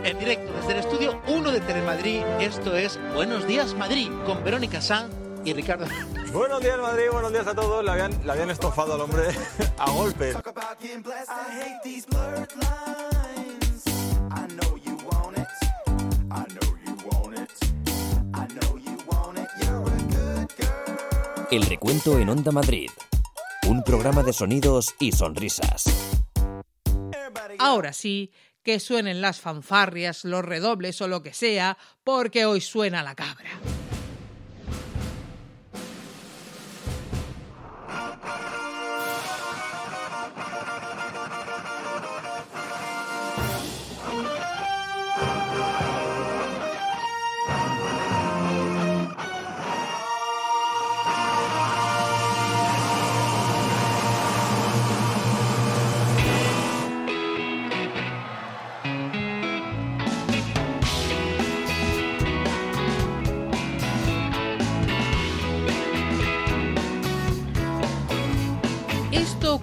En 0.05 0.19
directo 0.19 0.53
desde 0.53 0.73
el 0.73 0.79
estudio 0.81 1.23
1 1.29 1.51
de 1.51 1.61
Telemadrid, 1.61 2.21
esto 2.39 2.77
es 2.77 3.01
Buenos 3.15 3.47
Días 3.47 3.75
Madrid, 3.75 4.11
con 4.27 4.45
Verónica 4.45 4.83
Sanz 4.83 5.11
y 5.47 5.55
Ricardo. 5.55 5.87
Buenos 6.31 6.61
días 6.61 6.79
Madrid, 6.79 7.05
buenos 7.11 7.33
días 7.33 7.47
a 7.47 7.55
todos. 7.55 7.83
Le 7.83 7.91
habían, 7.91 8.13
le 8.23 8.31
habían 8.31 8.51
estofado 8.51 8.95
al 8.95 9.01
hombre 9.01 9.23
a 9.79 9.91
golpe. 9.91 10.35
El 21.51 21.63
recuento 21.63 22.19
en 22.19 22.29
Onda 22.29 22.53
Madrid. 22.53 22.91
Un 23.69 23.83
programa 23.83 24.23
de 24.23 24.35
sonidos 24.35 24.95
y 25.01 25.13
sonrisas. 25.13 25.85
Ahora 27.59 27.95
sí, 27.95 28.31
que 28.65 28.81
suenen 28.81 29.21
las 29.21 29.41
fanfarrias, 29.41 30.25
los 30.25 30.45
redobles 30.45 31.01
o 31.01 31.09
lo 31.09 31.23
que 31.23 31.35
sea, 31.35 31.79
porque 32.03 32.47
hoy 32.47 32.61
suena 32.61 33.03
la 33.03 33.15
cabra. 33.15 33.51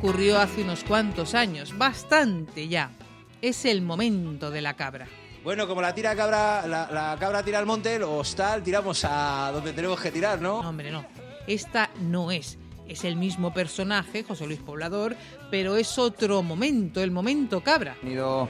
Ocurrió 0.02 0.40
hace 0.40 0.64
unos 0.64 0.84
cuantos 0.84 1.36
años, 1.36 1.78
bastante 1.78 2.68
ya. 2.68 2.90
Es 3.40 3.66
el 3.66 3.84
momento 3.84 4.50
de 4.50 4.60
la 4.60 4.74
cabra. 4.74 5.08
Bueno, 5.44 5.68
como 5.68 5.80
la 5.80 5.94
tira 5.94 6.16
cabra, 6.16 6.66
la, 6.66 6.90
la 6.92 7.16
cabra 7.20 7.44
tira 7.44 7.60
al 7.60 7.68
monte, 7.68 8.00
los 8.00 8.36
tal, 8.36 8.64
tiramos 8.64 9.06
a 9.06 9.52
donde 9.54 9.74
tenemos 9.74 10.02
que 10.02 10.10
tirar, 10.10 10.42
¿no? 10.42 10.64
No, 10.64 10.70
hombre, 10.70 10.90
no. 10.90 11.06
Esta 11.46 11.92
no 12.00 12.32
es. 12.32 12.58
Es 12.88 13.04
el 13.06 13.16
mismo 13.16 13.54
personaje, 13.54 14.24
José 14.24 14.48
Luis 14.48 14.60
Poblador, 14.60 15.16
pero 15.52 15.76
es 15.76 16.00
otro 16.00 16.42
momento, 16.42 17.04
el 17.04 17.12
momento 17.12 17.62
cabra. 17.62 17.92
Ha 17.92 18.02
tenido 18.02 18.50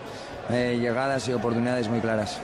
eh, 0.49 0.77
llegadas 0.79 1.27
y 1.27 1.33
oportunidades 1.33 1.89
muy 1.89 1.99
claras. 1.99 2.39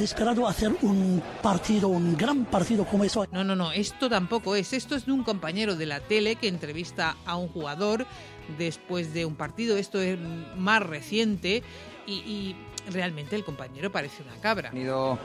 Esperado 0.00 0.48
hacer 0.48 0.74
un 0.82 1.22
partido, 1.42 1.88
un 1.88 2.16
gran 2.16 2.44
partido 2.46 2.84
como 2.86 3.04
eso. 3.04 3.26
No, 3.32 3.44
no, 3.44 3.54
no, 3.54 3.72
esto 3.72 4.08
tampoco 4.08 4.56
es. 4.56 4.72
Esto 4.72 4.94
es 4.94 5.06
de 5.06 5.12
un 5.12 5.22
compañero 5.22 5.76
de 5.76 5.86
la 5.86 6.00
tele 6.00 6.36
que 6.36 6.48
entrevista 6.48 7.16
a 7.26 7.36
un 7.36 7.48
jugador 7.48 8.06
después 8.58 9.12
de 9.12 9.24
un 9.24 9.34
partido. 9.34 9.76
Esto 9.76 10.00
es 10.00 10.18
más 10.56 10.82
reciente 10.82 11.62
y, 12.06 12.12
y 12.12 12.56
realmente 12.90 13.36
el 13.36 13.44
compañero 13.44 13.92
parece 13.92 14.22
una 14.22 14.40
cabra. 14.40 14.68
Ha 14.68 14.72
tenido 14.72 15.18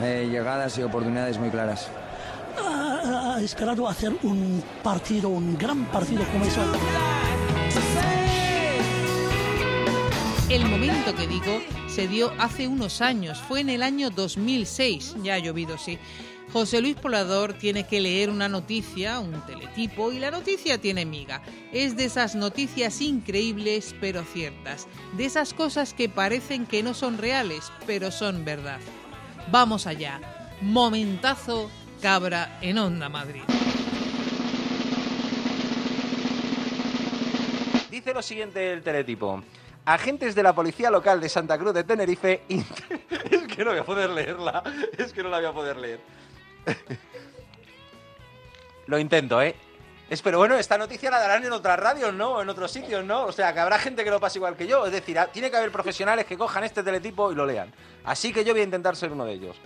eh, 0.00 0.28
llegadas 0.30 0.78
y 0.78 0.82
oportunidades 0.82 1.38
muy 1.38 1.50
claras. 1.50 1.88
Ha 2.58 3.00
ha 3.40 3.40
esperado 3.40 3.88
hacer 3.88 4.14
un 4.22 4.62
partido, 4.82 5.28
un 5.28 5.56
gran 5.56 5.84
partido 5.86 6.24
como 6.32 6.44
eso. 6.44 6.60
El 10.48 10.64
momento 10.66 11.14
que 11.14 11.26
digo 11.26 11.60
se 11.90 12.06
dio 12.06 12.32
hace 12.38 12.68
unos 12.68 13.00
años, 13.00 13.38
fue 13.40 13.60
en 13.60 13.68
el 13.68 13.82
año 13.82 14.10
2006, 14.10 15.16
ya 15.22 15.34
ha 15.34 15.38
llovido, 15.38 15.76
sí. 15.76 15.98
José 16.52 16.80
Luis 16.80 16.96
Poblador 16.96 17.54
tiene 17.54 17.86
que 17.86 18.00
leer 18.00 18.30
una 18.30 18.48
noticia, 18.48 19.20
un 19.20 19.40
teletipo, 19.46 20.12
y 20.12 20.18
la 20.18 20.30
noticia 20.30 20.78
tiene 20.78 21.04
miga. 21.04 21.42
Es 21.72 21.96
de 21.96 22.04
esas 22.04 22.34
noticias 22.34 23.00
increíbles 23.00 23.94
pero 24.00 24.24
ciertas, 24.24 24.88
de 25.16 25.24
esas 25.24 25.54
cosas 25.54 25.94
que 25.94 26.08
parecen 26.08 26.66
que 26.66 26.82
no 26.82 26.94
son 26.94 27.18
reales, 27.18 27.72
pero 27.86 28.10
son 28.10 28.44
verdad. 28.44 28.80
Vamos 29.50 29.86
allá, 29.86 30.20
momentazo 30.60 31.70
cabra 32.00 32.58
en 32.62 32.78
Onda 32.78 33.08
Madrid. 33.08 33.42
Dice 37.90 38.14
lo 38.14 38.22
siguiente 38.22 38.72
el 38.72 38.82
teletipo. 38.82 39.42
Agentes 39.84 40.34
de 40.34 40.42
la 40.42 40.54
policía 40.54 40.90
local 40.90 41.20
de 41.20 41.28
Santa 41.28 41.58
Cruz 41.58 41.74
de 41.74 41.84
Tenerife. 41.84 42.42
es 42.48 43.46
que 43.46 43.64
no 43.64 43.70
voy 43.70 43.80
a 43.80 43.84
poder 43.84 44.10
leerla. 44.10 44.62
Es 44.96 45.12
que 45.12 45.22
no 45.22 45.28
la 45.28 45.38
voy 45.38 45.46
a 45.46 45.52
poder 45.52 45.76
leer. 45.76 46.00
lo 48.86 48.98
intento, 48.98 49.40
¿eh? 49.40 49.54
Es, 50.10 50.22
pero 50.22 50.38
bueno, 50.38 50.56
esta 50.56 50.76
noticia 50.76 51.08
la 51.10 51.20
darán 51.20 51.44
en 51.44 51.52
otras 51.52 51.78
radios, 51.78 52.12
¿no? 52.12 52.42
En 52.42 52.48
otros 52.48 52.72
sitios, 52.72 53.04
¿no? 53.04 53.26
O 53.26 53.32
sea, 53.32 53.52
que 53.54 53.60
habrá 53.60 53.78
gente 53.78 54.02
que 54.02 54.10
lo 54.10 54.18
pase 54.18 54.38
igual 54.38 54.56
que 54.56 54.66
yo. 54.66 54.84
Es 54.84 54.92
decir, 54.92 55.18
ah, 55.18 55.28
tiene 55.28 55.50
que 55.50 55.56
haber 55.56 55.70
profesionales 55.70 56.26
que 56.26 56.36
cojan 56.36 56.64
este 56.64 56.82
teletipo 56.82 57.30
y 57.30 57.36
lo 57.36 57.46
lean. 57.46 57.72
Así 58.04 58.32
que 58.32 58.44
yo 58.44 58.52
voy 58.52 58.62
a 58.62 58.64
intentar 58.64 58.96
ser 58.96 59.12
uno 59.12 59.24
de 59.24 59.34
ellos. 59.34 59.56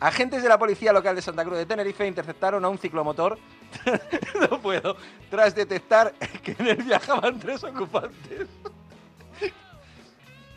Agentes 0.00 0.44
de 0.44 0.48
la 0.48 0.58
policía 0.58 0.92
local 0.92 1.16
de 1.16 1.22
Santa 1.22 1.44
Cruz 1.44 1.58
de 1.58 1.66
Tenerife 1.66 2.06
interceptaron 2.06 2.64
a 2.64 2.68
un 2.68 2.78
ciclomotor. 2.78 3.36
no 4.50 4.60
puedo. 4.60 4.96
Tras 5.30 5.54
detectar 5.54 6.12
que 6.42 6.56
en 6.58 6.68
él 6.68 6.82
viajaban 6.82 7.38
tres 7.38 7.64
ocupantes. 7.64 8.48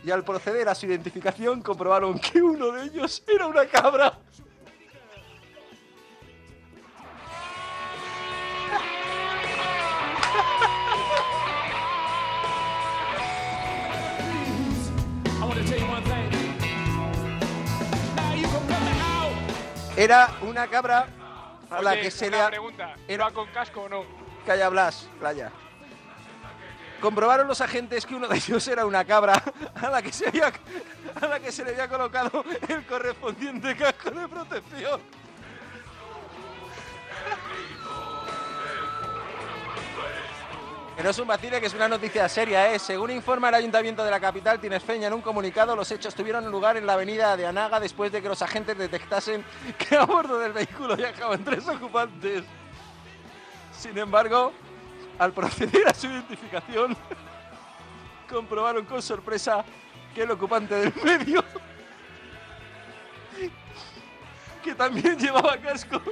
Y 0.04 0.10
al 0.10 0.24
proceder 0.24 0.68
a 0.68 0.74
su 0.74 0.86
identificación 0.86 1.62
comprobaron 1.62 2.18
que 2.18 2.42
uno 2.42 2.72
de 2.72 2.84
ellos 2.86 3.22
era 3.28 3.46
una 3.46 3.66
cabra. 3.66 4.18
Era 19.94 20.30
una 20.40 20.66
cabra 20.66 21.06
la 21.80 21.92
Oye, 21.92 22.02
que 22.02 22.10
se 22.10 22.28
una 22.28 22.36
le 22.36 22.42
ha... 22.42 22.48
pregunta, 22.48 22.94
¿era 23.08 23.30
con 23.30 23.46
casco 23.48 23.82
o 23.82 23.88
no? 23.88 24.04
Calla 24.46 24.68
Blas, 24.68 25.08
playa. 25.18 25.50
Comprobaron 27.00 27.48
los 27.48 27.60
agentes 27.60 28.06
que 28.06 28.14
uno 28.14 28.28
de 28.28 28.36
ellos 28.36 28.66
era 28.68 28.86
una 28.86 29.04
cabra 29.04 29.42
a 29.74 29.90
la 29.90 30.02
que 30.02 30.12
se 30.12 30.28
había, 30.28 30.52
a 31.20 31.26
la 31.26 31.40
que 31.40 31.50
se 31.50 31.64
le 31.64 31.70
había 31.70 31.88
colocado 31.88 32.44
el 32.68 32.86
correspondiente 32.86 33.76
casco 33.76 34.10
de 34.10 34.28
protección. 34.28 35.00
Que 40.96 41.02
no 41.02 41.08
es 41.10 41.18
un 41.18 41.26
vacile, 41.26 41.58
que 41.60 41.66
es 41.66 41.74
una 41.74 41.88
noticia 41.88 42.28
seria, 42.28 42.72
¿eh? 42.72 42.78
Según 42.78 43.10
informa 43.10 43.48
el 43.48 43.54
Ayuntamiento 43.54 44.04
de 44.04 44.10
la 44.10 44.20
capital 44.20 44.60
tinesfeña 44.60 45.06
en 45.06 45.14
un 45.14 45.22
comunicado, 45.22 45.74
los 45.74 45.90
hechos 45.90 46.14
tuvieron 46.14 46.50
lugar 46.50 46.76
en 46.76 46.86
la 46.86 46.92
avenida 46.94 47.34
de 47.36 47.46
Anaga 47.46 47.80
después 47.80 48.12
de 48.12 48.20
que 48.20 48.28
los 48.28 48.42
agentes 48.42 48.76
detectasen 48.76 49.42
que 49.78 49.96
a 49.96 50.04
bordo 50.04 50.38
del 50.38 50.52
vehículo 50.52 50.94
viajaban 50.94 51.42
tres 51.42 51.66
ocupantes. 51.66 52.44
Sin 53.78 53.96
embargo, 53.96 54.52
al 55.18 55.32
proceder 55.32 55.88
a 55.88 55.94
su 55.94 56.08
identificación, 56.08 56.94
comprobaron 58.28 58.84
con 58.84 59.00
sorpresa 59.00 59.64
que 60.14 60.24
el 60.24 60.30
ocupante 60.30 60.74
del 60.74 60.92
medio, 61.02 61.42
que 64.62 64.74
también 64.74 65.18
llevaba 65.18 65.56
casco, 65.56 66.02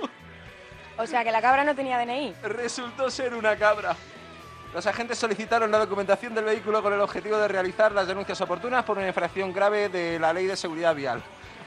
O 0.97 1.07
sea, 1.07 1.22
que 1.22 1.31
la 1.31 1.43
cabra 1.43 1.64
no 1.64 1.74
tenía 1.74 1.99
DNI. 1.99 2.35
resultó 2.45 3.11
ser 3.11 3.35
una 3.35 3.55
cabra. 3.57 3.95
Los 4.73 4.87
agentes 4.87 5.18
solicitaron 5.18 5.71
la 5.71 5.79
documentación 5.79 6.33
del 6.33 6.45
vehículo 6.45 6.81
con 6.81 6.93
el 6.93 7.01
objetivo 7.01 7.37
de 7.39 7.49
realizar 7.49 7.91
las 7.91 8.07
denuncias 8.07 8.41
oportunas 8.41 8.85
por 8.85 8.99
una 8.99 9.09
infracción 9.09 9.53
grave 9.53 9.89
de 9.89 10.18
la 10.18 10.33
ley 10.33 10.47
de 10.47 10.57
seguridad 10.57 10.95
vial. 10.95 11.21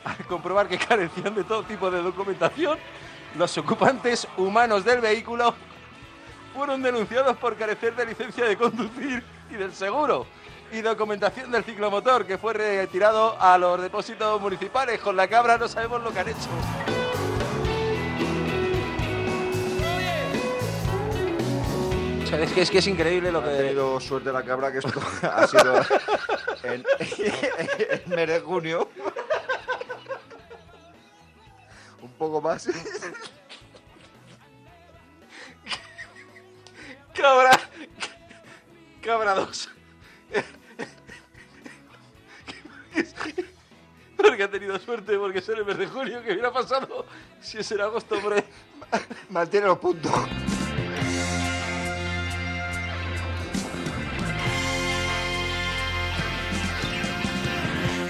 Al 0.06 0.26
comprobar 0.26 0.70
que 0.70 0.78
carecían 0.78 1.36
de 1.36 1.44
todo 1.44 1.64
tipo 1.64 1.92
de 1.92 2.02
documentación, 2.02 2.80
los 3.36 3.58
ocupantes 3.58 4.26
humanos 4.38 4.86
del 4.86 5.02
vehículo 5.02 5.54
fueron 6.56 6.82
denunciados 6.82 7.36
por 7.38 7.58
carecer 7.58 7.94
de 7.96 8.06
licencia 8.06 8.46
de 8.46 8.56
conducir 8.56 9.22
y 9.50 9.56
del 9.56 9.74
seguro 9.74 10.26
y 10.72 10.82
documentación 10.82 11.52
del 11.52 11.64
ciclomotor 11.64 12.26
que 12.26 12.38
fue 12.38 12.54
retirado 12.54 13.36
a 13.40 13.58
los 13.58 13.82
depósitos 13.82 14.40
municipales. 14.40 15.02
Con 15.02 15.18
la 15.18 15.28
cabra 15.28 15.58
no 15.58 15.68
sabemos 15.68 16.02
lo 16.02 16.12
que 16.12 16.20
han 16.20 16.30
hecho. 16.30 17.03
Sea, 22.36 22.44
es 22.44 22.52
que 22.52 22.62
es, 22.62 22.72
que 22.72 22.78
es 22.80 22.88
increíble 22.88 23.32
lo 23.32 23.44
que... 23.44 23.50
Ha 23.50 23.58
tenido 23.58 24.00
suerte 24.00 24.32
la 24.32 24.44
cabra 24.44 24.72
que 24.72 24.80
esto 24.80 25.02
ha 25.24 25.48
sido 25.48 25.76
en, 26.64 26.86
en 27.90 28.10
mes 28.10 28.28
de 28.28 28.40
junio. 28.42 28.90
Un 32.02 32.12
poco 32.14 32.42
más. 32.42 32.70
Cabra. 37.14 37.60
Cabra 39.02 39.36
2. 39.36 39.70
Porque 44.18 44.44
ha 44.44 44.50
tenido 44.50 44.80
suerte, 44.80 45.18
porque 45.18 45.40
es 45.40 45.50
el 45.50 45.66
mes 45.66 45.78
de 45.78 45.88
junio 45.88 46.24
que 46.24 46.32
hubiera 46.32 46.52
pasado 46.52 47.06
si 47.42 47.58
es 47.58 47.72
en 47.72 47.82
agosto, 47.82 48.16
hombre. 48.16 48.46
Mantiene 49.30 49.68
los 49.68 49.80
puntos. 49.80 50.14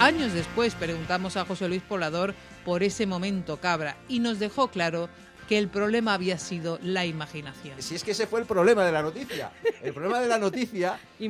Años 0.04 0.34
después 0.34 0.76
preguntamos 0.76 1.38
a 1.38 1.46
José 1.46 1.68
Luis 1.70 1.82
Poblador 1.82 2.34
por 2.66 2.84
ese 2.84 3.06
momento 3.06 3.58
cabra 3.58 3.96
y 4.10 4.20
nos 4.20 4.38
dejó 4.38 4.68
claro 4.70 5.08
que 5.48 5.58
el 5.58 5.68
problema 5.70 6.14
había 6.14 6.38
sido 6.38 6.78
la 6.84 7.06
imaginación. 7.06 7.82
Si 7.82 7.96
es 7.96 8.04
que 8.04 8.12
ese 8.12 8.28
fue 8.28 8.42
el 8.42 8.46
problema 8.46 8.86
de 8.86 8.92
la 8.92 9.02
noticia. 9.02 9.52
El 9.82 9.94
problema 9.94 10.20
de 10.20 10.28
la 10.28 10.38
noticia 10.40 11.00
es, 11.20 11.30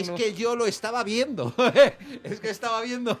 es 0.00 0.10
que 0.10 0.34
yo 0.34 0.54
lo 0.54 0.66
estaba 0.66 1.02
viendo. 1.02 1.52
es 2.24 2.38
que 2.38 2.50
estaba 2.50 2.80
viendo 2.82 3.18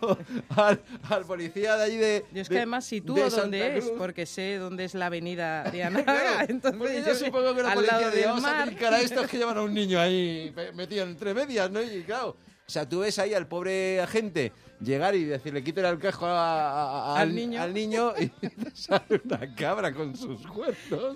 al, 0.50 0.80
al 1.08 1.24
policía 1.24 1.76
de 1.76 1.82
allí 1.84 1.96
de. 1.96 2.24
Yo 2.32 2.42
es 2.42 2.48
que 2.48 2.54
de- 2.54 2.60
además 2.60 2.84
sitúo 2.84 3.16
de 3.16 3.22
dónde 3.22 3.60
Santa 3.60 3.66
es, 3.78 3.84
Cruz. 3.84 3.98
porque 3.98 4.26
sé 4.26 4.56
dónde 4.58 4.84
es 4.84 4.94
la 4.94 5.06
avenida 5.06 5.62
de 5.70 5.78
Claro, 5.80 5.98
Anaga. 5.98 6.44
entonces 6.48 6.78
porque 6.78 7.00
yo 7.00 7.06
yo 7.06 7.14
supongo 7.16 7.54
que 7.56 7.62
la 7.62 7.68
al 7.70 7.74
policía 7.74 7.98
lado 8.00 8.10
de 8.12 8.24
vamos 8.26 8.44
a 8.44 8.62
a 8.62 9.00
estos 9.00 9.26
que 9.28 9.36
llevan 9.38 9.58
a 9.58 9.62
un 9.62 9.74
niño 9.74 9.98
ahí 10.00 10.54
metido 10.74 11.04
entre 11.04 11.34
medias, 11.34 11.70
¿no? 11.72 11.80
Y 11.82 12.02
claro, 12.02 12.36
o 12.66 12.70
sea, 12.72 12.88
tú 12.88 13.00
ves 13.00 13.18
ahí 13.18 13.34
al 13.34 13.46
pobre 13.46 14.00
agente 14.00 14.52
llegar 14.82 15.14
y 15.14 15.24
decirle 15.24 15.62
quítale 15.62 15.88
el 15.88 15.98
casco 15.98 16.26
a- 16.26 17.12
a- 17.12 17.16
Al 17.16 17.28
al, 17.28 17.34
niño. 17.34 17.60
al 17.62 17.72
niño 17.74 18.12
y 18.18 18.30
sale 18.74 19.20
una 19.24 19.54
cabra 19.54 19.92
con 19.92 20.16
sus 20.16 20.46
cuernos. 20.46 21.14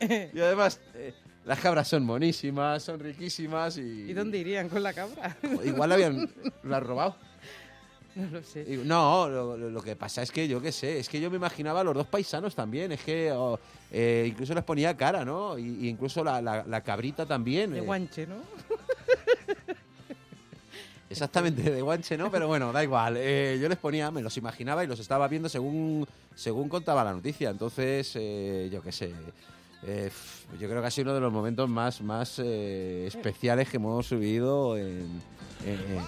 Y 0.00 0.40
además, 0.40 0.80
eh, 0.94 1.14
las 1.44 1.58
cabras 1.60 1.88
son 1.88 2.04
monísimas, 2.04 2.82
son 2.82 3.00
riquísimas 3.00 3.78
y... 3.78 4.10
¿Y 4.10 4.12
dónde 4.12 4.38
irían 4.38 4.68
con 4.68 4.82
la 4.82 4.92
cabra? 4.92 5.36
Igual 5.64 5.88
la 5.88 5.94
habían 5.94 6.30
la 6.62 6.76
han 6.78 6.84
robado. 6.84 7.16
No 8.16 8.30
lo 8.30 8.42
sé. 8.44 8.60
Y- 8.68 8.76
No, 8.86 9.28
lo, 9.28 9.82
que 9.82 9.96
pasa 9.96 10.22
es 10.22 10.30
que 10.30 10.46
yo 10.46 10.62
qué 10.62 10.70
sé, 10.70 11.00
es 11.00 11.08
que 11.08 11.20
yo 11.20 11.32
me 11.32 11.36
imaginaba 11.36 11.80
a 11.80 11.84
los 11.84 11.94
dos 11.94 12.06
paisanos 12.06 12.54
también, 12.54 12.92
es 12.92 13.00
que 13.02 13.32
oh, 13.32 13.58
eh, 13.90 14.24
incluso 14.28 14.54
les 14.54 14.62
ponía 14.62 14.96
cara, 14.96 15.24
¿no? 15.24 15.58
Y, 15.58 15.64
y 15.80 15.88
incluso 15.88 16.22
la, 16.22 16.40
la- 16.40 16.62
la 16.64 16.80
cabrita 16.82 17.26
también. 17.26 17.72
De 17.72 17.78
eh, 17.78 17.82
guanche, 17.82 18.24
¿no? 18.28 18.36
Exactamente, 21.14 21.62
de 21.70 21.82
guanche, 21.82 22.16
¿no? 22.18 22.30
Pero 22.30 22.46
bueno, 22.48 22.72
da 22.72 22.82
igual. 22.82 23.16
Eh, 23.16 23.58
yo 23.60 23.68
les 23.68 23.78
ponía, 23.78 24.10
me 24.10 24.22
los 24.22 24.36
imaginaba 24.36 24.84
y 24.84 24.86
los 24.86 24.98
estaba 25.00 25.26
viendo 25.28 25.48
según, 25.48 26.06
según 26.34 26.68
contaba 26.68 27.04
la 27.04 27.12
noticia. 27.12 27.50
Entonces, 27.50 28.12
eh, 28.16 28.68
yo 28.72 28.82
qué 28.82 28.92
sé. 28.92 29.12
eh, 29.86 30.10
yo 30.60 30.68
creo 30.68 30.80
que 30.80 30.86
ha 30.86 30.90
sido 30.90 31.06
uno 31.06 31.14
de 31.14 31.20
los 31.20 31.32
momentos 31.32 31.68
más, 31.68 32.00
más 32.00 32.38
especiales 32.38 33.68
que 33.68 33.76
hemos 33.76 34.06
subido 34.06 34.76
en- 34.78 35.20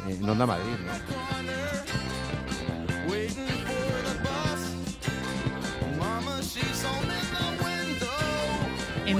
en 0.08 0.28
Onda 0.28 0.46
Madrid. 0.46 0.72
¿no? 0.86 0.92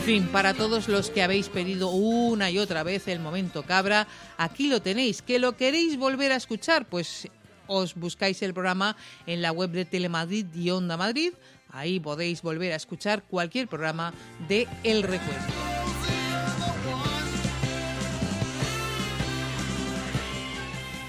Fin, 0.07 0.29
para 0.29 0.55
todos 0.55 0.87
los 0.87 1.11
que 1.11 1.21
habéis 1.21 1.49
pedido 1.49 1.89
una 1.91 2.49
y 2.49 2.61
otra 2.61 2.85
vez 2.85 3.09
el 3.09 3.19
momento 3.19 3.65
cabra, 3.65 4.07
aquí 4.37 4.69
lo 4.69 4.81
tenéis. 4.81 5.21
¿Que 5.21 5.41
lo 5.41 5.57
queréis 5.57 5.99
volver 5.99 6.31
a 6.31 6.37
escuchar? 6.37 6.87
Pues 6.87 7.27
os 7.67 7.97
buscáis 7.97 8.41
el 8.43 8.55
programa 8.55 8.97
en 9.27 9.43
la 9.43 9.51
web 9.51 9.71
de 9.71 9.85
Telemadrid 9.85 10.47
y 10.55 10.71
Onda 10.71 10.97
Madrid. 10.97 11.33
Ahí 11.71 11.99
podéis 11.99 12.41
volver 12.41 12.73
a 12.73 12.77
escuchar 12.77 13.25
cualquier 13.25 13.67
programa 13.67 14.15
de 14.47 14.69
El 14.85 15.03
Recuerdo. 15.03 15.45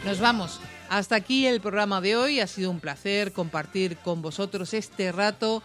Nos 0.06 0.20
vamos. 0.20 0.60
Hasta 0.90 1.18
aquí 1.18 1.46
el 1.46 1.62
programa 1.62 2.02
de 2.02 2.16
hoy. 2.16 2.40
Ha 2.40 2.48
sido 2.48 2.72
un 2.72 2.80
placer 2.80 3.32
compartir 3.32 3.98
con 3.98 4.24
vosotros 4.24 4.74
este 4.74 5.12
rato 5.12 5.62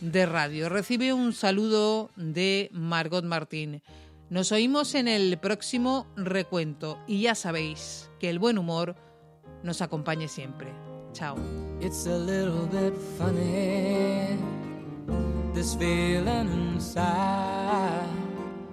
de 0.00 0.26
radio. 0.26 0.68
Recibe 0.68 1.12
un 1.12 1.32
saludo 1.32 2.10
de 2.16 2.68
Margot 2.72 3.24
Martín. 3.24 3.82
Nos 4.28 4.52
oímos 4.52 4.94
en 4.94 5.08
el 5.08 5.38
próximo 5.38 6.06
recuento 6.16 6.98
y 7.06 7.22
ya 7.22 7.34
sabéis 7.34 8.10
que 8.18 8.28
el 8.28 8.38
buen 8.38 8.58
humor 8.58 8.96
nos 9.62 9.82
acompañe 9.82 10.28
siempre. 10.28 10.72
Chao. 11.12 11.36
It's 11.80 12.06
a 12.06 12.18
little 12.18 12.66
bit 12.66 12.94
funny, 13.18 14.36
this 15.54 15.74
feeling 15.76 16.48
inside. 16.74 18.08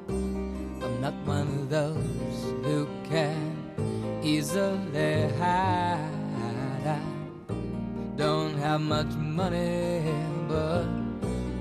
I'm 0.09 1.01
not 1.01 1.13
one 1.25 1.47
of 1.59 1.69
those 1.69 2.53
who 2.63 2.87
can 3.09 3.53
easily 4.23 5.29
hide. 5.39 6.09
I 6.85 6.97
don't 8.17 8.57
have 8.57 8.81
much 8.81 9.13
money, 9.15 10.01
but 10.47 10.85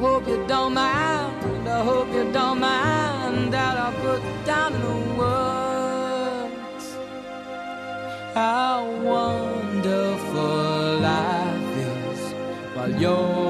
hope 0.00 0.26
you 0.26 0.42
don't 0.46 0.72
mind. 0.74 1.68
I 1.68 1.84
hope 1.84 2.08
you 2.12 2.32
don't 2.32 2.58
mind 2.58 3.52
that 3.52 3.76
I 3.76 3.92
put 4.00 4.22
down 4.46 4.74
in 4.74 4.80
the 4.80 4.96
words 5.20 6.86
how 8.34 8.88
wonderful 9.12 10.98
life 11.10 11.76
is 11.76 12.20
while 12.74 12.94
you're 13.02 13.49